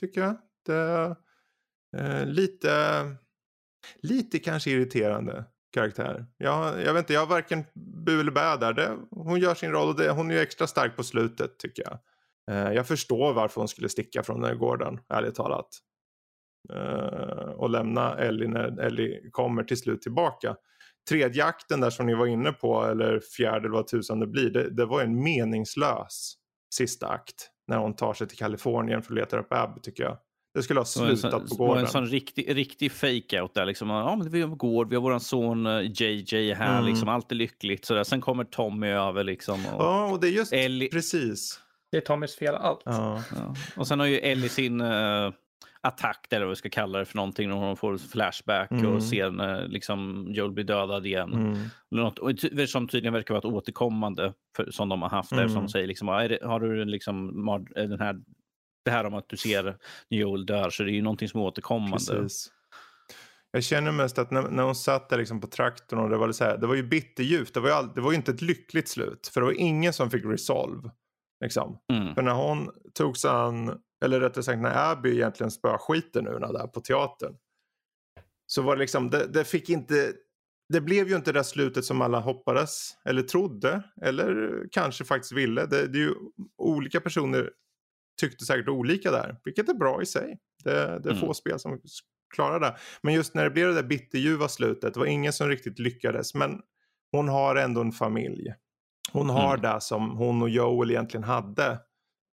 tycker 0.00 0.20
jag. 0.20 0.36
Det, 0.66 1.16
Eh, 1.96 2.26
lite. 2.26 2.70
Lite 4.02 4.38
kanske 4.38 4.70
irriterande 4.70 5.44
karaktär. 5.72 6.26
Jag, 6.36 6.82
jag 6.82 6.94
vet 6.94 7.02
inte, 7.02 7.12
jag 7.12 7.20
har 7.20 7.26
varken 7.26 7.64
bu 7.74 8.20
eller 8.20 8.32
bä 8.32 8.56
där. 8.56 8.72
Det, 8.72 8.96
hon 9.10 9.40
gör 9.40 9.54
sin 9.54 9.70
roll 9.70 9.88
och 9.88 9.96
det, 9.96 10.10
hon 10.10 10.30
är 10.30 10.34
ju 10.34 10.40
extra 10.40 10.66
stark 10.66 10.96
på 10.96 11.02
slutet 11.02 11.58
tycker 11.58 11.82
jag. 11.82 11.98
Eh, 12.50 12.72
jag 12.72 12.86
förstår 12.86 13.32
varför 13.32 13.60
hon 13.60 13.68
skulle 13.68 13.88
sticka 13.88 14.22
från 14.22 14.40
den 14.40 14.50
här 14.50 14.56
gården, 14.56 15.00
ärligt 15.08 15.34
talat. 15.34 15.68
Eh, 16.72 17.50
och 17.50 17.70
lämna 17.70 18.18
Ellie 18.18 18.48
när 18.48 18.80
Ellie 18.80 19.30
kommer 19.30 19.64
till 19.64 19.76
slut 19.76 20.02
tillbaka. 20.02 20.56
tredje 21.08 21.44
akten 21.44 21.80
där 21.80 21.90
som 21.90 22.06
ni 22.06 22.14
var 22.14 22.26
inne 22.26 22.52
på, 22.52 22.84
eller 22.84 23.20
fjärde 23.20 23.58
eller 23.58 23.76
vad 23.76 23.86
tusan 23.86 24.20
det 24.20 24.26
blir, 24.26 24.50
det, 24.50 24.70
det 24.70 24.86
var 24.86 25.02
en 25.02 25.22
meningslös 25.22 26.34
sista 26.74 27.08
akt. 27.08 27.50
När 27.68 27.78
hon 27.78 27.96
tar 27.96 28.14
sig 28.14 28.26
till 28.28 28.38
Kalifornien 28.38 29.02
för 29.02 29.12
att 29.12 29.18
leta 29.18 29.38
upp 29.38 29.52
Ab 29.52 29.82
tycker 29.82 30.02
jag. 30.02 30.18
Det 30.54 30.62
skulle 30.62 30.80
ha 30.80 30.84
slutat 30.84 31.30
sån, 31.30 31.48
på 31.48 31.54
gården. 31.54 31.76
Det 31.76 31.80
var 31.80 31.86
en 31.86 31.92
sån 31.92 32.06
riktig, 32.06 32.56
riktig 32.56 32.92
fake-out 32.92 33.54
där. 33.54 33.66
Liksom. 33.66 33.90
Ja, 33.90 34.16
men 34.16 34.30
vi 34.30 34.42
har 34.42 34.48
gård, 34.48 34.90
vi 34.90 34.96
har 34.96 35.02
vår 35.02 35.18
son 35.18 35.66
JJ 35.94 36.50
eh, 36.50 36.56
här, 36.56 36.78
mm. 36.78 36.90
liksom, 36.90 37.08
allt 37.08 37.32
är 37.32 37.36
lyckligt. 37.36 37.84
Sådär. 37.84 38.04
Sen 38.04 38.20
kommer 38.20 38.44
Tommy 38.44 38.86
över. 38.86 39.24
Liksom, 39.24 39.66
och 39.66 39.84
ja, 39.84 40.06
och 40.06 40.20
det 40.20 40.28
är 40.28 40.30
just 40.32 40.52
Ellie... 40.52 40.88
precis. 40.88 41.60
Det 41.90 41.96
är 41.96 42.00
Tommys 42.00 42.36
fel 42.36 42.54
allt. 42.54 42.82
Ja. 42.84 43.22
ja. 43.34 43.54
Och 43.76 43.86
sen 43.86 44.00
har 44.00 44.06
ju 44.06 44.18
Ellie 44.18 44.48
sin 44.48 44.80
uh, 44.80 45.32
attack, 45.80 46.26
eller 46.30 46.46
vad 46.46 46.50
vi 46.50 46.56
ska 46.56 46.68
kalla 46.68 46.98
det 46.98 47.04
för 47.04 47.16
någonting, 47.16 47.48
när 47.48 47.56
hon 47.56 47.76
får 47.76 47.98
flashback 47.98 48.70
mm. 48.70 48.86
och 48.86 49.02
ser 49.02 49.30
när 49.30 49.68
liksom, 49.68 50.26
Joel 50.30 50.52
blir 50.52 50.64
dödad 50.64 51.06
igen. 51.06 51.32
Mm. 51.32 51.58
Något, 51.90 52.18
som 52.68 52.88
tydligen 52.88 53.12
verkar 53.12 53.34
vara 53.34 53.38
ett 53.38 53.54
återkommande 53.54 54.32
för, 54.56 54.70
som 54.70 54.88
de 54.88 55.02
har 55.02 55.08
haft 55.08 55.30
där, 55.30 55.48
som 55.48 55.56
mm. 55.56 55.68
säger 55.68 55.86
liksom, 55.86 56.08
har 56.08 56.60
du 56.60 56.84
liksom, 56.84 57.46
den 57.74 58.00
här 58.00 58.16
det 58.84 58.90
här 58.90 59.04
om 59.04 59.14
att 59.14 59.28
du 59.28 59.36
ser 59.36 59.76
Joel 60.08 60.46
dör, 60.46 60.70
så 60.70 60.82
det 60.82 60.90
är 60.90 60.94
ju 60.94 61.02
någonting 61.02 61.28
som 61.28 61.40
är 61.40 61.44
återkommande. 61.44 61.96
Precis. 61.96 62.52
Jag 63.52 63.64
känner 63.64 63.92
mest 63.92 64.18
att 64.18 64.30
när, 64.30 64.42
när 64.42 64.62
hon 64.62 64.74
satt 64.74 65.08
där 65.08 65.18
liksom 65.18 65.40
på 65.40 65.46
traktorn 65.46 65.98
och 65.98 66.10
det 66.10 66.16
var, 66.16 66.32
så 66.32 66.44
här, 66.44 66.58
det 66.58 66.66
var 66.66 66.74
ju 66.74 66.82
bitterljuvt. 66.82 67.54
Det 67.54 67.60
var 67.60 67.68
ju, 67.68 67.74
all, 67.74 67.94
det 67.94 68.00
var 68.00 68.10
ju 68.10 68.16
inte 68.16 68.30
ett 68.30 68.42
lyckligt 68.42 68.88
slut. 68.88 69.30
För 69.34 69.40
det 69.40 69.44
var 69.44 69.60
ingen 69.60 69.92
som 69.92 70.10
fick 70.10 70.24
resolve. 70.24 70.90
Liksom. 71.40 71.78
Mm. 71.92 72.14
För 72.14 72.22
när 72.22 72.32
hon 72.32 72.70
tog 72.94 73.16
sig 73.16 73.30
an, 73.30 73.80
eller 74.04 74.20
rättare 74.20 74.42
sagt 74.42 74.62
när 74.62 74.92
Abby 74.92 75.12
egentligen 75.12 75.50
spöar 75.50 75.78
skiten 75.78 76.26
ur 76.26 76.40
där 76.40 76.66
på 76.66 76.80
teatern. 76.80 77.36
Så 78.46 78.62
var 78.62 78.76
det 78.76 78.80
liksom, 78.80 79.10
det, 79.10 79.26
det, 79.26 79.44
fick 79.44 79.68
inte, 79.68 80.12
det 80.72 80.80
blev 80.80 81.08
ju 81.08 81.16
inte 81.16 81.32
det 81.32 81.44
slutet 81.44 81.84
som 81.84 82.02
alla 82.02 82.20
hoppades 82.20 82.90
eller 83.04 83.22
trodde. 83.22 83.82
Eller 84.02 84.62
kanske 84.72 85.04
faktiskt 85.04 85.32
ville. 85.32 85.66
Det, 85.66 85.86
det 85.86 85.98
är 85.98 86.02
ju 86.02 86.14
olika 86.58 87.00
personer 87.00 87.50
tyckte 88.20 88.44
säkert 88.44 88.68
olika 88.68 89.10
där, 89.10 89.36
vilket 89.44 89.68
är 89.68 89.74
bra 89.74 90.02
i 90.02 90.06
sig. 90.06 90.38
Det, 90.64 90.70
det 90.72 91.08
är 91.08 91.12
mm. 91.12 91.20
få 91.20 91.34
spel 91.34 91.58
som 91.58 91.80
klarar 92.34 92.60
det. 92.60 92.76
Men 93.02 93.14
just 93.14 93.34
när 93.34 93.44
det 93.44 93.50
blev 93.50 93.68
det 93.68 93.74
där 93.74 93.82
bitterljuva 93.82 94.48
slutet, 94.48 94.94
det 94.94 95.00
var 95.00 95.06
ingen 95.06 95.32
som 95.32 95.48
riktigt 95.48 95.78
lyckades. 95.78 96.34
Men 96.34 96.60
hon 97.12 97.28
har 97.28 97.56
ändå 97.56 97.80
en 97.80 97.92
familj. 97.92 98.54
Hon 99.12 99.30
har 99.30 99.54
mm. 99.54 99.60
det 99.60 99.80
som 99.80 100.10
hon 100.10 100.42
och 100.42 100.50
Joel 100.50 100.90
egentligen 100.90 101.24
hade 101.24 101.78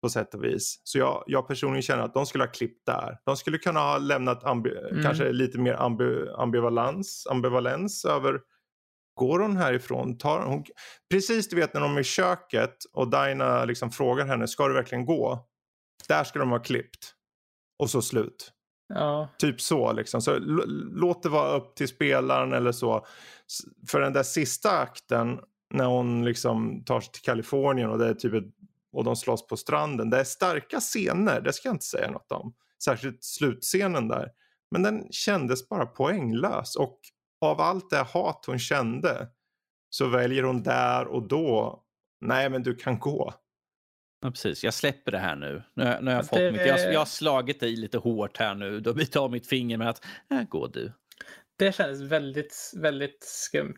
på 0.02 0.08
sätt 0.08 0.34
och 0.34 0.44
vis. 0.44 0.80
Så 0.84 0.98
jag, 0.98 1.24
jag 1.26 1.48
personligen 1.48 1.82
känner 1.82 2.02
att 2.02 2.14
de 2.14 2.26
skulle 2.26 2.44
ha 2.44 2.50
klippt 2.50 2.86
där. 2.86 3.18
De 3.24 3.36
skulle 3.36 3.58
kunna 3.58 3.80
ha 3.80 3.98
lämnat 3.98 4.44
mm. 4.44 5.02
kanske 5.02 5.32
lite 5.32 5.58
mer 5.58 5.74
ambi 5.74 6.28
ambivalens, 6.36 7.26
ambivalens 7.30 8.04
över 8.04 8.40
Går 9.16 9.38
hon 9.38 9.56
härifrån? 9.56 10.18
Tar 10.18 10.40
hon... 10.40 10.64
Precis 11.10 11.48
du 11.48 11.56
vet 11.56 11.74
när 11.74 11.80
de 11.80 11.96
är 11.96 12.00
i 12.00 12.04
köket 12.04 12.76
och 12.92 13.10
Dinah 13.10 13.66
liksom 13.66 13.90
frågar 13.90 14.26
henne, 14.26 14.48
ska 14.48 14.68
du 14.68 14.74
verkligen 14.74 15.06
gå? 15.06 15.48
Där 16.08 16.24
ska 16.24 16.38
de 16.38 16.50
ha 16.50 16.58
klippt. 16.58 17.14
Och 17.78 17.90
så 17.90 18.02
slut. 18.02 18.52
Ja. 18.88 19.28
Typ 19.38 19.60
så 19.60 19.92
liksom. 19.92 20.22
Så 20.22 20.38
låt 20.92 21.22
det 21.22 21.28
vara 21.28 21.56
upp 21.56 21.76
till 21.76 21.88
spelaren 21.88 22.52
eller 22.52 22.72
så. 22.72 23.06
För 23.88 24.00
den 24.00 24.12
där 24.12 24.22
sista 24.22 24.78
akten 24.78 25.40
när 25.74 25.84
hon 25.84 26.24
liksom 26.24 26.84
tar 26.84 27.00
sig 27.00 27.12
till 27.12 27.22
Kalifornien 27.22 27.90
och 27.90 27.98
det 27.98 28.08
är 28.08 28.14
typ 28.14 28.34
ett, 28.34 28.44
och 28.92 29.04
de 29.04 29.16
slåss 29.16 29.46
på 29.46 29.56
stranden. 29.56 30.10
Det 30.10 30.20
är 30.20 30.24
starka 30.24 30.80
scener, 30.80 31.40
det 31.40 31.52
ska 31.52 31.68
jag 31.68 31.74
inte 31.74 31.84
säga 31.84 32.10
något 32.10 32.32
om. 32.32 32.54
Särskilt 32.84 33.24
slutscenen 33.24 34.08
där. 34.08 34.30
Men 34.70 34.82
den 34.82 35.08
kändes 35.10 35.68
bara 35.68 35.86
poänglös 35.86 36.76
och 36.76 37.00
av 37.40 37.60
allt 37.60 37.90
det 37.90 38.02
hat 38.02 38.44
hon 38.46 38.58
kände 38.58 39.28
så 39.90 40.06
väljer 40.06 40.42
hon 40.42 40.62
där 40.62 41.06
och 41.06 41.28
då, 41.28 41.82
nej 42.20 42.50
men 42.50 42.62
du 42.62 42.76
kan 42.76 42.98
gå. 42.98 43.34
Ja, 44.24 44.30
precis. 44.30 44.64
Jag 44.64 44.74
släpper 44.74 45.12
det 45.12 45.18
här 45.18 45.36
nu. 45.36 45.62
Nu, 45.74 45.84
nu 45.84 46.10
har 46.10 46.18
jag, 46.18 46.28
fått 46.28 46.38
det... 46.38 46.52
mitt, 46.52 46.66
jag, 46.66 46.92
jag 46.92 47.00
har 47.00 47.06
slagit 47.06 47.60
dig 47.60 47.76
lite 47.76 47.98
hårt 47.98 48.36
här 48.36 48.54
nu. 48.54 48.80
Då 48.80 48.92
vi 48.92 49.06
tar 49.06 49.28
mitt 49.28 49.46
finger 49.46 49.78
med 49.78 49.88
att, 49.88 50.04
äh, 50.30 50.42
gå 50.42 50.66
du. 50.66 50.92
Det 51.58 51.74
kändes 51.74 52.00
väldigt, 52.00 52.72
väldigt 52.76 53.24
skumt 53.24 53.74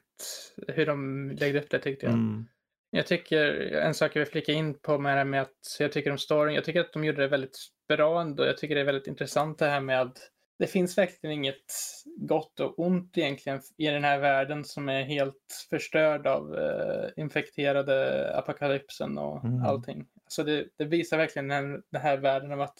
hur 0.68 0.86
de 0.86 1.30
lägger 1.30 1.62
upp 1.62 1.70
det 1.70 1.78
tyckte 1.78 2.06
jag. 2.06 2.12
Mm. 2.12 2.46
Jag 2.90 3.06
tycker, 3.06 3.54
en 3.72 3.94
sak 3.94 4.16
jag 4.16 4.20
vill 4.20 4.32
flika 4.32 4.52
in 4.52 4.78
på 4.78 4.98
med 4.98 5.18
det 5.18 5.24
med 5.24 5.42
att 5.42 5.76
jag 5.78 5.92
tycker 5.92 6.10
om 6.10 6.18
storyn, 6.18 6.54
jag 6.54 6.64
tycker 6.64 6.80
att 6.80 6.92
de 6.92 7.04
gjorde 7.04 7.22
det 7.22 7.28
väldigt 7.28 7.58
bra 7.88 8.20
ändå. 8.20 8.46
Jag 8.46 8.58
tycker 8.58 8.74
det 8.74 8.80
är 8.80 8.84
väldigt 8.84 9.06
intressant 9.06 9.58
det 9.58 9.68
här 9.68 9.80
med 9.80 10.00
att 10.00 10.18
det 10.58 10.66
finns 10.66 10.98
verkligen 10.98 11.34
inget 11.36 11.72
gott 12.16 12.60
och 12.60 12.78
ont 12.78 13.18
egentligen 13.18 13.60
i 13.78 13.86
den 13.86 14.04
här 14.04 14.18
världen 14.18 14.64
som 14.64 14.88
är 14.88 15.02
helt 15.02 15.66
förstörd 15.70 16.26
av 16.26 16.54
uh, 16.54 17.08
infekterade 17.16 18.30
apokalypsen 18.36 19.18
och 19.18 19.44
mm. 19.44 19.62
allting. 19.62 20.06
Så 20.28 20.42
det, 20.42 20.68
det, 20.76 20.84
visar 20.84 21.16
verkligen 21.16 21.48
den, 21.48 21.82
den 21.90 22.02
här 22.02 22.16
världen 22.16 22.52
av 22.52 22.60
att 22.60 22.78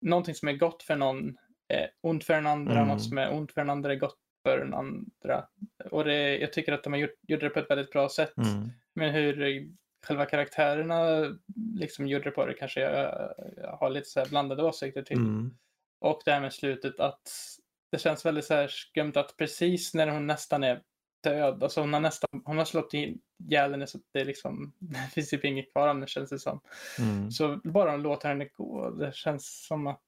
någonting 0.00 0.34
som 0.34 0.48
är 0.48 0.52
gott 0.52 0.82
för 0.82 0.96
någon 0.96 1.36
är 1.68 1.90
ont 2.00 2.24
för 2.24 2.34
den 2.34 2.46
andra, 2.46 2.76
mm. 2.76 2.88
något 2.88 3.04
som 3.04 3.18
är 3.18 3.32
ont 3.32 3.52
för 3.52 3.60
den 3.60 3.70
andra 3.70 3.92
är 3.92 3.96
gott 3.96 4.18
för 4.46 4.58
den 4.58 4.74
andra. 4.74 5.46
Och 5.90 6.04
det, 6.04 6.38
jag 6.38 6.52
tycker 6.52 6.72
att 6.72 6.84
de 6.84 6.92
har 6.92 7.00
gjort, 7.00 7.18
gjort 7.28 7.40
det 7.40 7.50
på 7.50 7.58
ett 7.58 7.70
väldigt 7.70 7.90
bra 7.90 8.08
sätt. 8.08 8.36
Mm. 8.36 8.70
Men 8.94 9.10
hur 9.10 9.66
själva 10.06 10.26
karaktärerna 10.26 11.28
liksom 11.74 12.06
gjorde 12.06 12.24
det 12.24 12.30
på 12.30 12.46
det 12.46 12.54
kanske 12.54 12.80
jag, 12.80 13.34
jag 13.56 13.76
har 13.76 13.90
lite 13.90 14.08
så 14.08 14.24
blandade 14.28 14.62
åsikter 14.62 15.02
till. 15.02 15.16
Mm. 15.16 15.56
Och 16.00 16.22
det 16.24 16.32
här 16.32 16.40
med 16.40 16.52
slutet 16.52 17.00
att 17.00 17.28
det 17.92 17.98
känns 17.98 18.26
väldigt 18.26 18.44
så 18.44 18.66
skumt 18.68 19.12
att 19.14 19.36
precis 19.36 19.94
när 19.94 20.08
hon 20.08 20.26
nästan 20.26 20.64
är 20.64 20.82
död, 21.22 21.62
alltså 21.62 21.80
hon 21.80 21.92
har 21.92 22.00
nästan, 22.00 22.42
hon 22.44 22.58
har 22.58 22.64
slått 22.64 22.94
ihjäl 22.94 23.18
henne 23.50 23.86
så 23.86 23.98
att 23.98 24.04
det 24.12 24.24
liksom, 24.24 24.72
det 24.78 25.10
finns 25.12 25.30
typ 25.30 25.44
inget 25.44 25.72
kvar 25.72 25.88
henne 25.88 26.06
känns 26.06 26.30
det 26.30 26.38
som. 26.38 26.60
Mm. 26.98 27.30
Så 27.30 27.60
bara 27.64 27.90
hon 27.90 28.02
låter 28.02 28.28
henne 28.28 28.48
gå, 28.56 28.90
det 28.90 29.14
känns 29.14 29.66
som 29.66 29.86
att 29.86 30.00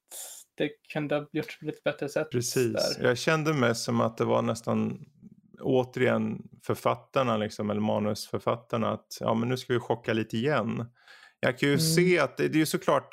det 0.54 0.70
kunde 0.92 1.14
ha 1.14 1.26
gjorts 1.32 1.58
på 1.58 1.66
lite 1.66 1.80
bättre 1.84 2.08
sätt. 2.08 2.30
Precis, 2.30 2.96
där. 2.96 3.08
jag 3.08 3.18
kände 3.18 3.54
mest 3.54 3.84
som 3.84 4.00
att 4.00 4.16
det 4.16 4.24
var 4.24 4.42
nästan 4.42 5.06
återigen 5.60 6.48
författarna 6.62 7.36
liksom, 7.36 7.70
eller 7.70 7.80
manusförfattarna 7.80 8.92
att 8.92 9.18
ja 9.20 9.34
men 9.34 9.48
nu 9.48 9.56
ska 9.56 9.72
vi 9.72 9.78
chocka 9.78 10.12
lite 10.12 10.36
igen. 10.36 10.86
Jag 11.40 11.58
kan 11.58 11.68
ju 11.68 11.74
mm. 11.74 11.80
se 11.80 12.18
att 12.18 12.36
det, 12.36 12.48
det 12.48 12.56
är 12.56 12.60
ju 12.60 12.66
såklart 12.66 13.08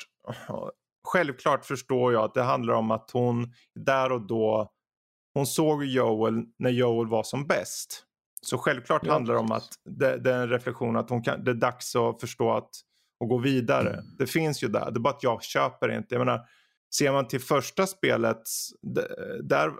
självklart 1.08 1.66
förstår 1.66 2.12
jag 2.12 2.24
att 2.24 2.34
det 2.34 2.42
handlar 2.42 2.74
om 2.74 2.90
att 2.90 3.10
hon 3.10 3.52
där 3.74 4.12
och 4.12 4.26
då, 4.26 4.72
hon 5.34 5.46
såg 5.46 5.84
Joel 5.84 6.44
när 6.58 6.70
Joel 6.70 7.08
var 7.08 7.22
som 7.22 7.46
bäst. 7.46 8.04
Så 8.44 8.58
självklart 8.58 9.02
ja, 9.04 9.12
handlar 9.12 9.34
det 9.34 9.40
om 9.40 9.52
att 9.52 9.68
det, 9.84 10.16
det, 10.16 10.32
är 10.32 10.42
en 10.42 10.48
reflektion 10.48 10.96
att 10.96 11.10
hon 11.10 11.22
kan, 11.22 11.44
det 11.44 11.50
är 11.50 11.54
dags 11.54 11.96
att 11.96 12.20
förstå 12.20 12.52
att 12.52 12.70
och 13.20 13.28
gå 13.28 13.38
vidare. 13.38 13.92
Mm. 13.92 14.04
Det 14.18 14.26
finns 14.26 14.62
ju 14.62 14.68
där, 14.68 14.90
det 14.90 14.98
är 14.98 15.00
bara 15.00 15.14
att 15.14 15.22
jag 15.22 15.42
köper 15.42 15.96
inte. 15.96 16.14
Jag 16.14 16.26
menar, 16.26 16.40
ser 16.94 17.12
man 17.12 17.28
till 17.28 17.40
första 17.40 17.86
spelet, 17.86 18.42
där 19.42 19.72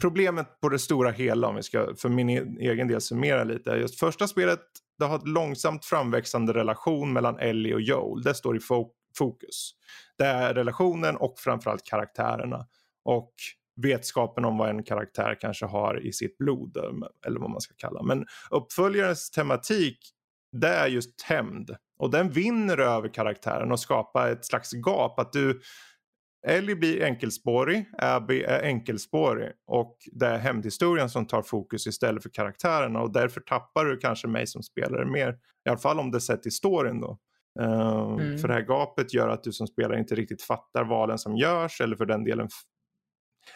problemet 0.00 0.60
på 0.60 0.68
det 0.68 0.78
stora 0.78 1.10
hela 1.10 1.48
om 1.48 1.56
vi 1.56 1.62
ska 1.62 1.94
för 1.96 2.08
min 2.08 2.30
e-, 2.30 2.56
egen 2.60 2.88
del 2.88 3.00
summera 3.00 3.44
lite. 3.44 3.70
Just 3.70 3.98
första 3.98 4.28
spelet, 4.28 4.60
det 4.98 5.04
har 5.04 5.16
ett 5.16 5.28
långsamt 5.28 5.84
framväxande 5.84 6.52
relation 6.52 7.12
mellan 7.12 7.38
Ellie 7.38 7.74
och 7.74 7.80
Joel. 7.80 8.22
Det 8.22 8.34
står 8.34 8.56
i 8.56 8.60
fokus. 9.18 9.72
Det 10.18 10.26
är 10.26 10.54
relationen 10.54 11.16
och 11.16 11.38
framförallt 11.38 11.84
karaktärerna. 11.84 12.66
Och 13.04 13.32
vetskapen 13.82 14.44
om 14.44 14.58
vad 14.58 14.70
en 14.70 14.82
karaktär 14.82 15.36
kanske 15.40 15.66
har 15.66 16.06
i 16.06 16.12
sitt 16.12 16.38
blod 16.38 16.76
eller 17.26 17.40
vad 17.40 17.50
man 17.50 17.60
ska 17.60 17.74
kalla. 17.76 18.02
Men 18.02 18.26
uppföljarens 18.50 19.30
tematik 19.30 19.98
det 20.52 20.68
är 20.68 20.86
just 20.86 21.22
hämnd. 21.22 21.76
Och 21.98 22.10
den 22.10 22.30
vinner 22.30 22.78
över 22.78 23.08
karaktären 23.08 23.72
och 23.72 23.80
skapar 23.80 24.28
ett 24.28 24.44
slags 24.44 24.72
gap. 24.72 25.18
Att 25.18 25.32
du, 25.32 25.60
Ellie 26.46 26.76
blir 26.76 27.04
enkelspårig, 27.04 27.84
Abby 27.98 28.42
är 28.42 28.62
enkelspårig 28.62 29.52
och 29.66 29.96
det 30.12 30.26
är 30.26 30.38
hämndhistorien 30.38 31.10
som 31.10 31.26
tar 31.26 31.42
fokus 31.42 31.86
istället 31.86 32.22
för 32.22 32.30
karaktärerna 32.30 33.00
och 33.00 33.12
därför 33.12 33.40
tappar 33.40 33.84
du 33.84 33.96
kanske 33.96 34.28
mig 34.28 34.46
som 34.46 34.62
spelare 34.62 35.04
mer. 35.04 35.38
I 35.66 35.68
alla 35.68 35.78
fall 35.78 36.00
om 36.00 36.10
det 36.10 36.20
sett 36.20 36.46
i 36.46 36.50
storyn 36.50 37.00
då. 37.00 37.18
Uh, 37.60 38.16
mm. 38.20 38.38
För 38.38 38.48
det 38.48 38.54
här 38.54 38.66
gapet 38.66 39.14
gör 39.14 39.28
att 39.28 39.42
du 39.42 39.52
som 39.52 39.66
spelare 39.66 39.98
inte 39.98 40.14
riktigt 40.14 40.42
fattar 40.42 40.84
valen 40.84 41.18
som 41.18 41.36
görs 41.36 41.80
eller 41.80 41.96
för 41.96 42.06
den 42.06 42.24
delen 42.24 42.48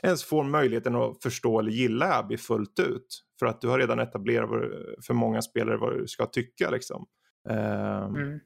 ens 0.02 0.24
får 0.24 0.44
möjligheten 0.44 0.96
att 0.96 1.22
förstå 1.22 1.58
eller 1.58 1.70
gilla 1.70 2.18
Abby 2.18 2.36
fullt 2.36 2.78
ut. 2.80 3.22
För 3.38 3.46
att 3.46 3.60
du 3.60 3.68
har 3.68 3.78
redan 3.78 3.98
etablerat 3.98 4.50
för 5.06 5.14
många 5.14 5.42
spelare 5.42 5.76
vad 5.76 5.98
du 5.98 6.06
ska 6.06 6.26
tycka. 6.26 6.70
Liksom. 6.70 7.06
Uh, 7.50 8.04
mm. 8.04 8.40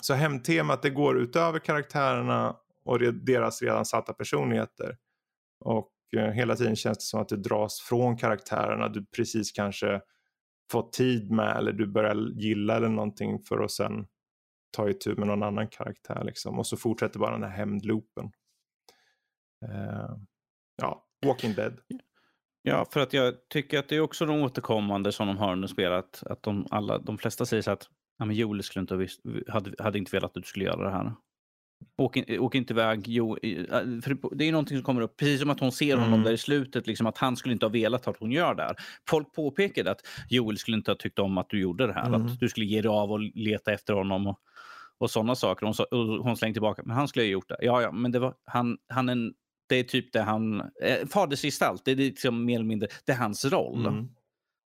Så 0.00 0.14
hemtemat 0.14 0.82
det 0.82 0.90
går 0.90 1.18
utöver 1.18 1.58
karaktärerna 1.58 2.56
och 2.84 2.98
deras 3.14 3.62
redan 3.62 3.84
satta 3.84 4.12
personligheter. 4.12 4.96
Och 5.60 5.92
uh, 6.16 6.22
hela 6.22 6.56
tiden 6.56 6.76
känns 6.76 6.98
det 6.98 7.04
som 7.04 7.20
att 7.20 7.28
du 7.28 7.36
dras 7.36 7.80
från 7.80 8.16
karaktärerna 8.16 8.88
du 8.88 9.06
precis 9.06 9.52
kanske 9.52 10.00
fått 10.72 10.92
tid 10.92 11.30
med 11.30 11.56
eller 11.56 11.72
du 11.72 11.86
börjar 11.86 12.16
gilla 12.40 12.76
eller 12.76 12.88
någonting 12.88 13.38
för 13.48 13.64
att 13.64 13.70
sen 13.70 14.06
ta 14.76 14.88
itu 14.90 15.14
med 15.16 15.26
någon 15.26 15.42
annan 15.42 15.68
karaktär 15.68 16.24
liksom. 16.24 16.58
Och 16.58 16.66
så 16.66 16.76
fortsätter 16.76 17.18
bara 17.18 17.32
den 17.32 17.42
här 17.42 17.56
hämndloopen. 17.56 18.32
Ja, 20.76 21.04
Walking 21.26 21.54
Dead. 21.54 21.80
Ja, 22.62 22.86
för 22.90 23.00
att 23.00 23.12
jag 23.12 23.34
tycker 23.48 23.78
att 23.78 23.88
det 23.88 23.96
är 23.96 24.00
också 24.00 24.26
de 24.26 24.42
återkommande 24.42 25.12
som 25.12 25.26
de 25.26 25.38
har 25.38 25.52
under 25.52 25.68
spelet. 25.68 26.22
Att 26.26 26.42
de, 26.42 26.66
alla, 26.70 26.98
de 26.98 27.18
flesta 27.18 27.46
säger 27.46 27.62
så 27.62 27.70
att 27.70 27.88
ja, 28.18 28.24
men 28.24 28.36
Joel 28.36 28.62
skulle 28.62 28.80
inte 28.80 28.96
visst, 28.96 29.20
hade, 29.48 29.74
hade 29.78 29.98
inte 29.98 30.16
velat 30.16 30.36
att 30.36 30.42
du 30.42 30.48
skulle 30.48 30.64
göra 30.64 30.84
det 30.84 30.90
här. 30.90 31.12
Åk, 31.96 32.18
åk 32.38 32.54
inte 32.54 32.72
iväg. 32.72 33.08
Jo, 33.08 33.38
för 34.04 34.36
det 34.36 34.44
är 34.44 34.52
någonting 34.52 34.76
som 34.76 34.84
kommer 34.84 35.00
upp, 35.00 35.16
precis 35.16 35.40
som 35.40 35.50
att 35.50 35.60
hon 35.60 35.72
ser 35.72 35.96
honom 35.96 36.12
mm. 36.12 36.24
där 36.24 36.32
i 36.32 36.38
slutet, 36.38 36.86
liksom 36.86 37.06
att 37.06 37.18
han 37.18 37.36
skulle 37.36 37.52
inte 37.52 37.66
ha 37.66 37.70
velat 37.70 38.08
att 38.08 38.16
hon 38.16 38.32
gör 38.32 38.54
det 38.54 38.62
här. 38.62 38.76
Folk 39.08 39.32
påpekade 39.32 39.90
att 39.90 40.00
Joel 40.28 40.58
skulle 40.58 40.76
inte 40.76 40.90
ha 40.90 40.96
tyckt 40.96 41.18
om 41.18 41.38
att 41.38 41.50
du 41.50 41.60
gjorde 41.60 41.86
det 41.86 41.92
här. 41.92 42.06
Mm. 42.06 42.26
Att 42.26 42.40
du 42.40 42.48
skulle 42.48 42.66
ge 42.66 42.82
dig 42.82 42.88
av 42.88 43.12
och 43.12 43.20
leta 43.20 43.72
efter 43.72 43.94
honom. 43.94 44.26
Och, 44.26 44.38
och 44.98 45.10
sådana 45.10 45.34
saker. 45.34 45.66
Hon, 45.66 45.74
och 45.90 46.24
hon 46.24 46.36
slängde 46.36 46.54
tillbaka, 46.54 46.82
men 46.84 46.96
han 46.96 47.08
skulle 47.08 47.24
ha 47.24 47.30
gjort 47.30 47.48
det. 47.48 47.56
Ja, 47.60 47.82
ja, 47.82 47.92
men 47.92 48.12
det 48.12 48.18
var, 48.18 48.34
han, 48.44 48.78
han 48.88 49.08
en, 49.08 49.34
det 49.66 49.76
är 49.76 49.84
typ 49.84 50.12
det 50.12 50.22
han... 50.22 50.60
Eh, 50.60 51.06
fadersgestalt, 51.10 51.84
det 51.84 51.92
är 51.92 51.96
liksom 51.96 52.44
mer 52.44 52.54
eller 52.54 52.64
mindre 52.64 52.88
det 53.04 53.12
är 53.12 53.16
hans 53.16 53.44
roll. 53.44 53.86
Mm. 53.86 54.08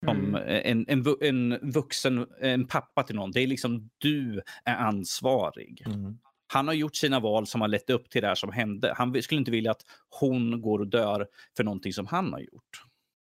Som 0.04 0.34
mm. 0.34 0.34
en, 0.64 0.84
en, 0.88 1.16
en 1.20 1.70
vuxen, 1.72 2.26
en 2.40 2.66
pappa 2.66 3.02
till 3.02 3.16
någon. 3.16 3.30
Det 3.30 3.40
är 3.40 3.46
liksom 3.46 3.90
du 3.98 4.42
är 4.64 4.74
ansvarig. 4.74 5.82
Mm. 5.86 6.18
Han 6.52 6.66
har 6.66 6.74
gjort 6.74 6.96
sina 6.96 7.20
val 7.20 7.46
som 7.46 7.60
har 7.60 7.68
lett 7.68 7.90
upp 7.90 8.10
till 8.10 8.22
det 8.22 8.28
här 8.28 8.34
som 8.34 8.52
hände. 8.52 8.94
Han 8.96 9.22
skulle 9.22 9.38
inte 9.38 9.50
vilja 9.50 9.70
att 9.70 9.82
hon 10.20 10.60
går 10.60 10.78
och 10.78 10.86
dör 10.86 11.26
för 11.56 11.64
någonting 11.64 11.92
som 11.92 12.06
han 12.06 12.32
har 12.32 12.40
gjort. 12.40 12.82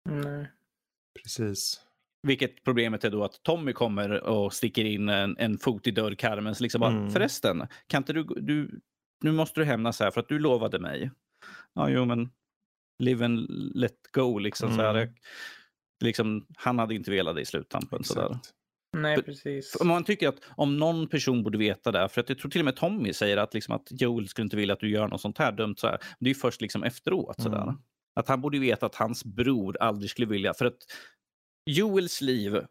Nej. 0.10 0.52
Precis. 1.24 1.82
Vilket 2.28 2.64
problemet 2.64 3.04
är 3.04 3.10
då 3.10 3.24
att 3.24 3.44
Tommy 3.44 3.74
kommer 3.74 4.24
och 4.24 4.54
sticker 4.54 4.86
in 4.86 5.10
en, 5.10 5.38
en 5.38 5.58
fot 5.58 5.88
i 5.88 5.92
dörrkarmen. 5.92 6.56
Så 6.56 6.64
liksom 6.64 6.82
bara, 6.82 6.92
mm. 6.92 7.10
Förresten, 7.10 7.68
kan 7.88 8.02
inte 8.02 8.14
du, 8.14 8.24
du, 8.24 8.82
nu 9.22 9.32
måste 9.32 9.60
du 9.60 9.66
hämnas 9.66 10.00
här 10.00 10.12
för 10.12 10.22
att 10.22 10.30
du 10.30 10.40
lovade 10.40 10.80
mig. 10.80 11.12
Ja, 11.76 11.90
jo, 11.90 12.06
men 12.06 12.30
live 13.04 13.26
and 13.26 13.48
let 13.76 13.98
go. 14.12 14.40
Liksom, 14.40 14.68
mm. 14.68 14.78
så 14.78 14.84
här, 14.84 14.96
mm. 14.96 15.14
liksom, 16.04 16.46
han 16.58 16.80
hade 16.80 16.96
inte 16.96 17.12
velat 17.12 17.36
det 17.36 17.42
i 17.42 17.46
sluttampen. 17.46 18.04
Sådär. 18.04 18.38
Nej, 18.98 19.24
precis. 19.24 19.72
För 19.78 19.86
man 19.86 20.04
tycker 20.04 20.28
att 20.28 20.40
om 20.58 20.78
någon 20.78 21.08
person 21.08 21.44
borde 21.44 21.58
veta 21.58 21.92
det, 21.92 22.10
för 22.10 22.22
att 22.22 22.30
jag 22.30 22.38
tror 22.38 22.52
till 22.52 22.62
och 22.62 22.66
med 22.66 22.76
Tommy 22.76 23.14
säger 23.14 23.38
att, 23.38 23.54
liksom, 23.54 23.76
att 23.76 23.88
Joel 23.90 24.28
skulle 24.28 24.44
inte 24.44 24.56
vilja 24.56 24.74
att 24.74 24.80
du 24.80 24.90
gör 24.90 25.08
något 25.08 25.22
sånt 25.22 25.38
här 25.38 25.52
dumt. 25.52 25.76
Så 25.78 25.88
här. 25.88 26.00
Det 26.20 26.30
är 26.30 26.34
först 26.34 26.62
liksom 26.62 26.84
efteråt. 26.84 27.40
Mm. 27.40 27.52
Sådär. 27.52 27.76
Att 28.16 28.28
han 28.28 28.42
borde 28.42 28.60
veta 28.60 28.86
att 28.86 28.96
hans 28.96 29.26
bror 29.26 29.78
aldrig 29.80 30.10
skulle 30.10 30.28
vilja. 30.28 30.54
För 30.54 30.66
att 30.66 30.78
Joels 31.70 32.22
liv 32.22 32.62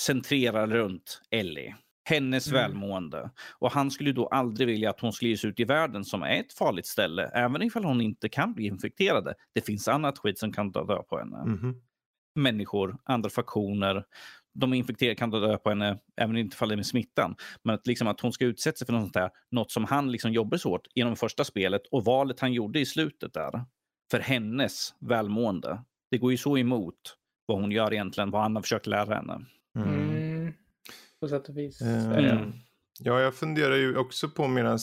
centrerar 0.00 0.66
runt 0.66 1.20
Ellie. 1.30 1.74
Hennes 2.04 2.48
mm. 2.48 2.62
välmående. 2.62 3.30
Och 3.58 3.72
han 3.72 3.90
skulle 3.90 4.12
då 4.12 4.26
aldrig 4.26 4.68
vilja 4.68 4.90
att 4.90 5.00
hon 5.00 5.12
skulle 5.12 5.30
ges 5.30 5.44
ut 5.44 5.60
i 5.60 5.64
världen 5.64 6.04
som 6.04 6.22
är 6.22 6.40
ett 6.40 6.52
farligt 6.52 6.86
ställe. 6.86 7.30
Även 7.34 7.62
ifall 7.62 7.84
hon 7.84 8.00
inte 8.00 8.28
kan 8.28 8.54
bli 8.54 8.66
infekterad. 8.66 9.34
Det 9.54 9.66
finns 9.66 9.88
annat 9.88 10.18
skit 10.18 10.38
som 10.38 10.52
kan 10.52 10.72
dö 10.72 11.02
på 11.02 11.18
henne. 11.18 11.38
Mm. 11.38 11.74
Människor, 12.34 12.96
andra 13.04 13.30
faktioner. 13.30 14.04
De 14.54 14.74
infekterade 14.74 15.14
kan 15.14 15.30
dö 15.30 15.56
på 15.56 15.68
henne 15.68 15.98
även 16.16 16.36
ifall 16.36 16.68
det 16.68 16.74
är 16.74 16.76
med 16.76 16.86
smittan. 16.86 17.34
Men 17.62 17.74
att, 17.74 17.86
liksom, 17.86 18.08
att 18.08 18.20
hon 18.20 18.32
ska 18.32 18.44
utsätta 18.44 18.76
sig 18.76 18.86
för 18.86 18.92
något 18.92 19.02
sånt 19.02 19.14
där. 19.14 19.30
Något 19.50 19.70
som 19.70 19.84
han 19.84 20.12
liksom 20.12 20.32
jobbar 20.32 20.58
så 20.58 20.68
hårt 20.68 20.86
genom 20.94 21.16
första 21.16 21.44
spelet 21.44 21.82
och 21.90 22.04
valet 22.04 22.40
han 22.40 22.52
gjorde 22.52 22.80
i 22.80 22.86
slutet 22.86 23.34
där. 23.34 23.64
För 24.10 24.20
hennes 24.20 24.94
välmående. 25.00 25.84
Det 26.10 26.18
går 26.18 26.30
ju 26.30 26.36
så 26.36 26.58
emot 26.58 27.16
vad 27.46 27.60
hon 27.60 27.72
gör 27.72 27.92
egentligen, 27.92 28.30
vad 28.30 28.42
han 28.42 28.54
har 28.54 28.62
försökt 28.62 28.86
lära 28.86 29.14
henne. 29.14 29.40
Mm. 29.76 30.21
På 31.22 31.28
sätt 31.28 31.48
och 31.48 31.56
vis. 31.56 31.80
Mm. 31.80 32.52
Ja, 32.98 33.20
jag 33.20 33.34
funderar 33.34 33.76
ju 33.76 33.96
också 33.96 34.28
på 34.28 34.48
medan 34.48 34.78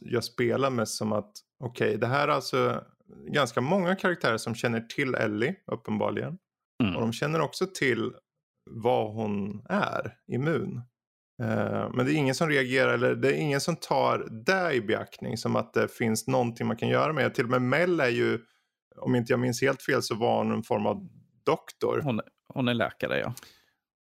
jag 0.00 0.24
spelar 0.24 0.70
mest 0.70 0.94
som 0.96 1.12
att 1.12 1.32
okej, 1.60 1.88
okay, 1.88 1.96
det 1.96 2.06
här 2.06 2.28
är 2.28 2.32
alltså 2.32 2.84
ganska 3.26 3.60
många 3.60 3.96
karaktärer 3.96 4.36
som 4.36 4.54
känner 4.54 4.80
till 4.80 5.14
Ellie 5.14 5.54
uppenbarligen. 5.66 6.38
Mm. 6.82 6.96
Och 6.96 7.00
de 7.00 7.12
känner 7.12 7.40
också 7.40 7.66
till 7.66 8.12
vad 8.70 9.14
hon 9.14 9.62
är, 9.68 10.16
immun. 10.26 10.76
Uh, 11.42 11.90
men 11.94 12.06
det 12.06 12.12
är 12.12 12.16
ingen 12.16 12.34
som 12.34 12.48
reagerar 12.48 12.94
eller 12.94 13.14
det 13.14 13.28
är 13.28 13.36
ingen 13.36 13.60
som 13.60 13.76
tar 13.76 14.28
det 14.46 14.72
i 14.72 14.80
beaktning 14.80 15.36
som 15.36 15.56
att 15.56 15.74
det 15.74 15.88
finns 15.88 16.26
någonting 16.26 16.66
man 16.66 16.76
kan 16.76 16.88
göra 16.88 17.12
med. 17.12 17.34
Till 17.34 17.44
och 17.44 17.50
med 17.50 17.62
Mel 17.62 18.00
är 18.00 18.08
ju, 18.08 18.38
om 18.96 19.14
inte 19.14 19.32
jag 19.32 19.40
minns 19.40 19.62
helt 19.62 19.82
fel 19.82 20.02
så 20.02 20.14
var 20.14 20.38
hon 20.38 20.52
en 20.52 20.62
form 20.62 20.86
av 20.86 21.08
doktor. 21.44 22.00
Hon, 22.04 22.20
hon 22.54 22.68
är 22.68 22.74
läkare, 22.74 23.18
ja. 23.18 23.34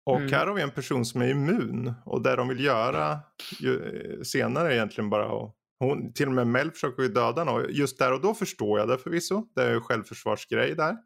Och 0.06 0.18
mm. 0.18 0.32
här 0.32 0.47
har 0.47 0.53
vi 0.53 0.62
en 0.62 0.72
person 0.72 1.06
som 1.06 1.22
är 1.22 1.30
immun 1.30 1.93
och 2.06 2.24
det 2.24 2.36
de 2.36 2.47
vill 2.47 2.64
göra 2.64 3.20
ju, 3.60 4.24
senare 4.24 4.68
är 4.68 4.72
egentligen 4.72 5.10
bara 5.10 5.26
att 5.26 5.56
hon, 5.80 6.14
till 6.14 6.28
och 6.28 6.34
med 6.34 6.47
Mel 6.47 6.72
försöker 6.72 7.03
ju 7.03 7.10
döda 7.10 7.41
henne 7.41 7.51
och 7.51 7.72
just 7.72 7.99
där 7.99 8.14
och 8.14 8.22
då 8.22 8.34
förstår 8.34 8.80
jag 8.80 8.88
det 8.88 8.97
förvisso. 8.97 9.43
Det 9.56 9.64
är 9.64 9.74
ju 9.74 9.82
självförsvarsgrej 9.82 10.76
där. 10.76 10.97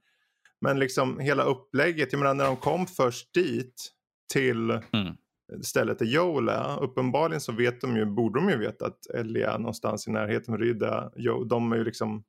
Men 0.62 0.80
liksom 0.80 1.20
hela 1.20 1.44
upplägget, 1.44 2.14
jag 2.14 2.20
menar 2.20 2.34
när 2.34 2.46
de 2.46 2.58
kom 2.58 2.88
först 2.88 3.34
dit 3.34 3.92
till 4.34 4.70
mm. 4.70 5.16
stället 5.62 6.00
där 6.00 6.06
Joel 6.06 6.50
är. 6.50 6.84
Uppenbarligen 6.84 7.42
så 7.42 7.52
vet 7.52 7.82
de 7.82 7.98
ju, 7.98 8.06
borde 8.06 8.40
de 8.40 8.50
ju 8.50 8.58
veta 8.58 8.86
att 8.86 9.06
Ellie 9.14 9.44
är 9.46 9.58
någonstans 9.58 10.08
i 10.08 10.12
närheten 10.12 10.54
av 10.54 10.60
Rydda. 10.60 11.12
De 11.50 11.72
är 11.72 11.78
ju 11.78 11.84
liksom 11.84 12.24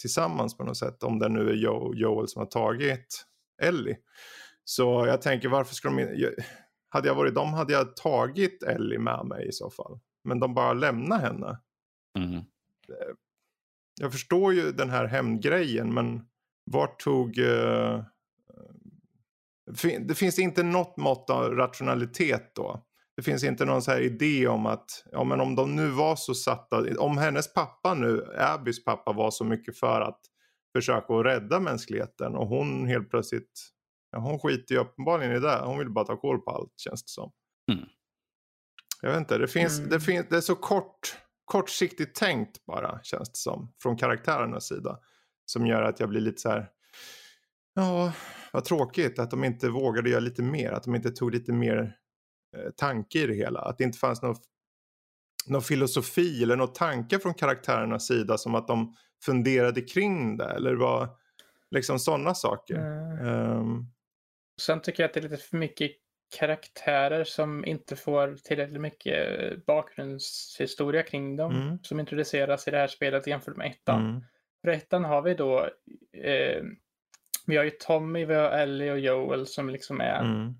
tillsammans 0.00 0.56
på 0.56 0.64
något 0.64 0.76
sätt. 0.76 1.02
Om 1.02 1.18
det 1.18 1.28
nu 1.28 1.50
är 1.50 1.54
Joe, 1.54 1.94
Joel 1.94 2.28
som 2.28 2.40
har 2.40 2.46
tagit 2.46 3.24
Ellie. 3.62 3.96
Så 4.64 5.06
jag 5.06 5.22
tänker 5.22 5.48
varför 5.48 5.74
ska 5.74 5.90
de 5.90 6.34
Hade 6.88 7.08
jag 7.08 7.14
varit 7.14 7.34
dem 7.34 7.54
hade 7.54 7.72
jag 7.72 7.96
tagit 7.96 8.62
Ellie 8.62 8.98
med 8.98 9.26
mig 9.26 9.48
i 9.48 9.52
så 9.52 9.70
fall. 9.70 10.00
Men 10.24 10.40
de 10.40 10.54
bara 10.54 10.72
lämnar 10.72 11.18
henne. 11.18 11.60
Mm. 12.18 12.44
Jag 14.00 14.12
förstår 14.12 14.54
ju 14.54 14.72
den 14.72 14.90
här 14.90 15.04
hämndgrejen 15.04 15.94
men 15.94 16.26
vart 16.70 17.00
tog... 17.00 17.38
Uh, 17.38 18.02
det 20.00 20.14
finns 20.14 20.38
inte 20.38 20.62
något 20.62 20.96
mått 20.96 21.30
av 21.30 21.54
rationalitet 21.54 22.54
då. 22.54 22.86
Det 23.16 23.22
finns 23.22 23.44
inte 23.44 23.64
någon 23.64 23.82
så 23.82 23.90
här 23.90 24.00
idé 24.00 24.46
om 24.46 24.66
att 24.66 25.04
ja, 25.12 25.24
men 25.24 25.40
om 25.40 25.54
de 25.54 25.76
nu 25.76 25.88
var 25.88 26.16
så 26.16 26.34
satta, 26.34 26.98
om 26.98 27.18
hennes 27.18 27.54
pappa 27.54 27.94
nu, 27.94 28.34
Abbys 28.38 28.84
pappa 28.84 29.12
var 29.12 29.30
så 29.30 29.44
mycket 29.44 29.78
för 29.78 30.00
att 30.00 30.20
försöka 30.76 31.14
att 31.14 31.26
rädda 31.26 31.60
mänskligheten 31.60 32.34
och 32.34 32.46
hon 32.46 32.86
helt 32.86 33.10
plötsligt, 33.10 33.71
hon 34.12 34.38
skiter 34.38 34.74
ju 34.74 34.80
uppenbarligen 34.80 35.36
i 35.36 35.40
det. 35.40 35.62
Hon 35.64 35.78
vill 35.78 35.90
bara 35.90 36.04
ta 36.04 36.16
koll 36.16 36.40
på 36.40 36.50
allt 36.50 36.72
känns 36.76 37.02
det 37.02 37.10
som. 37.10 37.32
Mm. 37.72 37.84
Jag 39.02 39.10
vet 39.10 39.18
inte, 39.18 39.38
det, 39.38 39.48
finns, 39.48 39.78
mm. 39.78 39.90
det, 39.90 40.00
finns, 40.00 40.26
det 40.28 40.36
är 40.36 40.40
så 40.40 40.56
kort, 40.56 41.16
kortsiktigt 41.44 42.16
tänkt 42.16 42.66
bara 42.66 43.00
känns 43.02 43.28
det 43.28 43.38
som 43.38 43.72
från 43.82 43.96
karaktärernas 43.96 44.68
sida. 44.68 44.98
Som 45.44 45.66
gör 45.66 45.82
att 45.82 46.00
jag 46.00 46.08
blir 46.08 46.20
lite 46.20 46.40
så 46.40 46.48
här, 46.48 46.70
ja 47.74 48.12
vad 48.52 48.64
tråkigt 48.64 49.18
att 49.18 49.30
de 49.30 49.44
inte 49.44 49.68
vågade 49.68 50.10
göra 50.10 50.20
lite 50.20 50.42
mer, 50.42 50.72
att 50.72 50.82
de 50.82 50.94
inte 50.94 51.10
tog 51.10 51.32
lite 51.32 51.52
mer 51.52 51.96
Eh, 52.56 52.70
tanke 52.76 53.18
i 53.18 53.26
det 53.26 53.34
hela. 53.34 53.60
Att 53.60 53.78
det 53.78 53.84
inte 53.84 53.98
fanns 53.98 54.22
någon, 54.22 54.36
någon 55.46 55.62
filosofi 55.62 56.42
eller 56.42 56.56
någon 56.56 56.72
tanke 56.72 57.18
från 57.18 57.34
karaktärernas 57.34 58.06
sida 58.06 58.38
som 58.38 58.54
att 58.54 58.66
de 58.66 58.94
funderade 59.24 59.80
kring 59.80 60.36
det 60.36 60.50
eller 60.50 60.74
var 60.74 61.08
liksom 61.70 61.98
sådana 61.98 62.34
saker. 62.34 62.76
Mm. 62.76 63.26
Um... 63.26 63.86
Sen 64.60 64.82
tycker 64.82 65.02
jag 65.02 65.08
att 65.08 65.14
det 65.14 65.20
är 65.20 65.28
lite 65.28 65.36
för 65.36 65.56
mycket 65.56 65.90
karaktärer 66.38 67.24
som 67.24 67.64
inte 67.64 67.96
får 67.96 68.36
tillräckligt 68.44 68.80
mycket 68.80 69.66
bakgrundshistoria 69.66 71.02
kring 71.02 71.36
dem 71.36 71.56
mm. 71.56 71.78
som 71.82 72.00
introduceras 72.00 72.68
i 72.68 72.70
det 72.70 72.78
här 72.78 72.86
spelet 72.86 73.26
jämfört 73.26 73.56
med 73.56 73.66
ettan. 73.66 74.10
Mm. 74.10 74.24
För 74.62 74.68
ettan 74.68 75.04
har 75.04 75.22
vi 75.22 75.34
då 75.34 75.60
eh, 76.12 76.62
vi 77.46 77.56
har 77.56 77.64
ju 77.64 77.70
Tommy, 77.70 78.24
vi 78.24 78.34
har 78.34 78.50
Ellie 78.50 78.90
och 78.90 78.98
Joel 78.98 79.46
som 79.46 79.70
liksom 79.70 80.00
är 80.00 80.20
mm 80.20 80.54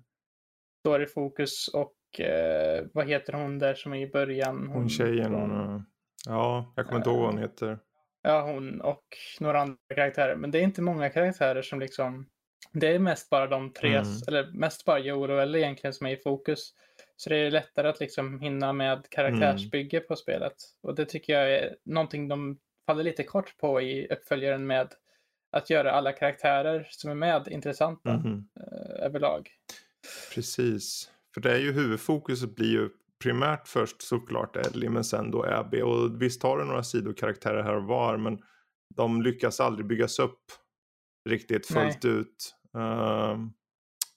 står 0.83 1.03
i 1.03 1.05
fokus 1.05 1.67
och 1.67 2.19
eh, 2.19 2.85
vad 2.93 3.07
heter 3.07 3.33
hon 3.33 3.59
där 3.59 3.73
som 3.73 3.93
är 3.93 3.97
i 3.97 4.07
början? 4.07 4.57
Hon, 4.57 4.67
hon 4.67 4.89
tjejen, 4.89 5.31
från, 5.31 5.85
ja, 6.25 6.73
jag 6.75 6.85
kommer 6.85 6.97
inte 6.97 7.09
ihåg 7.09 7.19
vad 7.19 7.29
hon 7.29 7.37
heter. 7.37 7.79
Ja, 8.21 8.41
hon 8.41 8.81
och 8.81 9.03
några 9.39 9.61
andra 9.61 9.77
karaktärer. 9.95 10.35
Men 10.35 10.51
det 10.51 10.59
är 10.59 10.63
inte 10.63 10.81
många 10.81 11.09
karaktärer 11.09 11.61
som 11.61 11.79
liksom, 11.79 12.25
det 12.71 12.87
är 12.87 12.99
mest 12.99 13.29
bara 13.29 13.47
de 13.47 13.73
tre, 13.73 13.95
mm. 13.95 14.11
eller 14.27 14.51
mest 14.51 14.85
bara 14.85 14.99
Joel 14.99 15.31
och 15.31 15.41
Ellie 15.41 15.59
egentligen 15.59 15.93
som 15.93 16.07
är 16.07 16.11
i 16.11 16.17
fokus. 16.17 16.73
Så 17.17 17.29
det 17.29 17.37
är 17.37 17.51
lättare 17.51 17.87
att 17.87 17.99
liksom 17.99 18.39
hinna 18.39 18.73
med 18.73 19.09
karaktärsbygge 19.09 19.97
mm. 19.97 20.07
på 20.07 20.15
spelet. 20.15 20.53
Och 20.81 20.95
det 20.95 21.05
tycker 21.05 21.33
jag 21.33 21.51
är 21.51 21.75
någonting 21.85 22.27
de 22.27 22.57
faller 22.85 23.03
lite 23.03 23.23
kort 23.23 23.57
på 23.57 23.81
i 23.81 24.07
uppföljaren 24.07 24.67
med 24.67 24.93
att 25.51 25.69
göra 25.69 25.91
alla 25.91 26.11
karaktärer 26.11 26.87
som 26.89 27.11
är 27.11 27.15
med 27.15 27.47
intressanta 27.47 28.09
mm. 28.09 28.43
eh, 28.59 29.05
överlag. 29.05 29.49
Precis. 30.33 31.09
För 31.33 31.41
det 31.41 31.51
är 31.51 31.59
ju 31.59 31.71
huvudfokuset 31.71 32.55
blir 32.55 32.71
ju 32.71 32.89
primärt 33.23 33.67
först 33.67 34.01
såklart 34.01 34.55
Ellie 34.55 34.89
men 34.89 35.03
sen 35.03 35.31
då 35.31 35.45
Abby. 35.45 35.81
Och 35.81 36.21
visst 36.21 36.43
har 36.43 36.57
du 36.57 36.65
några 36.65 36.83
sidokaraktärer 36.83 37.63
här 37.63 37.75
och 37.75 37.83
var 37.83 38.17
men 38.17 38.39
de 38.95 39.21
lyckas 39.21 39.59
aldrig 39.59 39.87
byggas 39.87 40.19
upp 40.19 40.41
riktigt 41.29 41.67
fullt 41.67 42.03
Nej. 42.03 42.13
ut. 42.13 42.55
Uh, 42.77 43.37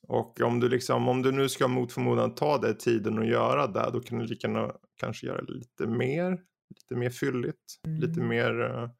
och 0.09 0.41
om 0.41 0.61
du, 0.61 0.69
liksom, 0.69 1.09
om 1.09 1.23
du 1.23 1.33
nu 1.33 1.49
ska 1.49 1.69
mot 1.69 1.93
förmodan 1.93 2.35
ta 2.35 2.59
dig 2.59 2.79
tiden 2.79 3.19
att 3.19 3.29
göra 3.29 3.67
det 3.67 3.91
då 3.93 4.01
kan 4.01 4.19
du 4.19 4.27
lika 4.27 4.49
gärna 4.49 4.73
kanske 4.97 5.27
göra 5.27 5.41
lite 5.41 5.87
mer. 5.87 6.41
Lite 6.75 6.95
mer 6.97 7.11
fylligt. 7.11 7.81
Mm. 7.87 8.01
Lite 8.01 8.21
mer 8.21 8.61
uh, 8.61 8.91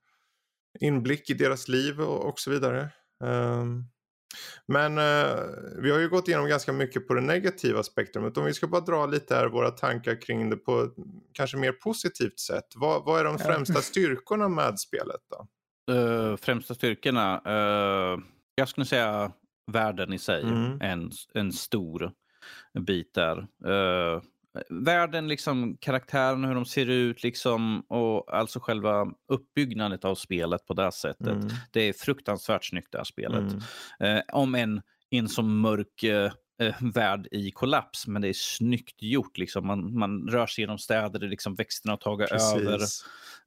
inblick 0.81 1.31
i 1.31 1.35
deras 1.35 1.69
liv 1.69 2.01
och, 2.01 2.29
och 2.29 2.41
så 2.41 2.51
vidare. 2.51 2.91
Um, 3.25 3.89
men 4.67 4.99
uh, 4.99 5.83
vi 5.83 5.91
har 5.91 5.99
ju 5.99 6.09
gått 6.09 6.29
igenom 6.29 6.49
ganska 6.49 6.73
mycket 6.73 7.09
på 7.09 7.15
det 7.15 7.21
negativa 7.21 7.83
spektrumet. 7.83 8.37
Om 8.37 8.45
vi 8.45 8.55
ska 8.55 8.67
bara 8.67 8.81
dra 8.81 9.07
lite 9.07 9.35
här 9.35 9.49
våra 9.49 9.71
tankar 9.71 10.21
kring 10.21 10.51
det 10.51 10.57
på 10.57 10.83
ett 10.83 10.95
kanske 11.33 11.57
mer 11.57 11.73
positivt 11.73 12.41
sätt. 12.41 12.67
Vad, 12.75 13.05
vad 13.05 13.21
är 13.21 13.25
de 13.25 13.39
främsta 13.39 13.83
styrkorna 13.83 14.49
med 14.49 14.81
spelet 14.81 15.21
då? 15.31 15.49
Uh, 15.91 16.37
främsta 16.37 16.75
styrkorna? 16.75 17.43
Uh, 17.47 18.19
jag 18.55 18.69
skulle 18.69 18.87
säga 18.87 19.33
världen 19.73 20.13
i 20.13 20.19
sig. 20.19 20.43
Mm. 20.43 20.81
En, 20.81 21.11
en 21.35 21.53
stor 21.53 22.13
bit 22.79 23.15
där. 23.15 23.39
Uh, 23.67 24.23
världen, 24.69 25.29
liksom 25.29 25.77
karaktärerna, 25.81 26.49
hur 26.49 26.55
de 26.55 26.65
ser 26.65 26.91
ut 26.91 27.23
liksom, 27.23 27.81
och 27.81 28.35
alltså 28.35 28.61
själva 28.61 29.07
uppbyggnaden 29.29 29.99
av 30.03 30.15
spelet 30.15 30.67
på 30.67 30.75
det 30.75 30.93
sättet. 30.93 31.27
Mm. 31.27 31.49
Det 31.71 31.81
är 31.81 31.93
fruktansvärt 31.93 32.65
snyggt 32.65 32.93
det 32.93 32.99
här 32.99 33.05
spelet. 33.05 33.53
Mm. 34.01 34.17
Eh, 34.17 34.23
om 34.33 34.55
en 34.55 34.83
i 35.11 35.19
en 35.19 35.29
så 35.29 35.43
mörk 35.43 36.03
eh, 36.03 36.33
värld 36.81 37.29
i 37.31 37.51
kollaps, 37.51 38.07
men 38.07 38.23
det 38.23 38.29
är 38.29 38.33
snyggt 38.33 39.03
gjort. 39.03 39.39
Liksom. 39.39 39.67
Man, 39.67 39.99
man 39.99 40.29
rör 40.29 40.47
sig 40.47 40.63
genom 40.63 40.79
städer 40.79 41.19
där 41.19 41.29
liksom 41.29 41.55
växterna 41.55 41.93
har 41.93 41.97
tagit 41.97 42.31
över. 42.31 42.79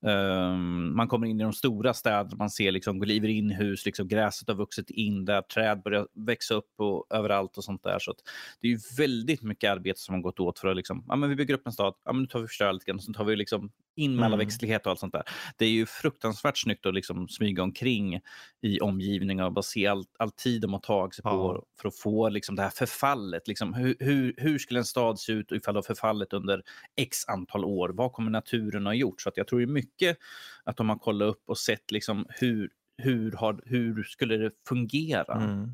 Um, 0.01 0.95
man 0.95 1.07
kommer 1.07 1.27
in 1.27 1.41
i 1.41 1.43
de 1.43 1.53
stora 1.53 1.93
städerna, 1.93 2.35
man 2.37 2.49
ser 2.49 2.71
liksom, 2.71 3.01
kliver 3.01 3.27
in 3.27 3.51
hus, 3.51 3.85
liksom, 3.85 4.07
gräset 4.07 4.47
har 4.47 4.55
vuxit 4.55 4.89
in 4.89 5.25
där, 5.25 5.41
träd 5.41 5.81
börjar 5.83 6.07
växa 6.13 6.53
upp 6.53 6.73
och, 6.77 7.05
överallt 7.09 7.57
och 7.57 7.63
sånt 7.63 7.83
där. 7.83 7.99
Så 7.99 8.13
det 8.61 8.67
är 8.67 8.71
ju 8.71 8.79
väldigt 8.97 9.41
mycket 9.41 9.71
arbete 9.71 9.99
som 9.99 10.15
har 10.15 10.21
gått 10.21 10.39
åt 10.39 10.59
för 10.59 10.67
att 10.67 10.75
liksom, 10.75 11.05
ja, 11.07 11.15
men 11.15 11.29
vi 11.29 11.35
bygger 11.35 11.53
upp 11.53 11.67
en 11.67 11.73
stad, 11.73 11.93
ja, 12.05 12.13
men 12.13 12.21
nu 12.21 12.27
tar 12.27 12.39
vi 12.39 12.47
förstör 12.47 12.73
lite 12.73 12.85
grann 12.85 12.97
och 12.97 13.03
så 13.03 13.13
tar 13.13 13.23
vi 13.23 13.35
liksom 13.35 13.71
in 13.99 14.15
med 14.15 14.25
alla 14.25 14.35
mm. 14.35 14.45
växtlighet 14.45 14.85
och 14.85 14.89
allt 14.89 14.99
sånt 14.99 15.13
där. 15.13 15.23
Det 15.57 15.65
är 15.65 15.69
ju 15.69 15.85
fruktansvärt 15.85 16.57
snyggt 16.57 16.85
att 16.85 16.93
liksom 16.93 17.27
smyga 17.27 17.63
omkring 17.63 18.19
i 18.61 18.79
omgivningar 18.79 19.45
och 19.45 19.53
bara 19.53 19.63
se 19.63 19.87
all, 19.87 20.03
all 20.19 20.31
tid 20.31 20.61
de 20.61 20.73
har 20.73 20.79
tagit 20.79 21.15
sig 21.15 21.21
ja. 21.25 21.31
på 21.31 21.65
för 21.81 21.87
att 21.87 21.95
få 21.95 22.29
liksom 22.29 22.55
det 22.55 22.61
här 22.61 22.69
förfallet. 22.69 23.47
Liksom, 23.47 23.73
hur, 23.73 23.95
hur, 23.99 24.33
hur 24.37 24.59
skulle 24.59 24.79
en 24.79 24.85
stad 24.85 25.19
se 25.19 25.31
ut 25.31 25.51
ifall 25.51 25.73
det 25.73 25.77
har 25.77 25.83
förfallit 25.83 26.33
under 26.33 26.63
x 26.95 27.27
antal 27.27 27.65
år? 27.65 27.89
Vad 27.89 28.11
kommer 28.13 28.31
naturen 28.31 28.85
ha 28.85 28.93
gjort? 28.93 29.21
Så 29.21 29.29
att 29.29 29.37
jag 29.37 29.47
tror 29.47 29.61
ju 29.61 29.67
mycket 29.67 30.17
att 30.63 30.77
de 30.77 30.89
har 30.89 30.97
kollat 30.97 31.29
upp 31.29 31.43
och 31.45 31.57
sett 31.57 31.91
liksom 31.91 32.25
hur, 32.29 32.69
hur, 32.97 33.31
har, 33.31 33.61
hur 33.65 34.03
skulle 34.03 34.37
det 34.37 34.51
fungera? 34.67 35.33
Mm. 35.33 35.73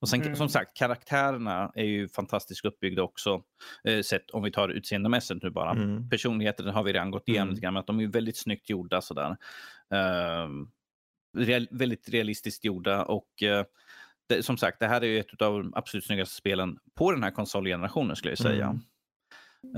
Och 0.00 0.08
sen 0.08 0.22
mm. 0.22 0.36
som 0.36 0.48
sagt, 0.48 0.76
karaktärerna 0.76 1.72
är 1.74 1.84
ju 1.84 2.08
fantastiskt 2.08 2.64
uppbyggda 2.64 3.02
också. 3.02 3.42
Eh, 3.84 4.02
sett 4.02 4.30
om 4.30 4.42
vi 4.42 4.52
tar 4.52 4.68
utseendemässigt 4.68 5.42
nu 5.42 5.50
bara. 5.50 5.70
Mm. 5.70 6.10
Personligheten 6.10 6.68
har 6.68 6.82
vi 6.82 6.92
redan 6.92 7.10
gått 7.10 7.28
igenom 7.28 7.42
mm. 7.42 7.54
lite 7.54 7.62
grann, 7.62 7.74
men 7.74 7.80
att 7.80 7.86
de 7.86 8.00
är 8.00 8.06
väldigt 8.06 8.36
snyggt 8.36 8.70
gjorda 8.70 9.00
sådär. 9.00 9.36
Eh, 9.90 10.48
real, 11.38 11.68
väldigt 11.70 12.08
realistiskt 12.08 12.64
gjorda 12.64 13.04
och 13.04 13.42
eh, 13.42 13.64
det, 14.28 14.42
som 14.42 14.56
sagt, 14.56 14.80
det 14.80 14.86
här 14.86 15.00
är 15.00 15.06
ju 15.06 15.18
ett 15.18 15.42
av 15.42 15.62
de 15.62 15.72
absolut 15.74 16.04
snyggaste 16.04 16.34
spelen 16.34 16.78
på 16.94 17.12
den 17.12 17.22
här 17.22 17.30
konsolgenerationen 17.30 18.16
skulle 18.16 18.30
jag 18.30 18.38
säga. 18.38 18.78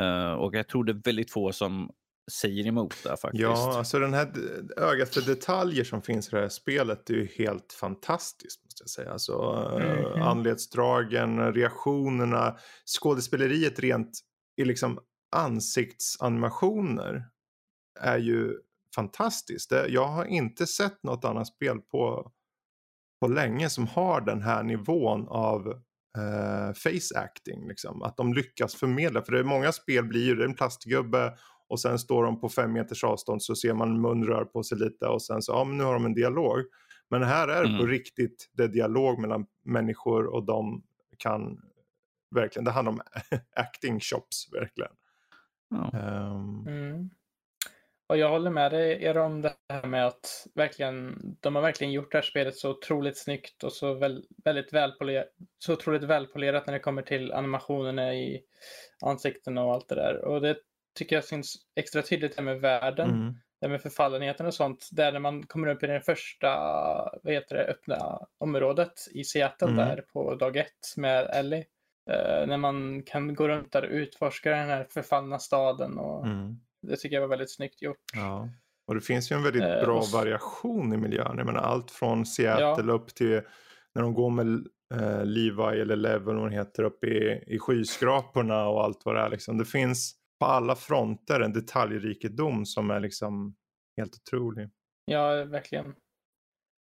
Uh, 0.00 0.32
och 0.32 0.54
jag 0.54 0.68
tror 0.68 0.84
det 0.84 0.92
är 0.92 1.02
väldigt 1.04 1.30
få 1.30 1.52
som 1.52 1.90
säger 2.30 2.66
emot 2.66 2.94
det 3.02 3.16
faktiskt. 3.16 3.42
Ja, 3.42 3.78
alltså 3.78 3.98
den 3.98 4.14
här 4.14 4.32
ögat 4.76 5.14
för 5.14 5.20
detaljer 5.20 5.84
som 5.84 6.02
finns 6.02 6.28
i 6.28 6.30
det 6.30 6.40
här 6.40 6.48
spelet 6.48 7.10
är 7.10 7.14
ju 7.14 7.26
helt 7.26 7.72
fantastiskt 7.72 8.64
måste 8.64 8.82
jag 8.82 8.90
säga. 8.90 9.12
Alltså 9.12 9.32
mm 9.80 9.96
-hmm. 9.96 10.22
anletsdragen, 10.22 11.52
reaktionerna, 11.52 12.56
skådespeleriet 12.86 13.78
rent 13.78 14.10
i 14.56 14.64
liksom 14.64 14.98
ansiktsanimationer 15.36 17.24
är 18.00 18.18
ju 18.18 18.54
fantastiskt. 18.94 19.72
Jag 19.88 20.06
har 20.06 20.24
inte 20.24 20.66
sett 20.66 21.02
något 21.02 21.24
annat 21.24 21.46
spel 21.46 21.78
på, 21.78 22.32
på 23.20 23.28
länge 23.28 23.70
som 23.70 23.86
har 23.86 24.20
den 24.20 24.42
här 24.42 24.62
nivån 24.62 25.28
av 25.28 25.68
eh, 26.18 26.74
face 26.74 27.18
acting. 27.20 27.68
Liksom. 27.68 28.02
Att 28.02 28.16
de 28.16 28.34
lyckas 28.34 28.74
förmedla. 28.74 29.22
För 29.22 29.32
det 29.32 29.38
är 29.38 29.44
många 29.44 29.72
spel 29.72 30.04
blir 30.04 30.24
ju 30.24 30.44
en 30.44 30.54
plastgubbe 30.54 31.38
och 31.68 31.80
sen 31.80 31.98
står 31.98 32.24
de 32.24 32.40
på 32.40 32.48
fem 32.48 32.72
meters 32.72 33.04
avstånd 33.04 33.42
så 33.42 33.54
ser 33.54 33.74
man 33.74 34.00
mun 34.00 34.24
rör 34.24 34.44
på 34.44 34.62
sig 34.62 34.78
lite 34.78 35.06
och 35.06 35.22
sen 35.22 35.42
så, 35.42 35.52
ja 35.52 35.64
men 35.64 35.78
nu 35.78 35.84
har 35.84 35.94
de 35.94 36.04
en 36.04 36.14
dialog. 36.14 36.64
Men 37.10 37.22
här 37.22 37.48
är 37.48 37.62
det 37.62 37.68
mm. 37.68 37.80
på 37.80 37.86
riktigt, 37.86 38.50
det 38.52 38.62
är 38.62 38.68
dialog 38.68 39.18
mellan 39.18 39.46
människor 39.64 40.26
och 40.26 40.46
de 40.46 40.82
kan 41.18 41.60
verkligen, 42.34 42.64
det 42.64 42.70
handlar 42.70 42.92
om 42.92 43.00
acting 43.56 44.00
shops 44.00 44.48
verkligen. 44.52 44.92
Ja. 45.70 45.90
Um... 45.92 46.66
Mm. 46.66 47.10
Och 48.08 48.16
jag 48.16 48.30
håller 48.30 48.50
med 48.50 48.72
dig 48.72 49.04
er 49.04 49.18
om 49.18 49.42
det 49.42 49.54
här 49.68 49.86
med 49.86 50.06
att 50.06 50.46
verkligen, 50.54 51.18
de 51.40 51.54
har 51.54 51.62
verkligen 51.62 51.92
gjort 51.92 52.12
det 52.12 52.18
här 52.18 52.22
spelet 52.22 52.56
så 52.56 52.70
otroligt 52.70 53.18
snyggt 53.18 53.64
och 53.64 53.72
så 53.72 53.94
väl, 53.94 54.24
väldigt 54.44 54.72
välpolerat, 54.72 55.26
så 55.58 55.72
otroligt 55.72 56.02
välpolerat 56.02 56.66
när 56.66 56.72
det 56.72 56.80
kommer 56.80 57.02
till 57.02 57.32
animationerna 57.32 58.14
i 58.14 58.42
ansikten 59.04 59.58
och 59.58 59.72
allt 59.72 59.88
det 59.88 59.94
där. 59.94 60.24
Och 60.24 60.40
det 60.40 60.56
tycker 60.98 61.16
jag 61.16 61.24
syns 61.24 61.56
extra 61.76 62.02
tydligt 62.02 62.36
här 62.36 62.44
med 62.44 62.60
världen. 62.60 63.10
Mm. 63.10 63.34
Det 63.60 63.68
med 63.68 63.82
förfallenheten 63.82 64.46
och 64.46 64.54
sånt. 64.54 64.88
Där 64.92 65.12
när 65.12 65.20
man 65.20 65.46
kommer 65.46 65.68
upp 65.68 65.82
i 65.82 65.86
det 65.86 66.00
första 66.00 66.48
vad 67.22 67.32
heter 67.32 67.56
det, 67.56 67.64
öppna 67.64 68.18
området 68.38 68.92
i 69.14 69.24
Seattle 69.24 69.68
mm. 69.68 69.76
där 69.76 70.04
på 70.12 70.34
dag 70.34 70.56
ett 70.56 70.96
med 70.96 71.30
Ellie. 71.32 71.64
Uh, 72.10 72.46
när 72.46 72.56
man 72.56 73.02
kan 73.02 73.34
gå 73.34 73.48
runt 73.48 73.72
där 73.72 73.82
och 73.82 73.90
utforska 73.90 74.50
den 74.50 74.68
här 74.68 74.86
förfallna 74.90 75.38
staden. 75.38 75.98
Och 75.98 76.26
mm. 76.26 76.56
Det 76.82 76.96
tycker 76.96 77.16
jag 77.16 77.20
var 77.20 77.28
väldigt 77.28 77.54
snyggt 77.54 77.82
gjort. 77.82 78.04
Ja. 78.14 78.48
Och 78.86 78.94
det 78.94 79.00
finns 79.00 79.32
ju 79.32 79.36
en 79.36 79.42
väldigt 79.42 79.62
uh, 79.62 79.84
bra 79.84 80.02
variation 80.12 80.92
i 80.92 80.96
miljön. 80.96 81.34
Jag 81.38 81.46
menar 81.46 81.60
allt 81.60 81.90
från 81.90 82.26
Seattle 82.26 82.92
ja. 82.92 82.92
upp 82.92 83.14
till 83.14 83.40
när 83.94 84.02
de 84.02 84.14
går 84.14 84.30
med 84.30 84.46
uh, 84.94 85.24
Levi 85.24 85.80
eller 85.80 85.96
Level, 85.96 86.36
vad 86.36 86.52
heter, 86.52 86.82
upp 86.82 87.04
i, 87.04 87.44
i 87.46 87.58
skyskraporna 87.58 88.68
och 88.68 88.84
allt 88.84 89.02
vad 89.04 89.14
det 89.14 89.20
är. 89.20 89.28
Liksom. 89.28 89.58
Det 89.58 89.64
finns 89.64 90.17
på 90.38 90.46
alla 90.46 90.76
fronter 90.76 91.40
en 91.40 91.52
detaljrikedom 91.52 92.66
som 92.66 92.90
är 92.90 93.00
liksom 93.00 93.56
helt 93.96 94.14
otrolig. 94.14 94.70
Ja, 95.04 95.44
verkligen. 95.44 95.94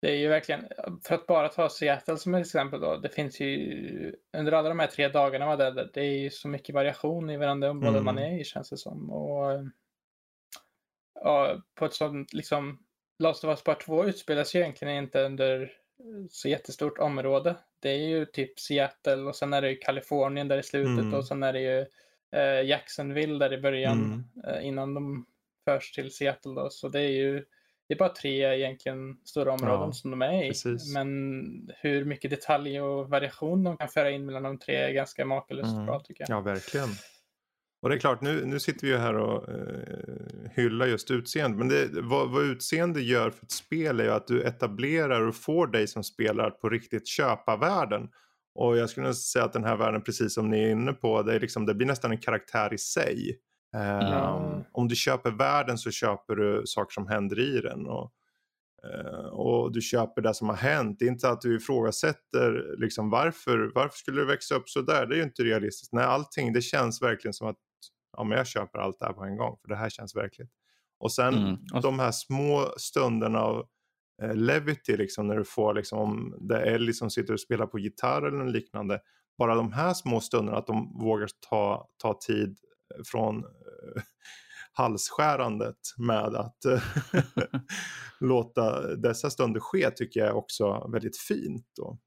Det 0.02 0.12
är 0.12 0.16
ju 0.16 0.28
verkligen, 0.28 0.68
för 1.08 1.16
att 1.16 1.28
bara 1.28 1.50
ta 1.50 1.70
Seattle 1.70 2.18
som 2.18 2.34
ett 2.34 2.46
exempel 2.46 2.80
då, 2.80 2.98
det 2.98 3.10
finns 3.10 3.40
ju 3.40 4.16
under 4.38 4.52
alla 4.52 4.70
de 4.70 4.80
här 4.80 4.88
tre 4.88 5.08
dagarna 5.08 5.46
var 5.46 5.58
det, 5.58 5.90
det 5.94 6.02
är 6.02 6.20
ju 6.20 6.30
så 6.30 6.48
mycket 6.48 6.76
variation 6.76 7.30
i 7.30 7.38
varandra 7.38 7.72
områden 7.72 7.96
mm. 7.96 8.06
man 8.06 8.18
är 8.18 8.40
i 8.40 8.44
känns 8.44 8.70
det 8.70 8.78
som. 8.78 9.10
Och, 9.12 9.70
ja, 11.14 11.62
på 11.76 11.86
ett 11.86 11.94
sånt 11.94 12.34
liksom, 12.34 12.80
Last 13.20 13.44
of 13.44 13.50
Us 13.50 13.64
Part 13.64 13.86
2 13.86 14.06
utspelas 14.06 14.56
ju 14.56 14.60
egentligen 14.60 15.04
inte 15.04 15.22
under 15.22 15.72
så 16.30 16.50
jättestort 16.50 16.98
område. 16.98 17.56
Det 17.80 17.90
är 17.90 18.08
ju 18.08 18.26
typ 18.26 18.60
Seattle 18.60 19.22
och 19.22 19.36
sen 19.36 19.54
är 19.54 19.62
det 19.62 19.70
ju 19.70 19.78
Kalifornien 19.78 20.48
där 20.48 20.58
i 20.58 20.64
slutet 20.64 21.04
mm. 21.04 21.14
och 21.14 21.28
sen 21.28 21.44
är 21.44 21.54
det 21.54 21.62
ju 21.62 21.86
Jacksonville 22.40 23.40
där 23.40 23.54
i 23.54 23.62
början 23.62 24.26
mm. 24.44 24.56
eh, 24.56 24.68
innan 24.68 24.94
de 24.94 25.26
förs 25.66 25.92
till 25.92 26.12
Seattle. 26.12 26.52
Då. 26.52 26.70
Så 26.70 26.90
det 26.90 27.02
är 27.02 27.12
ju 27.12 27.46
det 27.88 27.94
är 27.94 27.98
bara 27.98 28.10
tre 28.10 28.58
egentligen 28.58 29.18
stora 29.24 29.54
områden 29.54 29.80
ja, 29.80 29.92
som 29.92 30.12
de 30.12 30.22
är 30.22 30.44
i. 30.44 30.48
Precis. 30.48 30.94
Men 30.94 31.10
hur 31.82 32.06
mycket 32.06 32.32
detalj 32.32 32.82
och 32.82 33.10
variation 33.10 33.64
de 33.64 33.78
kan 33.78 33.90
föra 33.90 34.12
in 34.12 34.26
mellan 34.26 34.44
de 34.44 34.60
tre 34.60 34.76
är 34.76 34.92
ganska 34.92 35.26
makalöst 35.26 35.74
mm. 35.74 35.86
bra 35.86 36.00
tycker 36.00 36.26
jag. 36.28 36.38
Ja, 36.38 36.42
verkligen. 36.42 36.90
Och 37.82 37.90
det 37.90 37.96
är 37.96 38.00
klart, 38.00 38.22
nu, 38.22 38.46
nu 38.46 38.60
sitter 38.60 38.88
vi 38.88 38.94
ju 38.94 39.00
här 39.00 39.16
och 39.16 39.50
eh, 39.50 40.52
hyllar 40.52 40.88
just 40.88 41.12
utseende. 41.12 41.58
Men 41.58 41.68
det, 41.68 41.88
vad, 42.02 42.32
vad 42.32 42.44
utseende 42.44 43.02
gör 43.02 43.30
för 43.30 43.46
ett 43.46 43.52
spel 43.52 44.00
är 44.00 44.04
ju 44.04 44.12
att 44.12 44.28
du 44.28 44.44
etablerar 44.44 45.28
och 45.28 45.36
får 45.36 45.68
dig 45.68 45.88
som 45.88 46.04
spelare 46.04 46.48
att 46.48 46.60
på 46.60 46.70
riktigt 46.70 47.08
köpa 47.08 47.58
världen. 47.58 48.10
Och 48.56 48.78
jag 48.78 48.90
skulle 48.90 49.14
säga 49.14 49.46
att 49.46 49.54
den 49.54 49.64
här 49.64 49.78
världen, 49.78 50.02
precis 50.02 50.34
som 50.34 50.50
ni 50.50 50.64
är 50.64 50.70
inne 50.70 50.94
på, 50.94 51.22
det, 51.22 51.36
är 51.36 51.40
liksom, 51.40 51.66
det 51.66 51.74
blir 51.74 51.88
nästan 51.88 52.12
en 52.12 52.18
karaktär 52.18 52.74
i 52.74 52.78
sig. 52.78 53.40
Um, 53.76 54.64
Om 54.72 54.88
du 54.88 54.96
köper 54.96 55.32
världen 55.32 55.78
så 55.78 55.92
köper 55.92 56.36
du 56.36 56.64
saker 56.66 56.94
som 56.94 57.08
händer 57.08 57.40
i 57.40 57.62
den. 57.62 57.88
Och, 57.88 58.12
uh, 58.86 59.26
och 59.26 59.72
du 59.72 59.82
köper 59.82 60.22
det 60.22 60.34
som 60.34 60.50
har 60.50 60.56
hänt. 60.56 61.00
Det 61.00 61.06
är 61.06 61.10
inte 61.10 61.30
att 61.30 61.42
du 61.42 61.56
ifrågasätter 61.56 62.76
liksom, 62.78 63.10
varför, 63.10 63.72
varför 63.76 63.98
skulle 63.98 64.22
det 64.22 64.28
växa 64.28 64.56
upp 64.56 64.70
så 64.70 64.82
där. 64.82 65.06
Det 65.06 65.16
är 65.16 65.18
ju 65.18 65.24
inte 65.24 65.44
realistiskt. 65.44 65.94
Nej, 65.94 66.06
allting 66.06 66.54
det 66.54 66.62
känns 66.62 67.02
verkligen 67.02 67.34
som 67.34 67.48
att 67.48 67.58
ja, 68.18 68.24
men 68.24 68.38
jag 68.38 68.48
köper 68.48 68.80
allt 68.80 69.00
det 69.00 69.06
här 69.06 69.14
på 69.14 69.24
en 69.24 69.38
gång. 69.38 69.58
För 69.62 69.70
det 69.70 69.76
här 69.76 69.90
känns 69.90 70.16
verkligt. 70.16 70.50
Och 71.00 71.12
sen 71.12 71.34
mm. 71.34 71.82
de 71.82 72.00
här 72.00 72.12
små 72.12 72.74
stunderna 72.78 73.40
av 73.40 73.66
levity 74.36 74.98
liksom 74.98 75.28
när 75.28 75.38
du 75.38 75.44
får 75.44 75.74
liksom 75.74 76.00
om 76.00 76.38
det 76.40 76.56
är 76.56 76.66
Ellie 76.66 76.94
som 76.94 77.10
sitter 77.10 77.34
och 77.34 77.40
spelar 77.40 77.66
på 77.66 77.80
gitarr 77.80 78.28
eller 78.28 78.46
liknande. 78.46 79.00
Bara 79.38 79.56
de 79.56 79.74
här 79.74 79.94
små 79.94 80.20
stunderna 80.20 80.58
att 80.58 80.68
de 80.68 81.00
vågar 81.00 81.30
ta, 81.50 81.88
ta 81.98 82.20
tid 82.28 82.58
från 83.12 83.44
eh, 83.44 84.02
halsskärandet 84.74 85.78
med 85.98 86.36
att 86.36 86.66
eh, 86.66 86.84
låta 88.20 88.96
dessa 88.96 89.30
stunder 89.30 89.60
ske 89.60 89.92
tycker 89.92 90.20
jag 90.20 90.30
är 90.30 90.36
också 90.36 90.90
väldigt 90.94 91.18
fint. 91.18 91.66
Då. 91.76 92.00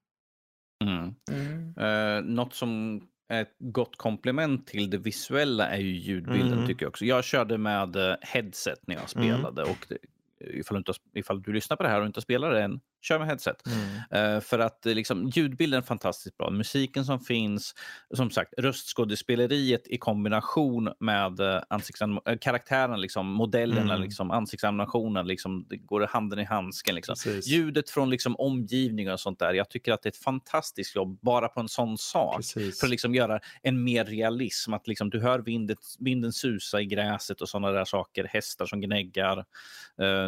Mm. 0.85 1.15
Mm. 1.31 1.79
Uh, 1.79 2.35
något 2.35 2.55
som 2.55 3.01
är 3.29 3.43
ett 3.43 3.57
gott 3.59 3.97
komplement 3.97 4.67
till 4.67 4.91
det 4.91 4.99
visuella 4.99 5.69
är 5.69 5.81
ju 5.81 5.97
ljudbilden 5.97 6.53
mm. 6.53 6.67
tycker 6.67 6.85
jag 6.85 6.91
också. 6.91 7.05
Jag 7.05 7.25
körde 7.25 7.59
med 7.59 8.17
headset 8.21 8.87
när 8.87 8.95
jag 8.95 9.17
mm. 9.17 9.39
spelade 9.39 9.63
och 9.63 9.87
det, 9.89 9.99
ifall, 10.47 10.75
du 10.75 10.79
inte, 10.79 10.93
ifall 11.15 11.43
du 11.43 11.53
lyssnar 11.53 11.77
på 11.77 11.83
det 11.83 11.89
här 11.89 12.01
och 12.01 12.07
inte 12.07 12.21
spelar 12.21 12.51
det 12.51 12.63
än, 12.63 12.81
kör 13.03 13.19
med 13.19 13.29
headset. 13.29 13.63
Mm. 13.67 14.35
Uh, 14.35 14.41
för 14.41 14.59
att 14.59 14.85
liksom, 14.85 15.29
ljudbilden 15.29 15.79
är 15.79 15.83
fantastiskt 15.83 16.37
bra. 16.37 16.51
Musiken 16.51 17.05
som 17.05 17.21
finns, 17.21 17.75
som 18.15 18.31
sagt, 18.31 18.55
röstskådespeleriet 18.59 19.89
i 19.89 19.99
kombination 19.99 20.93
med 21.01 21.41
uh, 21.41 21.61
uh, 22.27 22.37
karaktären, 22.41 23.01
liksom, 23.01 23.27
modellerna, 23.27 23.95
mm. 23.95 24.03
liksom, 24.03 24.31
ansiktsanimationen, 24.31 25.27
liksom, 25.27 25.67
det 25.69 25.77
går 25.77 26.07
handen 26.07 26.39
i 26.39 26.45
handsken. 26.45 26.95
Liksom. 26.95 27.15
Ljudet 27.45 27.91
från 27.91 28.11
liksom, 28.11 28.37
omgivningen 28.37 29.13
och 29.13 29.21
sånt 29.21 29.39
där. 29.39 29.55
Jag 29.55 29.71
tycker 29.71 29.93
att 29.93 30.03
det 30.03 30.07
är 30.07 30.11
ett 30.11 30.17
fantastiskt 30.17 30.97
jobb 30.97 31.19
bara 31.23 31.49
på 31.49 31.61
en 31.61 31.69
sån 31.69 31.99
sak. 31.99 32.37
Precis. 32.37 32.81
För 32.81 32.87
att 32.87 32.91
liksom, 32.91 33.15
göra 33.15 33.41
en 33.63 33.85
mer 33.85 34.05
realism. 34.05 34.75
Att 34.75 34.89
liksom, 34.89 35.11
du 35.11 35.21
hör 35.21 35.39
vinden, 35.39 35.77
vinden 35.99 36.33
susa 36.33 36.81
i 36.81 36.87
gräset 36.87 37.41
och 37.41 37.49
såna 37.49 37.71
där 37.71 37.85
saker. 37.85 38.25
Hästar 38.25 38.67
som 38.67 38.81
gnäggar 38.81 39.45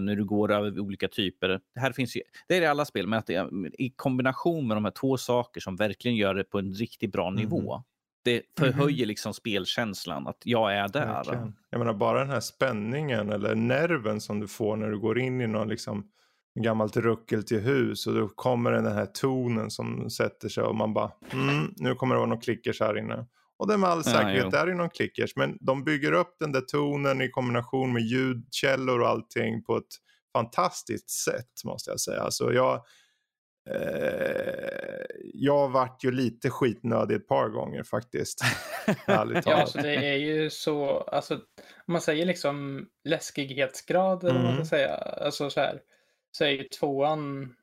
när 0.00 0.16
du 0.16 0.24
går 0.24 0.52
över 0.52 0.80
olika 0.80 1.08
typer. 1.08 1.48
Det 1.48 1.80
här 1.80 1.92
finns 1.92 2.16
ju, 2.16 2.22
det 2.48 2.57
är 2.58 2.62
i 2.62 2.66
alla 2.66 2.84
spel, 2.84 3.06
men 3.06 3.18
att 3.18 3.26
det, 3.26 3.48
i 3.78 3.90
kombination 3.90 4.68
med 4.68 4.76
de 4.76 4.84
här 4.84 4.92
två 4.92 5.16
saker 5.16 5.60
som 5.60 5.76
verkligen 5.76 6.16
gör 6.16 6.34
det 6.34 6.44
på 6.44 6.58
en 6.58 6.72
riktigt 6.72 7.12
bra 7.12 7.28
mm. 7.28 7.40
nivå. 7.40 7.82
Det 8.24 8.42
förhöjer 8.58 8.98
mm. 8.98 9.08
liksom 9.08 9.34
spelkänslan, 9.34 10.26
att 10.26 10.42
jag 10.44 10.74
är 10.74 10.88
där. 10.88 11.06
Verkligen. 11.06 11.54
Jag 11.70 11.78
menar 11.78 11.94
bara 11.94 12.18
den 12.18 12.30
här 12.30 12.40
spänningen 12.40 13.32
eller 13.32 13.54
nerven 13.54 14.20
som 14.20 14.40
du 14.40 14.48
får 14.48 14.76
när 14.76 14.90
du 14.90 14.98
går 14.98 15.18
in 15.18 15.40
i 15.40 15.46
någon 15.46 15.68
liksom 15.68 16.10
gammalt 16.60 16.96
ruckel 16.96 17.44
till 17.44 17.60
hus 17.60 18.06
och 18.06 18.14
då 18.14 18.28
kommer 18.28 18.72
den 18.72 18.86
här 18.86 19.06
tonen 19.06 19.70
som 19.70 20.10
sätter 20.10 20.48
sig 20.48 20.64
och 20.64 20.76
man 20.76 20.94
bara 20.94 21.10
mm, 21.32 21.74
nu 21.76 21.94
kommer 21.94 22.14
det 22.14 22.18
vara 22.18 22.28
någon 22.28 22.40
klickers 22.40 22.80
här 22.80 22.98
inne. 22.98 23.26
Och 23.58 23.68
det 23.68 23.76
med 23.76 23.90
all 23.90 24.04
säkerhet 24.04 24.46
ja, 24.52 24.58
är 24.58 24.66
det 24.66 24.74
någon 24.74 24.90
klickers 24.90 25.36
men 25.36 25.58
de 25.60 25.84
bygger 25.84 26.12
upp 26.12 26.36
den 26.40 26.52
där 26.52 26.60
tonen 26.60 27.20
i 27.20 27.30
kombination 27.30 27.92
med 27.92 28.02
ljudkällor 28.02 29.00
och 29.00 29.08
allting 29.08 29.62
på 29.62 29.76
ett 29.76 29.84
fantastiskt 30.32 31.10
sätt 31.10 31.64
måste 31.64 31.90
jag 31.90 32.00
säga. 32.00 32.20
Alltså 32.20 32.52
jag, 32.52 32.84
eh, 33.70 35.04
jag 35.34 35.68
vart 35.68 36.04
ju 36.04 36.10
lite 36.10 36.50
skitnödig 36.50 37.16
ett 37.16 37.28
par 37.28 37.48
gånger 37.48 37.82
faktiskt. 37.82 38.40
ja, 39.06 39.42
alltså 39.46 39.78
det 39.78 39.94
är 39.94 40.16
ju 40.16 40.50
så, 40.50 41.00
alltså 41.00 41.34
om 41.86 41.92
man 41.92 42.00
säger 42.00 42.26
liksom 42.26 42.86
läskighetsgrad, 43.04 44.24
mm. 44.24 44.34
man 44.34 44.44
ska 44.44 44.52
mm. 44.52 44.64
säga, 44.64 44.94
alltså 44.96 45.50
så 45.50 45.60
här, 45.60 45.80
så 46.30 46.44
är 46.44 46.48
ju 46.48 46.64
tvåan 46.64 47.54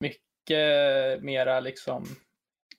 mycket 0.00 1.22
mera 1.22 1.60
liksom 1.60 2.06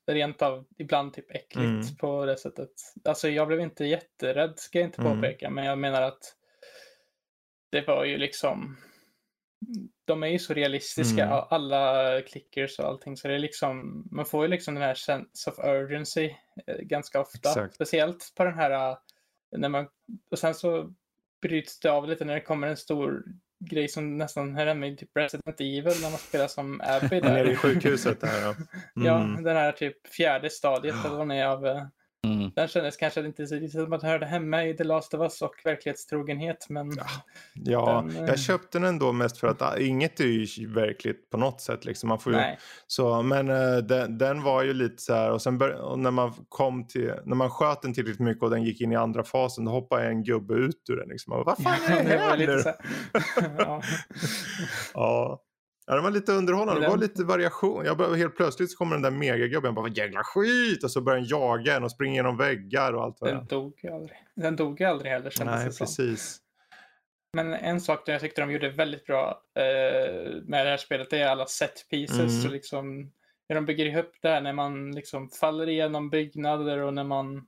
rent 0.08 0.42
av 0.42 0.66
ibland 0.78 1.14
typ 1.14 1.32
äckligt 1.32 1.66
mm. 1.66 1.96
på 2.00 2.26
det 2.26 2.38
sättet. 2.38 2.72
Alltså 3.06 3.30
jag 3.30 3.48
blev 3.48 3.60
inte 3.60 3.86
jätterädd 3.86 4.60
ska 4.60 4.80
jag 4.80 4.88
inte 4.88 5.02
mm. 5.02 5.16
påpeka, 5.16 5.50
men 5.50 5.66
jag 5.66 5.78
menar 5.78 6.02
att 6.02 6.36
det 7.72 7.88
var 7.88 8.06
ju 8.06 8.18
liksom 8.18 8.78
de 10.06 10.24
är 10.24 10.28
ju 10.28 10.40
så 10.40 10.54
realistiska, 10.54 11.26
mm. 11.26 11.44
alla 11.50 12.22
clickers 12.22 12.80
och 12.80 12.86
allting. 12.86 13.18
Så 13.18 13.28
det 13.28 13.34
är 13.34 13.40
liksom, 13.40 14.04
man 14.12 14.26
får 14.26 14.46
ju 14.46 14.50
liksom 14.50 14.74
den 14.74 14.84
här 14.84 14.96
sense 14.96 15.50
of 15.50 15.60
urgency 15.60 16.30
eh, 16.68 16.78
ganska 16.78 17.22
ofta. 17.22 17.50
Exakt. 17.50 17.76
Speciellt 17.76 18.34
på 18.36 18.44
den 18.44 18.54
här, 18.54 18.92
eh, 18.92 18.98
när 19.58 19.70
man, 19.70 19.88
och 20.32 20.40
sen 20.40 20.54
så 20.54 20.94
bryts 21.42 21.80
det 21.80 21.92
av 21.92 22.10
lite 22.10 22.26
när 22.26 22.34
det 22.34 22.42
kommer 22.42 22.68
en 22.68 22.78
stor 22.78 23.24
grej 23.70 23.88
som 23.88 24.18
nästan 24.18 24.58
är 24.58 24.76
med 24.76 24.98
typ 24.98 25.10
Resident 25.18 25.62
Evil 25.62 26.02
när 26.02 26.10
man 26.10 26.20
spelar 26.20 26.48
som 26.48 26.82
Abby 26.84 27.20
där. 27.20 27.22
Nere 27.34 27.52
i 27.52 27.56
sjukhuset 27.56 28.22
där 28.22 28.42
ja. 28.42 28.56
Mm. 28.96 29.08
Ja, 29.08 29.42
den 29.42 29.56
här 29.56 29.72
typ 29.72 30.08
fjärde 30.08 30.50
stadiet 30.50 31.06
eller 31.06 31.18
vad 31.18 31.32
är 31.32 31.46
av 31.46 31.68
eh, 31.68 31.84
Mm. 32.28 32.52
Den 32.56 32.68
kändes 32.68 32.98
kanske 32.98 33.26
inte 33.26 33.48
så 33.48 33.68
som 33.68 33.94
att 33.94 34.04
hörde 34.04 34.26
hemma 34.26 34.66
i 34.66 34.74
The 34.74 34.84
Last 34.84 35.14
of 35.14 35.22
Us 35.22 35.42
och 35.42 35.56
verklighetstrogenhet. 35.64 36.66
Men 36.70 36.92
ja, 36.98 37.06
ja 37.54 38.06
den, 38.08 38.16
jag 38.16 38.30
eh, 38.30 38.36
köpte 38.36 38.80
den 38.80 38.88
ändå 38.88 39.12
mest 39.12 39.38
för 39.38 39.48
att 39.48 39.62
ah, 39.62 39.78
inget 39.78 40.20
är 40.20 40.26
ju 40.26 40.68
verkligt 40.74 41.30
på 41.30 41.38
något 41.38 41.62
sätt. 41.62 41.86
Liksom. 41.86 42.10
Man 42.10 42.20
får 42.20 42.34
ju, 42.34 42.40
så, 42.88 43.22
men 43.22 43.50
uh, 43.50 43.78
den, 43.78 44.18
den, 44.18 44.44
var 44.44 44.64
ju 44.64 44.74
lite 44.74 45.02
så 45.02 45.14
här 45.14 45.32
och 45.32 45.42
sen 45.42 45.58
bör, 45.58 45.70
och 45.70 46.00
när 46.00 46.12
man 46.12 46.34
kom 46.50 46.88
till, 46.88 47.14
när 47.26 47.36
man 47.36 47.50
sköt 47.50 47.82
den 47.82 47.94
tillräckligt 47.94 48.20
mycket 48.20 48.44
och 48.44 48.50
den 48.50 48.64
gick 48.64 48.82
in 48.82 48.92
i 48.92 48.96
andra 48.96 49.24
fasen 49.24 49.66
då 49.66 49.72
hoppade 49.72 50.08
en 50.08 50.24
gubbe 50.24 50.54
ut 50.54 50.90
ur 50.90 50.96
den. 50.96 51.10
Liksom. 51.10 51.32
Bara, 51.32 51.44
Vad 51.44 51.58
fan 51.58 51.98
är 51.98 52.04
det 52.04 52.18
här 52.18 52.38
nu? 52.38 52.64
ja. 53.58 53.82
ja. 54.94 55.42
Ja, 55.88 55.96
det 55.96 56.02
var 56.02 56.12
lite 56.12 56.32
underhållande. 56.32 56.82
Det 56.82 56.88
var 56.88 56.98
lite 56.98 57.24
variation. 57.24 57.86
Jag 57.86 57.98
började, 57.98 58.18
helt 58.18 58.36
plötsligt 58.36 58.72
så 58.72 58.78
kommer 58.78 58.96
den 58.96 59.02
där 59.02 59.12
megagubben 59.12 59.76
bara 59.76 59.88
jävla 59.88 60.24
skit 60.24 60.84
och 60.84 60.92
så 60.92 61.02
börjar 61.02 61.20
den 61.20 61.28
jaga 61.28 61.76
en 61.76 61.84
och 61.84 61.92
springa 61.92 62.16
genom 62.16 62.38
väggar 62.38 62.94
och 62.94 63.04
allt 63.04 63.18
vad 63.20 63.34
Den 63.34 63.46
dog 63.46 63.80
ju 63.84 63.90
aldrig. 63.90 64.18
Den 64.36 64.56
dog 64.56 64.82
ju 64.82 64.88
aldrig 64.88 65.12
heller 65.12 65.30
kändes 65.30 65.56
Nej, 65.56 65.66
det 65.66 65.78
precis. 65.78 66.34
Som. 66.34 66.42
Men 67.34 67.54
en 67.54 67.82
sak 67.82 68.06
som 68.06 68.12
jag 68.12 68.22
tyckte 68.22 68.42
de 68.42 68.52
gjorde 68.52 68.70
väldigt 68.70 69.06
bra 69.06 69.42
eh, 69.56 70.26
med 70.44 70.66
det 70.66 70.70
här 70.70 70.78
spelet 70.78 71.10
det 71.10 71.20
är 71.20 71.28
alla 71.28 71.46
set 71.46 71.86
pieces. 71.90 72.20
Mm. 72.20 72.30
Så 72.30 72.50
liksom, 72.50 73.12
när 73.50 73.56
de 73.56 73.66
bygger 73.66 73.86
ihop 73.86 74.12
det 74.22 74.30
här 74.30 74.42
när 74.42 74.54
man 74.54 74.92
liksom 74.92 75.30
faller 75.30 75.70
igenom 75.70 76.10
byggnader 76.10 76.78
och 76.78 76.94
när 76.94 77.04
man 77.04 77.48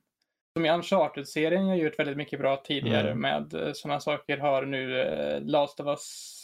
som 0.58 0.66
i 0.66 0.70
Uncharted-serien 0.70 1.68
har 1.68 1.76
gjort 1.76 2.00
väldigt 2.00 2.18
mycket 2.18 2.40
bra 2.40 2.58
tidigare 2.58 3.12
mm. 3.12 3.22
med 3.22 3.54
eh, 3.54 3.74
sådana 3.74 4.00
saker 4.00 4.38
har 4.38 4.66
nu 4.66 5.02
eh, 5.02 5.42
Last 5.42 5.80
of 5.80 5.88
Us 5.88 6.43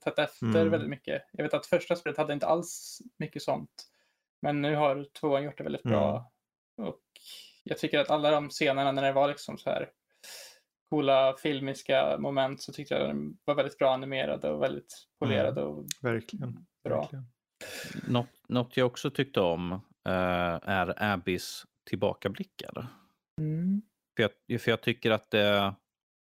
tagit 0.00 0.18
efter 0.18 0.46
mm. 0.46 0.70
väldigt 0.70 0.90
mycket. 0.90 1.22
Jag 1.32 1.44
vet 1.44 1.54
att 1.54 1.66
första 1.66 1.96
spelet 1.96 2.18
hade 2.18 2.32
inte 2.32 2.46
alls 2.46 3.02
mycket 3.18 3.42
sånt. 3.42 3.88
Men 4.42 4.62
nu 4.62 4.76
har 4.76 5.06
tvåan 5.20 5.44
gjort 5.44 5.58
det 5.58 5.64
väldigt 5.64 5.84
mm. 5.84 5.98
bra. 5.98 6.32
Och 6.76 7.02
jag 7.64 7.78
tycker 7.78 7.98
att 7.98 8.10
alla 8.10 8.30
de 8.30 8.48
scenerna 8.48 8.92
när 8.92 9.02
det 9.02 9.12
var 9.12 9.28
liksom 9.28 9.58
så 9.58 9.70
här 9.70 9.90
coola 10.90 11.36
filmiska 11.36 12.16
moment 12.18 12.62
så 12.62 12.72
tyckte 12.72 12.94
jag 12.94 13.08
de 13.08 13.38
var 13.44 13.54
väldigt 13.54 13.78
bra 13.78 13.94
animerade 13.94 14.50
och 14.50 14.62
väldigt 14.62 15.06
polerade 15.18 15.60
mm. 15.60 15.72
och 15.72 15.86
verkligen, 16.00 16.66
bra. 16.84 17.00
Verkligen. 17.00 17.26
Något, 18.08 18.28
något 18.48 18.76
jag 18.76 18.86
också 18.86 19.10
tyckte 19.10 19.40
om 19.40 19.72
uh, 19.72 19.80
är 20.62 21.12
Abbys 21.12 21.64
tillbakablickar. 21.90 22.86
Mm. 23.40 23.82
För, 24.16 24.30
jag, 24.46 24.60
för 24.60 24.70
jag 24.70 24.80
tycker 24.80 25.10
att 25.10 25.30
det, 25.30 25.74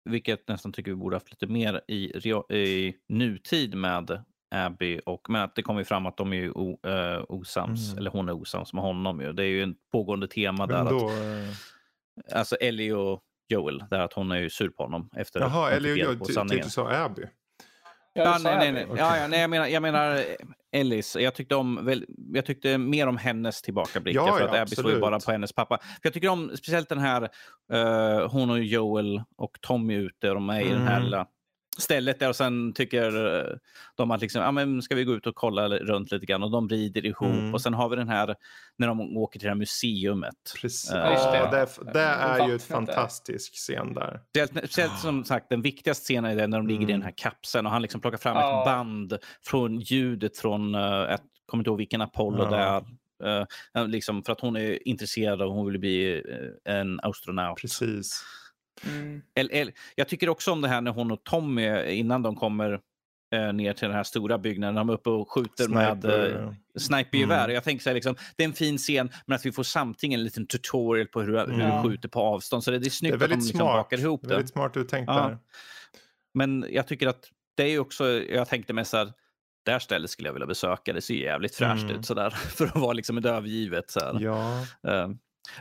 vilket 0.07 0.43
jag 0.47 0.55
nästan 0.55 0.73
tycker 0.73 0.91
vi 0.91 0.97
borde 0.97 1.17
haft 1.17 1.31
lite 1.31 1.47
mer 1.47 1.81
i, 1.89 2.29
i 2.57 2.95
nutid 3.09 3.75
med 3.75 4.23
Abby. 4.51 5.01
Och, 5.07 5.31
men 5.31 5.43
att 5.43 5.55
det 5.55 5.63
kommer 5.63 5.85
fram 5.85 6.07
att 6.07 6.17
de 6.17 6.33
är 6.33 6.37
ju 6.37 6.51
o, 6.51 6.79
uh, 6.87 7.25
osams, 7.29 7.89
mm. 7.89 7.99
eller 7.99 8.11
hon 8.11 8.29
är 8.29 8.33
osams 8.33 8.73
med 8.73 8.83
honom. 8.83 9.21
Ju. 9.21 9.33
Det 9.33 9.43
är 9.43 9.49
ju 9.49 9.63
en 9.63 9.75
pågående 9.93 10.29
tema 10.29 10.67
men 10.67 10.85
där. 10.85 10.91
Då, 10.91 11.07
att, 11.07 11.13
uh... 11.13 12.39
Alltså 12.39 12.57
Ellie 12.57 12.93
och 12.93 13.23
Joel, 13.49 13.85
där 13.91 14.01
att 14.01 14.13
hon 14.13 14.33
är 14.33 14.39
ju 14.39 14.51
sur 14.51 14.69
på 14.69 14.83
honom. 14.83 15.11
Efter 15.17 15.41
Jaha, 15.41 15.71
Ellie 15.71 15.93
och 15.93 15.99
Joel, 15.99 16.19
tyckte 16.19 16.57
du 16.57 16.71
sa 16.71 16.91
Abby? 16.91 17.23
Ja, 18.13 18.39
nej, 18.43 18.57
nej, 18.57 18.73
nej. 18.73 18.85
Okay. 18.85 18.99
Ja, 18.99 19.17
ja, 19.17 19.29
nej 19.29 19.41
jag, 19.41 19.51
menar, 19.51 19.67
jag 19.67 19.83
menar 19.83 20.25
Ellis. 20.77 21.17
Jag 21.17 21.35
tyckte, 21.35 21.55
om, 21.55 21.99
jag 22.33 22.47
tyckte 22.47 22.79
mer 22.79 23.07
om 23.07 23.17
hennes 23.17 23.63
tillbakablickar. 23.63 24.27
Ja, 24.27 24.33
för 24.33 24.45
att 24.45 24.55
ja, 24.55 24.63
Abby 24.63 24.77
står 24.77 24.91
ju 24.91 25.01
bara 25.01 25.21
på 25.21 25.33
hennes 25.33 25.53
pappa. 25.53 25.79
För 25.79 26.01
jag 26.03 26.13
tycker 26.13 26.29
om 26.29 26.51
speciellt 26.55 26.89
den 26.89 26.99
här, 26.99 27.23
uh, 27.73 28.29
hon 28.29 28.51
och 28.51 28.59
Joel 28.59 29.23
och 29.37 29.61
Tommy 29.61 29.95
ute. 29.95 30.29
De 30.29 30.51
är 30.51 30.61
i 30.61 30.67
mm. 30.67 30.79
den 30.79 30.89
här 30.89 30.97
mm. 30.97 31.05
lilla 31.05 31.27
stället 31.83 32.19
där 32.19 32.29
och 32.29 32.37
sen 32.37 32.73
tycker 32.73 33.37
eh, 33.39 33.57
de 33.95 34.11
att 34.11 34.21
liksom, 34.21 34.43
ja, 34.43 34.53
men 34.53 34.83
ska 34.83 34.95
vi 34.95 35.05
gå 35.05 35.13
ut 35.13 35.27
och 35.27 35.35
kolla 35.35 35.69
runt 35.69 36.13
lite 36.13 36.27
grann 36.27 36.43
och 36.43 36.51
de 36.51 36.69
rider 36.69 37.07
ihop 37.07 37.35
mm. 37.35 37.55
och 37.55 37.61
sen 37.63 37.75
har 37.75 37.89
vi 37.89 37.97
den 37.97 38.09
här 38.09 38.35
när 38.79 38.87
de 38.87 39.17
åker 39.17 39.39
till 39.39 39.47
det 39.47 39.51
här 39.51 39.57
museumet. 39.57 40.55
Precis. 40.61 40.93
Uh, 40.93 40.99
ja, 40.99 41.51
det, 41.51 41.93
det 41.93 42.01
är 42.01 42.49
ju 42.49 42.55
ett 42.55 42.63
fantastisk 42.63 43.55
scen 43.55 43.95
där. 43.95 44.21
Speciellt 44.47 44.99
som 44.99 45.25
sagt 45.25 45.49
den 45.49 45.63
viktigaste 45.63 46.05
scenen 46.05 46.39
är 46.39 46.47
när 46.47 46.59
de 46.59 46.67
ligger 46.67 46.81
mm. 46.81 46.91
i 46.91 46.93
den 46.93 47.03
här 47.03 47.15
kapseln 47.17 47.67
och 47.67 47.73
han 47.73 47.83
liksom 47.83 48.01
plockar 48.01 48.19
fram 48.19 48.37
ja. 48.37 48.61
ett 48.61 48.67
band 48.67 49.19
från 49.45 49.81
ljudet 49.81 50.39
från, 50.39 50.75
uh, 50.75 50.81
jag 50.81 51.19
kommer 51.47 51.61
inte 51.61 51.71
ihåg 51.71 51.79
vilken 51.79 52.01
Apollo 52.01 52.45
ja. 52.45 52.51
det 52.51 52.57
är. 52.57 52.83
Uh, 53.23 53.89
liksom 53.89 54.23
för 54.23 54.33
att 54.33 54.41
hon 54.41 54.57
är 54.57 54.89
intresserad 54.89 55.43
och 55.43 55.53
hon 55.53 55.67
vill 55.67 55.79
bli 55.79 56.23
en 56.65 57.01
astronaut. 57.01 57.61
Precis. 57.61 58.25
Mm. 58.85 59.23
Jag 59.95 60.09
tycker 60.09 60.29
också 60.29 60.53
om 60.53 60.61
det 60.61 60.69
här 60.69 60.81
när 60.81 60.91
hon 60.91 61.11
och 61.11 61.25
Tommy, 61.25 61.93
innan 61.93 62.23
de 62.23 62.37
kommer 62.37 62.81
eh, 63.35 63.53
ner 63.53 63.73
till 63.73 63.89
den 63.89 63.97
här 63.97 64.05
stora 64.05 64.39
byggnaden, 64.39 64.75
de 64.75 64.89
är 64.89 64.93
uppe 64.93 65.11
och 65.11 65.31
skjuter 65.31 65.65
Sniper, 65.65 65.95
med 65.95 66.37
eh, 66.45 66.53
snipergevär. 66.79 67.45
Mm. 67.45 67.55
Jag 67.55 67.65
tänker 67.65 67.83
så 67.83 67.91
här, 67.91 67.95
liksom, 67.95 68.17
det 68.37 68.45
är 68.45 68.49
en 68.49 68.55
fin 68.55 68.79
scen, 68.79 69.11
men 69.27 69.37
att 69.37 69.47
vi 69.47 69.53
får 69.53 69.63
samtidigt 69.63 70.15
en 70.15 70.25
liten 70.25 70.47
tutorial 70.47 71.07
på 71.07 71.23
hur, 71.23 71.39
mm. 71.39 71.61
hur 71.61 71.83
du 71.83 71.89
skjuter 71.89 72.09
på 72.09 72.21
avstånd. 72.21 72.65
Så 72.65 72.71
det, 72.71 72.79
det 72.79 72.87
är 72.87 72.91
snyggt 72.91 73.19
det 73.19 73.25
är 73.25 73.29
att 73.29 73.31
de 73.31 73.45
liksom 73.47 73.59
bakar 73.59 74.01
ihop 74.01 74.23
det. 74.23 74.29
Det 74.29 74.35
är 74.35 74.37
väldigt 74.37 74.53
smart 74.53 74.77
uttänkt 74.77 75.09
ja. 75.09 75.15
där. 75.15 75.39
Men 76.35 76.67
jag 76.71 76.87
tycker 76.87 77.07
att 77.07 77.31
det 77.57 77.65
är 77.65 77.79
också, 77.79 78.07
jag 78.09 78.49
tänkte 78.49 78.73
mest 78.73 78.91
så 78.91 78.97
här, 78.97 79.13
där 79.65 79.79
stället 79.79 80.11
skulle 80.11 80.29
jag 80.29 80.33
vilja 80.33 80.47
besöka. 80.47 80.93
Det 80.93 81.01
ser 81.01 81.15
jävligt 81.15 81.55
fräscht 81.55 81.83
mm. 81.83 81.97
ut 81.97 82.07
sådär, 82.07 82.31
för 82.57 82.67
att 82.67 82.77
vara 82.77 82.93
liksom 82.93 83.19
ett 83.19 83.25
övergivet. 83.25 83.91
Så 83.91 84.01
här. 84.01 84.21
Ja. 84.21 84.67
Uh, 84.89 85.15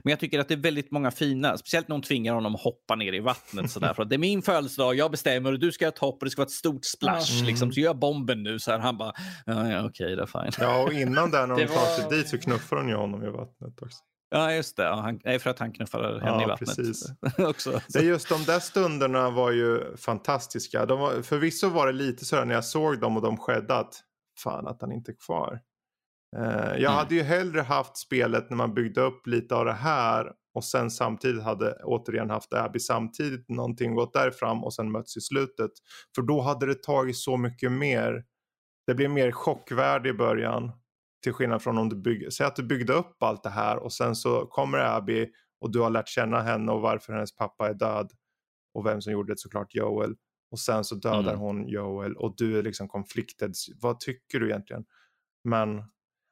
men 0.03 0.11
jag 0.11 0.19
tycker 0.19 0.39
att 0.39 0.47
det 0.47 0.53
är 0.53 0.59
väldigt 0.59 0.91
många 0.91 1.11
fina, 1.11 1.57
speciellt 1.57 1.87
när 1.87 1.93
hon 1.93 2.01
tvingar 2.01 2.33
honom 2.33 2.55
att 2.55 2.61
hoppa 2.61 2.95
ner 2.95 3.13
i 3.13 3.19
vattnet. 3.19 3.71
Sådär, 3.71 3.93
för 3.93 4.03
att 4.03 4.09
det 4.09 4.15
är 4.15 4.19
min 4.19 4.41
födelsedag, 4.41 4.95
jag 4.95 5.11
bestämmer 5.11 5.53
och 5.53 5.59
du 5.59 5.71
ska 5.71 5.85
ha 5.85 5.89
ett 5.89 5.97
hopp 5.97 6.21
och 6.21 6.25
det 6.25 6.31
ska 6.31 6.41
vara 6.41 6.47
ett 6.47 6.51
stort 6.51 6.85
splash. 6.85 7.33
Mm. 7.33 7.45
Liksom, 7.45 7.71
så 7.71 7.79
gör 7.79 7.93
bomben 7.93 8.43
nu. 8.43 8.59
Så 8.59 8.71
här, 8.71 8.79
han 8.79 8.97
bara, 8.97 9.13
ja, 9.45 9.69
ja 9.69 9.85
okej, 9.85 10.15
det 10.15 10.21
är 10.21 10.25
fine. 10.25 10.51
Ja, 10.59 10.83
och 10.83 10.93
innan 10.93 11.31
där 11.31 11.47
när 11.47 11.55
de 11.57 11.67
tar 11.67 11.85
sig 11.85 12.17
dit 12.17 12.29
så 12.29 12.37
knuffar 12.37 12.77
hon 12.77 12.89
ju 12.89 12.95
honom 12.95 13.23
i 13.23 13.29
vattnet 13.29 13.81
också. 13.81 13.97
Ja, 14.29 14.53
just 14.53 14.77
det. 14.77 14.83
Ja, 14.83 15.01
han, 15.01 15.19
nej, 15.23 15.39
för 15.39 15.49
att 15.49 15.59
han 15.59 15.71
knuffar 15.71 16.03
henne 16.03 16.25
ja, 16.25 16.43
i 16.43 16.45
vattnet. 16.45 16.75
Precis. 16.75 17.05
också, 17.37 17.81
det 17.93 17.99
är 17.99 18.03
just 18.03 18.29
de 18.29 18.43
där 18.43 18.59
stunderna 18.59 19.29
var 19.29 19.51
ju 19.51 19.97
fantastiska. 19.97 20.85
De 20.85 20.99
var, 20.99 21.21
förvisso 21.21 21.69
var 21.69 21.87
det 21.87 21.93
lite 21.93 22.25
sådär 22.25 22.45
när 22.45 22.55
jag 22.55 22.65
såg 22.65 22.99
dem 22.99 23.17
och 23.17 23.23
de 23.23 23.37
skedde 23.37 23.75
att 23.75 23.93
fan 24.43 24.67
att 24.67 24.81
han 24.81 24.91
inte 24.91 25.11
är 25.11 25.15
kvar. 25.25 25.59
Uh, 26.37 26.71
jag 26.71 26.79
mm. 26.79 26.93
hade 26.93 27.15
ju 27.15 27.21
hellre 27.21 27.61
haft 27.61 27.97
spelet 27.97 28.49
när 28.49 28.57
man 28.57 28.73
byggde 28.73 29.01
upp 29.01 29.27
lite 29.27 29.55
av 29.55 29.65
det 29.65 29.73
här 29.73 30.31
och 30.53 30.63
sen 30.63 30.91
samtidigt 30.91 31.43
hade 31.43 31.73
återigen 31.83 32.29
haft 32.29 32.53
Abby 32.53 32.79
samtidigt 32.79 33.49
någonting 33.49 33.95
gått 33.95 34.13
därifrån 34.13 34.63
och 34.63 34.73
sen 34.73 34.91
mötts 34.91 35.17
i 35.17 35.21
slutet. 35.21 35.71
För 36.15 36.21
då 36.21 36.41
hade 36.41 36.65
det 36.65 36.83
tagit 36.83 37.17
så 37.17 37.37
mycket 37.37 37.71
mer. 37.71 38.23
Det 38.87 38.95
blir 38.95 39.07
mer 39.07 39.31
chockvärde 39.31 40.09
i 40.09 40.13
början 40.13 40.71
till 41.23 41.33
skillnad 41.33 41.61
från 41.61 41.77
om 41.77 41.89
du 41.89 41.95
bygger, 41.95 42.29
säg 42.29 42.45
att 42.45 42.55
du 42.55 42.63
byggde 42.63 42.93
upp 42.93 43.23
allt 43.23 43.43
det 43.43 43.49
här 43.49 43.77
och 43.77 43.93
sen 43.93 44.15
så 44.15 44.45
kommer 44.45 44.77
Abby 44.77 45.27
och 45.61 45.71
du 45.71 45.79
har 45.79 45.89
lärt 45.89 46.07
känna 46.07 46.41
henne 46.41 46.71
och 46.71 46.81
varför 46.81 47.13
hennes 47.13 47.35
pappa 47.35 47.69
är 47.69 47.73
död 47.73 48.11
och 48.73 48.85
vem 48.85 49.01
som 49.01 49.13
gjorde 49.13 49.33
det 49.33 49.39
såklart 49.39 49.75
Joel 49.75 50.15
och 50.51 50.59
sen 50.59 50.83
så 50.83 50.95
dödar 50.95 51.33
mm. 51.33 51.39
hon 51.39 51.67
Joel 51.67 52.17
och 52.17 52.33
du 52.37 52.59
är 52.59 52.63
liksom 52.63 52.87
konfliktad. 52.87 53.49
Vad 53.81 53.99
tycker 53.99 54.39
du 54.39 54.49
egentligen? 54.49 54.85
Men 55.43 55.83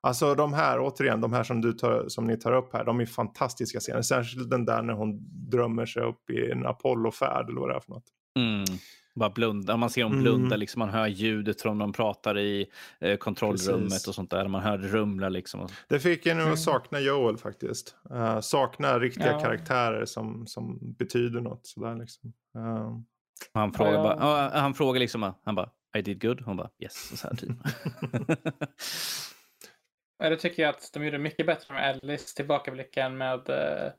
alltså 0.04 0.36
de 0.36 0.54
här 0.54 0.80
återigen, 0.80 1.22
de 1.22 1.34
här 1.34 1.44
som, 1.44 1.62
du 1.62 1.74
tar, 1.74 2.06
som 2.08 2.28
ni 2.28 2.38
tar 2.38 2.54
upp 2.54 2.74
här, 2.74 2.84
de 2.84 3.00
är 3.00 3.06
fantastiska 3.06 3.80
scener. 3.80 4.02
Särskilt 4.02 4.50
den 4.50 4.66
där 4.66 4.82
när 4.82 4.94
hon 4.94 5.20
drömmer 5.50 5.86
sig 5.86 6.04
upp 6.04 6.30
i 6.30 6.52
en 6.52 6.66
Apollo-färd 6.66 7.50
eller 7.50 7.60
vad 7.60 7.70
det 7.70 7.76
är 7.76 7.80
för 7.80 7.92
något. 7.92 8.06
Mm. 8.40 8.66
Bara 9.16 9.30
blunda. 9.30 9.78
Man 9.78 9.90
ser 9.90 10.04
dem 10.04 10.20
blunda, 10.20 10.46
mm. 10.46 10.60
liksom, 10.60 10.80
man 10.80 10.90
hör 10.90 11.08
ljudet 11.08 11.62
från 11.62 11.78
de 11.78 11.94
pratar 11.94 12.38
i 12.38 12.66
eh, 13.00 13.18
kontrollrummet 13.18 13.90
Precis. 13.90 14.08
och 14.08 14.16
sånt 14.16 14.32
där. 14.32 14.48
Man 14.48 14.62
hör 14.62 14.78
rumla 14.78 15.30
liksom. 15.30 15.68
Det 15.90 16.00
fick 16.00 16.26
en 16.26 16.52
att 16.52 16.60
sakna 16.60 17.00
Joel 17.00 17.38
faktiskt. 17.38 17.96
Uh, 18.12 18.40
sakna 18.40 19.00
riktiga 19.00 19.32
ja. 19.32 19.40
karaktärer 19.40 20.06
som, 20.06 20.48
som 20.48 20.80
betyder 20.82 21.42
något. 21.42 21.68
Sådär, 21.68 21.96
liksom. 21.96 22.34
Uh. 22.58 23.00
Han 23.54 23.74
frågar, 23.74 23.94
ja, 23.94 24.04
bara, 24.04 24.48
uh, 24.48 24.54
han 24.54 24.74
frågar 24.74 25.00
liksom, 25.00 25.34
han 25.44 25.56
bara 25.56 25.70
I 25.98 26.02
did 26.02 26.22
good. 26.22 26.42
Hon 26.42 26.58
bara 26.58 26.70
yes. 26.80 27.20
Så 27.20 27.28
här 27.28 27.36
typ. 27.36 27.52
det 30.30 30.38
tycker 30.38 30.64
jag 30.64 30.70
att 30.70 30.90
de 30.94 31.06
gjorde 31.06 31.18
mycket 31.18 31.46
bättre 31.46 31.74
med 31.74 31.90
Alice 31.90 32.36
tillbakablicken 32.36 33.18
med 33.18 33.50
uh, 33.50 33.92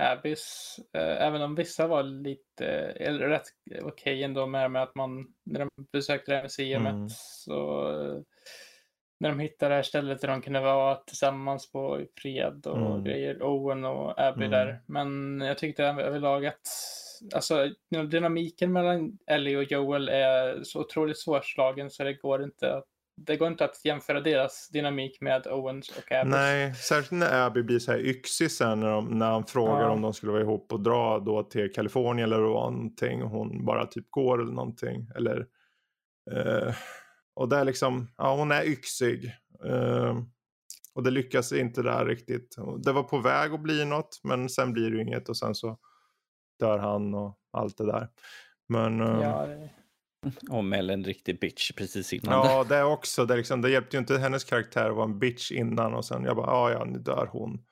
Abbys, 0.00 0.76
eh, 0.92 1.26
även 1.26 1.42
om 1.42 1.54
vissa 1.54 1.86
var 1.86 2.02
lite, 2.02 2.66
eller 2.66 3.28
rätt 3.28 3.46
okej 3.70 3.84
okay 3.84 4.22
ändå 4.22 4.46
med, 4.46 4.70
med 4.70 4.82
att 4.82 4.94
man, 4.94 5.26
när 5.44 5.60
de 5.60 5.70
besökte 5.92 6.32
det 6.32 6.36
här 6.36 6.42
museet 6.42 6.80
mm. 6.80 7.08
så 7.08 8.24
när 9.20 9.28
de 9.28 9.38
hittade 9.38 9.70
det 9.70 9.74
här 9.74 9.82
stället 9.82 10.20
där 10.20 10.28
de 10.28 10.42
kunde 10.42 10.60
vara 10.60 10.94
tillsammans 10.94 11.72
på 11.72 12.06
fred 12.22 12.66
och 12.66 12.76
mm. 12.76 13.04
grejer, 13.04 13.42
Owen 13.42 13.84
och 13.84 14.20
Abby 14.20 14.44
mm. 14.44 14.50
där. 14.50 14.80
Men 14.86 15.40
jag 15.40 15.58
tyckte 15.58 15.84
överlag 15.84 16.46
att 16.46 16.68
alltså, 17.34 17.70
dynamiken 18.10 18.72
mellan 18.72 19.18
Ellie 19.26 19.56
och 19.56 19.72
Joel 19.72 20.08
är 20.08 20.62
så 20.62 20.80
otroligt 20.80 21.18
svårslagen 21.18 21.90
så 21.90 22.04
det 22.04 22.14
går 22.14 22.42
inte 22.42 22.74
att 22.74 22.86
det 23.26 23.36
går 23.36 23.48
inte 23.48 23.64
att 23.64 23.84
jämföra 23.84 24.20
deras 24.20 24.68
dynamik 24.68 25.20
med 25.20 25.46
Owens 25.46 25.88
och 25.88 26.12
Abbys. 26.12 26.32
Nej, 26.32 26.74
särskilt 26.74 27.10
när 27.10 27.46
Abby 27.46 27.62
blir 27.62 27.78
så 27.78 27.92
här 27.92 27.98
yxig 27.98 28.50
sen 28.50 28.80
när, 28.80 28.90
de, 28.90 29.18
när 29.18 29.30
han 29.30 29.44
frågar 29.44 29.82
ja. 29.82 29.90
om 29.90 30.02
de 30.02 30.14
skulle 30.14 30.32
vara 30.32 30.42
ihop 30.42 30.72
och 30.72 30.80
dra 30.80 31.18
då 31.18 31.42
till 31.42 31.72
Kalifornien 31.72 32.32
eller 32.32 32.38
någonting 32.38 33.22
och 33.22 33.30
hon 33.30 33.64
bara 33.64 33.86
typ 33.86 34.10
går 34.10 34.42
eller 34.42 34.52
någonting. 34.52 35.10
Eller, 35.16 35.46
eh, 36.30 36.74
och 37.34 37.48
det 37.48 37.56
är 37.56 37.64
liksom, 37.64 38.08
ja 38.16 38.36
hon 38.36 38.52
är 38.52 38.64
yxig. 38.64 39.32
Eh, 39.64 40.18
och 40.94 41.02
det 41.02 41.10
lyckas 41.10 41.52
inte 41.52 41.82
där 41.82 42.06
riktigt. 42.06 42.56
Det 42.84 42.92
var 42.92 43.02
på 43.02 43.18
väg 43.18 43.52
att 43.52 43.62
bli 43.62 43.84
något 43.84 44.20
men 44.24 44.48
sen 44.48 44.72
blir 44.72 44.90
det 44.90 45.02
inget 45.02 45.28
och 45.28 45.36
sen 45.36 45.54
så 45.54 45.78
dör 46.60 46.78
han 46.78 47.14
och 47.14 47.38
allt 47.52 47.78
det 47.78 47.86
där. 47.86 48.08
Men, 48.68 49.00
eh, 49.00 49.20
ja, 49.22 49.46
det... 49.46 49.70
Och 50.50 50.64
Mel 50.64 50.90
en 50.90 51.04
riktig 51.04 51.40
bitch 51.40 51.72
precis 51.72 52.12
innan. 52.12 52.32
Ja, 52.32 52.64
det 52.64 52.82
också. 52.82 53.26
Det, 53.26 53.36
liksom, 53.36 53.62
det 53.62 53.70
hjälpte 53.70 53.96
ju 53.96 53.98
inte 53.98 54.18
hennes 54.18 54.44
karaktär 54.44 54.90
att 54.90 54.96
vara 54.96 55.04
en 55.04 55.18
bitch 55.18 55.52
innan 55.52 55.94
och 55.94 56.04
sen 56.04 56.24
jag 56.24 56.36
bara, 56.36 56.46
ja 56.46 56.70
ja, 56.70 56.84
nu 56.84 56.98
dör 56.98 57.28
hon. 57.32 57.64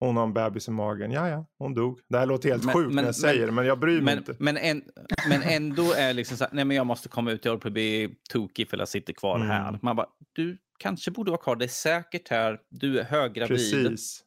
Hon 0.00 0.16
har 0.16 0.24
en 0.24 0.32
bebis 0.32 0.68
i 0.68 0.70
magen. 0.70 1.10
Ja, 1.10 1.28
ja, 1.28 1.46
hon 1.58 1.74
dog. 1.74 2.00
Det 2.08 2.18
här 2.18 2.26
låter 2.26 2.48
helt 2.48 2.64
men, 2.64 2.74
sjukt 2.74 2.86
men, 2.86 2.96
när 2.96 3.08
jag 3.08 3.14
säger 3.14 3.46
det, 3.46 3.52
men 3.52 3.66
jag 3.66 3.78
bryr 3.78 4.00
mig 4.00 4.02
men, 4.02 4.18
inte. 4.18 4.36
Men, 4.38 4.56
en, 4.56 4.82
men 5.28 5.42
ändå 5.42 5.92
är 5.92 6.12
liksom 6.12 6.36
så 6.36 6.44
här, 6.44 6.50
nej 6.52 6.64
men 6.64 6.76
jag 6.76 6.86
måste 6.86 7.08
komma 7.08 7.30
ut, 7.30 7.44
jag 7.44 7.52
håller 7.52 7.60
på 7.60 7.68
att 7.68 7.72
bli 7.72 8.14
tokig 8.30 8.70
för 8.70 8.76
jag 8.76 8.88
sitter 8.88 9.12
kvar 9.12 9.36
mm. 9.36 9.48
här. 9.48 9.78
Man 9.82 9.96
bara, 9.96 10.06
du 10.32 10.58
kanske 10.78 11.10
borde 11.10 11.30
vara 11.30 11.40
kvar, 11.40 11.56
det 11.56 11.64
är 11.64 11.68
säkert 11.68 12.28
här, 12.28 12.58
du 12.70 13.00
är 13.00 13.04
höggravid. 13.04 13.48
Precis. 13.48 14.24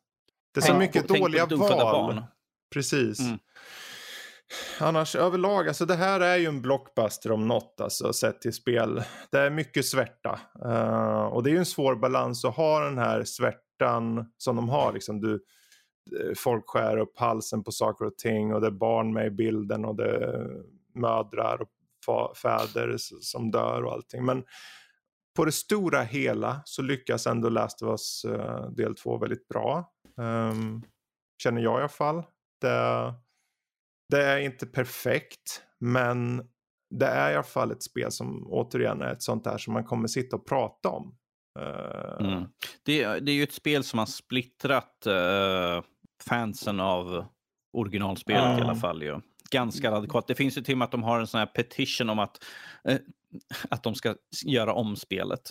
Det 0.54 0.60
är 0.60 0.62
så 0.62 0.78
mycket 0.78 1.08
dåliga 1.08 1.46
val. 1.46 2.24
Precis. 2.74 3.20
Mm. 3.20 3.40
Annars 4.80 5.16
överlag, 5.16 5.68
alltså 5.68 5.86
det 5.86 5.96
här 5.96 6.20
är 6.20 6.38
ju 6.38 6.46
en 6.46 6.62
blockbuster 6.62 7.32
om 7.32 7.48
något, 7.48 7.82
alltså 7.82 8.14
sett 8.14 8.42
till 8.42 8.54
spel. 8.54 9.04
Det 9.32 9.40
är 9.40 9.50
mycket 9.50 9.86
svärta. 9.86 10.40
Uh, 10.66 11.24
och 11.24 11.44
det 11.44 11.50
är 11.50 11.52
ju 11.52 11.58
en 11.58 11.66
svår 11.66 11.96
balans 11.96 12.46
att 12.46 12.56
ha 12.56 12.80
den 12.80 12.98
här 12.98 13.24
svärtan 13.24 14.32
som 14.38 14.56
de 14.56 14.70
har. 14.70 14.94
Liksom 14.94 15.22
du, 15.22 15.34
eh, 15.34 16.34
folk 16.38 16.64
skär 16.68 16.98
upp 16.98 17.20
halsen 17.20 17.64
på 17.64 17.72
saker 17.72 18.06
och 18.06 18.18
ting 18.18 18.54
och 18.54 18.62
det 18.62 18.68
är 18.68 18.72
barn 18.72 19.14
med 19.14 19.28
i 19.28 19.32
bilden 19.32 19.86
och 19.86 19.96
det 19.96 20.10
är 20.10 20.48
mödrar 20.96 21.62
och 21.62 22.38
fäder 22.38 22.96
som 23.22 23.52
dör 23.52 23.84
och 23.84 23.92
allting. 23.92 24.26
Men 24.26 24.44
på 25.36 25.46
det 25.46 25.52
stora 25.52 26.02
hela 26.02 26.62
så 26.66 26.82
lyckas 26.82 27.28
ändå 27.28 27.50
Last 27.50 27.82
of 27.82 27.90
Us 27.90 28.26
uh, 28.26 28.72
del 28.72 28.96
2 28.96 29.18
väldigt 29.18 29.48
bra. 29.48 29.92
Um, 30.18 30.84
känner 31.44 31.62
jag 31.62 31.78
i 31.78 31.80
alla 31.80 31.90
fall. 31.90 32.24
Det, 32.62 33.14
det 34.12 34.24
är 34.24 34.40
inte 34.40 34.66
perfekt, 34.66 35.62
men 35.80 36.44
det 36.90 37.06
är 37.06 37.32
i 37.32 37.34
alla 37.34 37.44
fall 37.44 37.72
ett 37.72 37.84
spel 37.84 38.12
som 38.12 38.48
återigen 38.48 39.02
är 39.02 39.12
ett 39.12 39.24
sånt 39.24 39.44
där 39.44 39.58
som 39.58 39.74
man 39.74 39.84
kommer 39.84 40.08
sitta 40.08 40.36
och 40.36 40.48
prata 40.48 40.90
om. 40.90 41.16
Uh... 41.60 42.28
Mm. 42.28 42.44
Det, 42.86 43.06
det, 43.20 43.32
är 43.32 43.36
ju 43.36 43.44
ett 43.44 43.54
spel 43.54 43.84
som 43.84 44.00
har 44.00 44.06
splittrat 44.06 45.08
uh, 45.08 45.84
fansen 46.30 46.80
av 46.80 47.26
originalspelet 47.78 48.54
uh. 48.54 48.60
i 48.60 48.62
alla 48.62 48.76
fall. 48.76 49.04
Ju. 49.04 49.20
Ganska 49.52 49.92
radikalt. 49.92 50.28
Det 50.28 50.36
finns 50.36 50.58
ju 50.58 50.62
till 50.62 50.74
och 50.74 50.78
med 50.78 50.86
att 50.86 50.92
de 50.92 51.04
har 51.04 51.20
en 51.20 51.28
sån 51.28 51.40
här 51.40 51.46
petition 51.46 52.10
om 52.10 52.20
att, 52.20 52.44
uh, 52.90 52.98
att 53.70 53.84
de 53.84 53.96
ska 53.96 54.16
göra 54.46 54.74
om 54.74 54.96
spelet. 54.96 55.42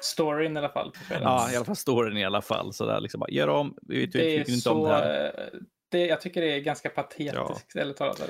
Storyn 0.00 0.56
i 0.56 0.58
alla 0.58 0.68
fall. 0.68 0.92
ja, 1.10 1.52
i 1.52 1.56
alla 1.56 1.64
fall 1.64 1.76
storyn 1.76 2.16
i 2.16 2.24
alla 2.24 2.42
fall. 2.42 2.72
Så 2.72 2.86
där, 2.86 3.00
liksom 3.00 3.20
bara, 3.20 3.30
gör 3.30 3.48
om, 3.48 3.76
vi, 3.82 3.98
vi 3.98 4.12
tycker 4.12 4.50
inte 4.52 4.70
om 4.70 4.82
det 4.82 4.88
här 4.88 5.50
det, 5.90 6.06
jag 6.06 6.20
tycker 6.20 6.40
det 6.40 6.52
är 6.52 6.60
ganska 6.60 6.90
patetiskt, 6.90 7.74
ja. 7.74 7.92
talat. 7.92 8.20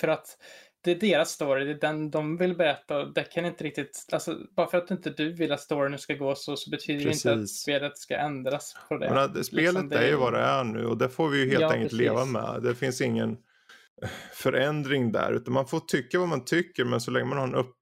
För 0.00 0.08
att 0.08 0.38
det 0.86 0.90
är 0.90 1.00
deras 1.00 1.30
story, 1.30 1.64
det 1.64 1.70
är 1.70 1.80
den 1.80 2.10
de 2.10 2.36
vill 2.36 2.56
berätta 2.56 2.98
och 2.98 3.14
det 3.14 3.22
kan 3.22 3.44
inte 3.44 3.64
riktigt, 3.64 4.06
alltså 4.12 4.38
bara 4.56 4.66
för 4.66 4.78
att 4.78 4.90
inte 4.90 5.10
du 5.10 5.32
vill 5.32 5.52
att 5.52 5.60
storyn 5.60 5.98
ska 5.98 6.14
gå 6.14 6.34
så, 6.34 6.56
så 6.56 6.70
betyder 6.70 7.04
det 7.04 7.12
inte 7.12 7.32
att 7.32 7.48
spelet 7.48 7.98
ska 7.98 8.16
ändras 8.16 8.76
på 8.88 8.96
det. 8.96 9.10
Men, 9.10 9.44
spelet 9.44 9.74
liksom, 9.74 9.88
det 9.88 9.98
är 9.98 10.08
ju 10.08 10.16
vad 10.16 10.32
det 10.32 10.40
är 10.40 10.64
nu 10.64 10.86
och 10.86 10.98
det 10.98 11.08
får 11.08 11.28
vi 11.28 11.38
ju 11.38 11.50
helt 11.50 11.60
ja, 11.60 11.72
enkelt 11.72 11.90
precis. 11.90 11.98
leva 11.98 12.24
med. 12.24 12.62
Det 12.62 12.74
finns 12.74 13.00
ingen 13.00 13.38
förändring 14.32 15.12
där, 15.12 15.32
utan 15.32 15.54
man 15.54 15.66
får 15.66 15.80
tycka 15.80 16.18
vad 16.18 16.28
man 16.28 16.44
tycker, 16.44 16.84
men 16.84 17.00
så 17.00 17.10
länge 17.10 17.26
man 17.26 17.38
har 17.38 17.46
en 17.46 17.54
upp, 17.54 17.74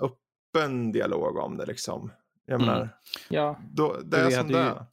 öppen 0.00 0.92
dialog 0.92 1.36
om 1.36 1.56
det 1.56 1.66
liksom. 1.66 2.12
Jag 2.46 2.62
mm. 2.62 2.66
menar, 2.66 2.88
ja. 3.28 3.60
då, 3.70 3.96
det 4.04 4.16
är 4.16 4.30
som 4.30 4.52
det 4.52 4.58
är. 4.58 4.84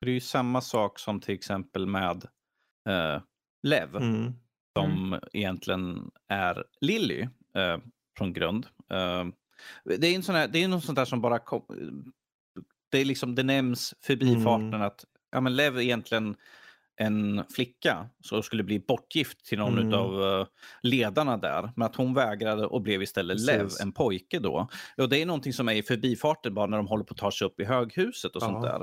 Det 0.00 0.06
är 0.06 0.14
ju 0.14 0.20
samma 0.20 0.60
sak 0.60 0.98
som 0.98 1.20
till 1.20 1.34
exempel 1.34 1.86
med 1.86 2.26
eh, 2.90 3.22
Lev. 3.62 3.96
Mm. 3.96 4.32
Som 4.78 5.06
mm. 5.06 5.20
egentligen 5.32 6.10
är 6.28 6.64
Lilly 6.80 7.28
eh, 7.54 7.78
från 8.18 8.32
grund. 8.32 8.66
Eh, 8.90 9.26
det 9.84 10.06
är 10.06 10.14
en 10.14 10.22
sån 10.22 10.34
här, 10.34 10.48
det 10.48 10.62
är 10.62 10.68
något 10.68 10.84
sånt 10.84 10.96
där 10.96 11.04
som 11.04 11.20
bara 11.20 11.38
kom, 11.38 11.64
det, 12.90 12.98
är 12.98 13.04
liksom, 13.04 13.34
det 13.34 13.42
nämns 13.42 13.94
förbifarten 14.00 14.74
mm. 14.74 14.82
att 14.82 15.04
ja, 15.30 15.40
men 15.40 15.56
Lev 15.56 15.80
egentligen 15.80 16.36
en 17.00 17.44
flicka 17.54 18.08
som 18.20 18.42
skulle 18.42 18.62
bli 18.62 18.78
bortgift 18.78 19.44
till 19.44 19.58
någon 19.58 19.78
mm. 19.78 19.94
av 19.94 20.22
uh, 20.22 20.46
ledarna 20.82 21.36
där. 21.36 21.72
Men 21.76 21.86
att 21.86 21.96
hon 21.96 22.14
vägrade 22.14 22.66
och 22.66 22.82
blev 22.82 23.02
istället 23.02 23.36
Precis. 23.36 23.46
Lev, 23.46 23.68
en 23.82 23.92
pojke 23.92 24.38
då. 24.38 24.68
Och 24.96 25.08
det 25.08 25.22
är 25.22 25.26
någonting 25.26 25.52
som 25.52 25.68
är 25.68 25.74
i 25.74 25.82
förbifarten 25.82 26.54
bara 26.54 26.66
när 26.66 26.76
de 26.76 26.86
håller 26.86 27.04
på 27.04 27.12
att 27.12 27.18
ta 27.18 27.30
sig 27.30 27.46
upp 27.46 27.60
i 27.60 27.64
höghuset 27.64 28.36
och 28.36 28.42
Aha. 28.42 28.52
sånt 28.52 28.64
där. 28.64 28.80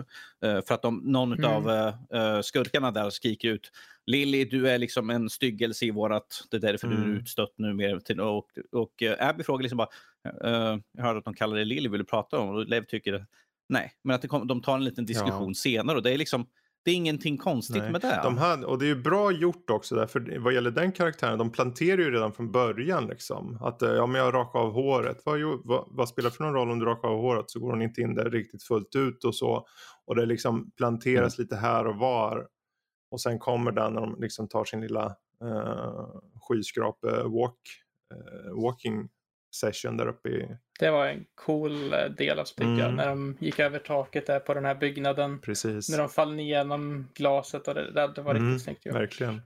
Uh, 0.55 0.61
för 0.68 0.74
att 0.74 0.82
de, 0.82 0.97
någon 0.97 1.34
mm. 1.34 1.51
av 1.51 1.68
uh, 1.70 2.41
skurkarna 2.41 2.91
där 2.91 3.09
skriker 3.09 3.47
ut 3.47 3.72
Lilly, 4.05 4.45
du 4.45 4.70
är 4.70 4.78
liksom 4.78 5.09
en 5.09 5.30
styggelse 5.30 5.86
i 5.86 5.91
vårat... 5.91 6.43
Det 6.51 6.57
är 6.57 6.61
därför 6.61 6.88
mm. 6.88 6.97
du 6.97 7.03
är 7.03 7.09
mm. 7.09 7.22
utstött 7.22 7.53
nu. 7.57 7.74
Mer 7.74 7.99
till, 7.99 8.20
och 8.20 8.47
och 8.72 9.03
Abby 9.20 9.43
frågar 9.43 9.63
liksom 9.63 9.78
bara, 9.78 9.89
jag 10.93 11.03
hörde 11.03 11.20
att 11.20 11.26
de 11.26 11.34
kallar 11.34 11.55
dig 11.55 11.65
Lilly, 11.65 11.89
vill 11.89 11.99
du 11.99 12.05
prata 12.05 12.39
om? 12.39 12.49
Och 12.49 12.65
Lev 12.65 12.86
tycker 12.86 13.26
nej. 13.70 13.91
Men 14.03 14.15
att 14.15 14.28
kom, 14.28 14.47
de 14.47 14.61
tar 14.61 14.76
en 14.76 14.84
liten 14.84 15.05
diskussion 15.05 15.47
ja. 15.47 15.53
senare 15.53 15.97
och 15.97 16.03
det 16.03 16.11
är 16.11 16.18
liksom 16.18 16.45
det 16.88 16.91
är 16.91 16.95
ingenting 16.95 17.38
konstigt 17.38 17.83
Nej. 17.83 17.91
med 17.91 18.01
det. 18.01 18.19
De 18.23 18.38
hade, 18.38 18.65
och 18.65 18.79
det 18.79 18.85
är 18.85 18.88
ju 18.88 19.01
bra 19.01 19.31
gjort 19.31 19.69
också 19.69 19.95
därför 19.95 20.39
vad 20.39 20.53
gäller 20.53 20.71
den 20.71 20.91
karaktären, 20.91 21.38
de 21.38 21.51
planterar 21.51 21.97
ju 21.97 22.11
redan 22.11 22.33
från 22.33 22.51
början 22.51 23.07
liksom. 23.07 23.57
Att 23.61 23.81
eh, 23.81 23.89
ja 23.89 24.05
men 24.05 24.21
jag 24.21 24.33
rakar 24.33 24.59
av 24.59 24.71
håret, 24.71 25.21
vad, 25.25 25.39
vad, 25.63 25.88
vad 25.88 26.09
spelar 26.09 26.29
för 26.29 26.43
någon 26.43 26.53
roll 26.53 26.71
om 26.71 26.79
du 26.79 26.85
rakar 26.85 27.07
av 27.07 27.21
håret 27.21 27.49
så 27.49 27.59
går 27.59 27.71
hon 27.71 27.81
inte 27.81 28.01
in 28.01 28.15
där 28.15 28.29
riktigt 28.29 28.63
fullt 28.63 28.95
ut 28.95 29.23
och 29.23 29.35
så. 29.35 29.67
Och 30.05 30.15
det 30.15 30.25
liksom 30.25 30.71
planteras 30.77 31.39
mm. 31.39 31.43
lite 31.43 31.55
här 31.55 31.88
och 31.88 31.95
var. 31.95 32.47
Och 33.11 33.21
sen 33.21 33.39
kommer 33.39 33.71
den 33.71 33.93
när 33.93 34.01
de 34.01 34.15
liksom 34.19 34.47
tar 34.47 34.65
sin 34.65 34.81
lilla 34.81 35.05
uh, 35.43 36.19
skyskrape 36.41 37.23
walk, 37.23 37.59
uh, 38.13 38.63
walking 38.63 39.09
session 39.55 39.97
där 39.97 40.07
uppe 40.07 40.29
i 40.29 40.57
Det 40.80 40.91
var 40.91 41.07
en 41.07 41.25
cool 41.36 41.93
eh, 41.93 42.05
del 42.05 42.39
av 42.39 42.45
spelet, 42.45 42.80
mm. 42.80 42.95
när 42.95 43.07
de 43.07 43.38
gick 43.39 43.59
över 43.59 43.80
taket 43.80 44.28
där 44.28 44.39
på 44.39 44.53
den 44.53 44.65
här 44.65 44.75
byggnaden. 44.75 45.39
Precis. 45.39 45.89
När 45.89 45.97
de 45.97 46.09
föll 46.09 46.39
igenom 46.39 47.07
glaset 47.13 47.67
och 47.67 47.73
det, 47.73 47.91
det, 47.91 48.13
det 48.15 48.21
var 48.21 48.34
riktigt 48.34 48.47
mm, 48.47 48.59
snyggt 48.59 48.86
gjort. 48.86 48.95
Verkligen. 48.95 49.41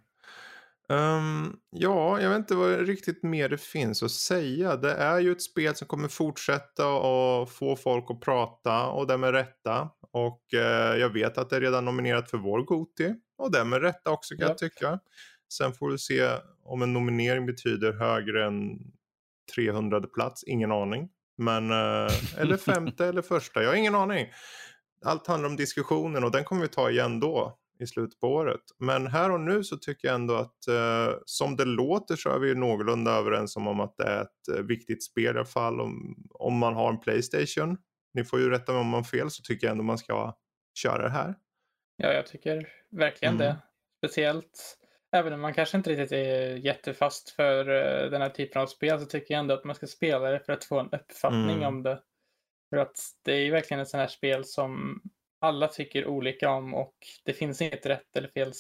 Um, 0.90 1.60
ja, 1.70 2.22
jag 2.22 2.30
vet 2.30 2.38
inte 2.38 2.56
vad 2.56 2.80
riktigt 2.80 3.24
mer 3.24 3.50
det 3.50 3.62
finns 3.62 4.04
att 4.04 4.12
säga. 4.12 4.76
Det 4.76 4.94
är 4.94 5.20
ju 5.20 5.32
ett 5.32 5.42
spel 5.42 5.76
som 5.76 5.88
kommer 5.88 6.08
fortsätta 6.08 6.88
och 6.88 7.52
få 7.52 7.76
folk 7.76 8.06
att 8.12 8.22
prata 8.22 8.88
och 8.88 9.08
det 9.08 9.18
med 9.18 9.32
rätta. 9.32 9.90
Och 10.12 10.42
uh, 10.54 10.60
jag 11.00 11.10
vet 11.14 11.38
att 11.38 11.50
det 11.50 11.56
är 11.56 11.62
redan 11.62 11.86
nominerat 11.86 12.30
för 12.30 12.38
vår 12.38 12.64
Goti 12.64 13.16
och 13.38 13.52
det 13.52 13.66
med 13.66 13.82
rätta 13.82 14.12
också 14.12 14.36
kan 14.36 14.42
ja. 14.42 14.48
jag 14.48 14.58
tycka. 14.58 15.00
Sen 15.54 15.74
får 15.74 15.92
vi 15.92 15.98
se 15.98 16.30
om 16.64 16.82
en 16.82 16.94
nominering 16.94 17.46
betyder 17.46 17.94
högre 17.94 18.46
än 18.46 18.80
300 19.56 20.02
plats, 20.02 20.44
ingen 20.44 20.72
aning. 20.72 21.10
Men, 21.42 21.72
uh, 21.72 22.42
eller 22.42 22.58
femte 22.58 23.06
eller 23.06 23.22
första, 23.22 23.62
jag 23.62 23.70
har 23.70 23.76
ingen 23.76 23.96
aning. 23.96 24.28
Allt 25.06 25.28
handlar 25.28 25.50
om 25.50 25.56
diskussionen 25.56 26.24
och 26.24 26.32
den 26.32 26.44
kommer 26.44 26.62
vi 26.62 26.68
ta 26.68 26.90
igen 26.90 27.20
då 27.20 27.58
i 27.80 27.88
slutet 27.88 28.20
på 28.20 28.28
året. 28.28 28.62
Men 28.80 29.08
här 29.08 29.32
och 29.32 29.40
nu 29.42 29.64
så 29.64 29.78
tycker 29.78 30.08
jag 30.08 30.16
ändå 30.16 30.36
att 30.36 30.68
eh, 30.68 31.16
som 31.26 31.56
det 31.56 31.66
låter 31.66 32.16
så 32.16 32.30
är 32.30 32.40
vi 32.40 32.56
någorlunda 32.56 33.12
överens 33.12 33.56
om 33.56 33.80
att 33.80 33.98
det 33.98 34.04
är 34.04 34.22
ett 34.22 34.58
eh, 34.58 34.64
viktigt 34.64 35.04
spel 35.04 35.24
i 35.24 35.30
alla 35.30 35.46
fall 35.46 35.82
om, 35.82 36.16
om 36.30 36.58
man 36.58 36.74
har 36.74 36.90
en 36.90 37.00
Playstation. 37.00 37.78
Ni 38.14 38.24
får 38.24 38.40
ju 38.40 38.50
rätta 38.50 38.72
mig 38.72 38.82
om 38.82 38.88
man 38.88 38.98
har 38.98 39.04
fel 39.04 39.32
så 39.32 39.44
tycker 39.44 39.68
jag 39.68 39.72
ändå 39.72 39.84
man 39.84 39.98
ska 39.98 40.38
köra 40.74 41.04
det 41.04 41.10
här. 41.10 41.36
Ja, 41.98 42.14
jag 42.14 42.28
tycker 42.28 42.68
verkligen 42.92 43.36
mm. 43.36 43.46
det. 43.46 43.58
Speciellt 43.98 44.78
även 45.12 45.34
om 45.34 45.42
man 45.42 45.54
kanske 45.54 45.78
inte 45.78 45.90
riktigt 45.90 46.12
är 46.12 46.56
jättefast 46.56 47.30
för 47.30 47.70
uh, 47.70 48.12
den 48.12 48.22
här 48.22 48.30
typen 48.30 48.62
av 48.62 48.66
spel 48.66 49.00
så 49.00 49.06
tycker 49.06 49.34
jag 49.34 49.40
ändå 49.40 49.54
att 49.54 49.64
man 49.64 49.76
ska 49.76 49.88
spela 49.88 50.30
det 50.30 50.40
för 50.40 50.54
att 50.54 50.64
få 50.64 50.80
en 50.80 50.90
uppfattning 50.92 51.58
mm. 51.58 51.68
om 51.68 51.84
det. 51.84 52.02
För 52.70 52.78
att 52.78 52.98
det 53.26 53.34
är 53.34 53.40
ju 53.40 53.52
verkligen 53.52 53.82
ett 53.82 53.90
sånt 53.90 54.02
här 54.02 54.08
spel 54.08 54.46
som 54.46 55.02
alla 55.42 55.68
tycker 55.68 56.08
olika 56.08 56.50
om 56.50 56.74
och 56.74 56.94
det 57.26 57.34
finns 57.34 57.62
inget 57.62 57.86
rätt 57.86 58.16
eller 58.16 58.28
fel 58.28 58.52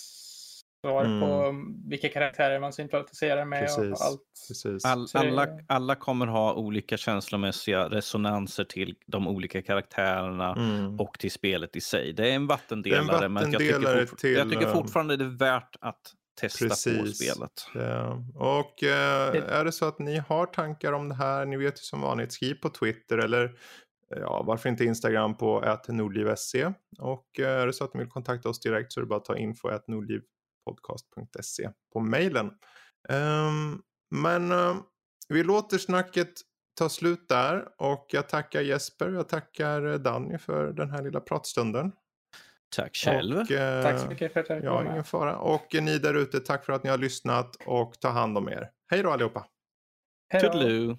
svar 0.82 1.06
mm. 1.06 1.20
på 1.20 1.56
vilka 1.89 2.10
karaktärer 2.10 2.60
man 2.60 2.74
sympatiserar 2.74 3.45
med 3.45 3.60
Precis. 3.60 4.02
och 4.02 4.06
allt. 4.08 4.22
Precis. 4.47 4.86
All, 4.86 5.08
alla, 5.14 5.47
alla 5.68 5.95
kommer 5.95 6.28
ha 6.28 6.54
olika 6.54 6.97
känslomässiga 6.97 7.89
resonanser 7.89 8.64
till 8.64 8.95
de 9.06 9.28
olika 9.28 9.62
karaktärerna 9.62 10.56
mm. 10.56 10.99
och 10.99 11.20
till 11.20 11.32
spelet 11.32 11.76
i 11.76 11.82
sig. 11.82 12.14
Det 12.14 12.30
är 12.30 12.36
en 12.36 12.47
vattendelare, 12.47 13.02
en 13.02 13.08
vattendelare 13.08 13.30
men 13.30 13.52
jag 13.52 13.62
tycker, 13.62 14.16
till, 14.16 14.34
jag 14.34 14.49
tycker 14.49 14.68
eh, 14.68 14.74
fortfarande 14.74 15.18
det 15.18 15.26
är 15.26 15.38
värt 15.38 15.76
att 15.82 16.14
testa 16.41 16.67
Precis. 16.67 16.99
på 16.99 17.05
spelet. 17.05 17.67
Ja. 17.73 18.23
Och 18.35 18.83
eh, 18.83 19.59
är 19.59 19.65
det 19.65 19.71
så 19.71 19.85
att 19.85 19.99
ni 19.99 20.17
har 20.17 20.45
tankar 20.45 20.93
om 20.93 21.09
det 21.09 21.15
här, 21.15 21.45
ni 21.45 21.57
vet 21.57 21.73
ju 21.73 21.83
som 21.83 22.01
vanligt, 22.01 22.33
skriv 22.33 22.53
på 22.53 22.69
Twitter 22.69 23.17
eller 23.17 23.55
ja, 24.15 24.43
varför 24.47 24.69
inte 24.69 24.85
Instagram 24.85 25.37
på 25.37 25.63
ätnordliv.se 25.63 26.73
och 26.99 27.39
eh, 27.39 27.61
är 27.61 27.67
det 27.67 27.73
så 27.73 27.83
att 27.83 27.93
ni 27.93 27.99
vill 27.99 28.09
kontakta 28.09 28.49
oss 28.49 28.59
direkt 28.59 28.93
så 28.93 28.99
är 28.99 29.01
det 29.01 29.07
bara 29.07 29.19
att 29.19 29.25
ta 29.25 29.37
info 29.37 29.69
nordlivpodcast.se 29.87 31.69
på 31.93 31.99
mejlen. 31.99 32.51
Um, 33.09 33.81
men 34.11 34.51
uh, 34.51 34.75
vi 35.29 35.43
låter 35.43 35.77
snacket 35.77 36.33
ta 36.77 36.89
slut 36.89 37.27
där 37.29 37.67
och 37.77 38.05
jag 38.09 38.29
tackar 38.29 38.61
Jesper, 38.61 39.09
jag 39.09 39.29
tackar 39.29 39.97
Danny 39.97 40.37
för 40.37 40.73
den 40.73 40.89
här 40.89 41.03
lilla 41.03 41.19
pratstunden. 41.19 41.91
Tack 42.76 42.95
själv. 42.95 43.38
Och, 43.38 43.51
uh, 43.51 43.82
tack 43.84 43.99
så 43.99 44.07
mycket 44.07 44.34
för 44.34 44.39
att 44.39 44.49
jag 44.49 44.63
Ja, 44.63 44.82
ingen 44.91 45.03
fara. 45.03 45.38
Och 45.38 45.67
ni 45.74 45.97
där 45.99 46.13
ute, 46.13 46.39
tack 46.39 46.65
för 46.65 46.74
att 46.74 46.84
ni 46.84 46.89
har 46.89 46.97
lyssnat 46.97 47.55
och 47.65 47.99
ta 47.99 48.09
hand 48.09 48.38
om 48.38 48.49
er. 48.49 48.69
Hej 48.91 49.03
då 49.03 49.11
allihopa. 49.11 49.45
Hej 50.30 50.41
då. 50.43 50.97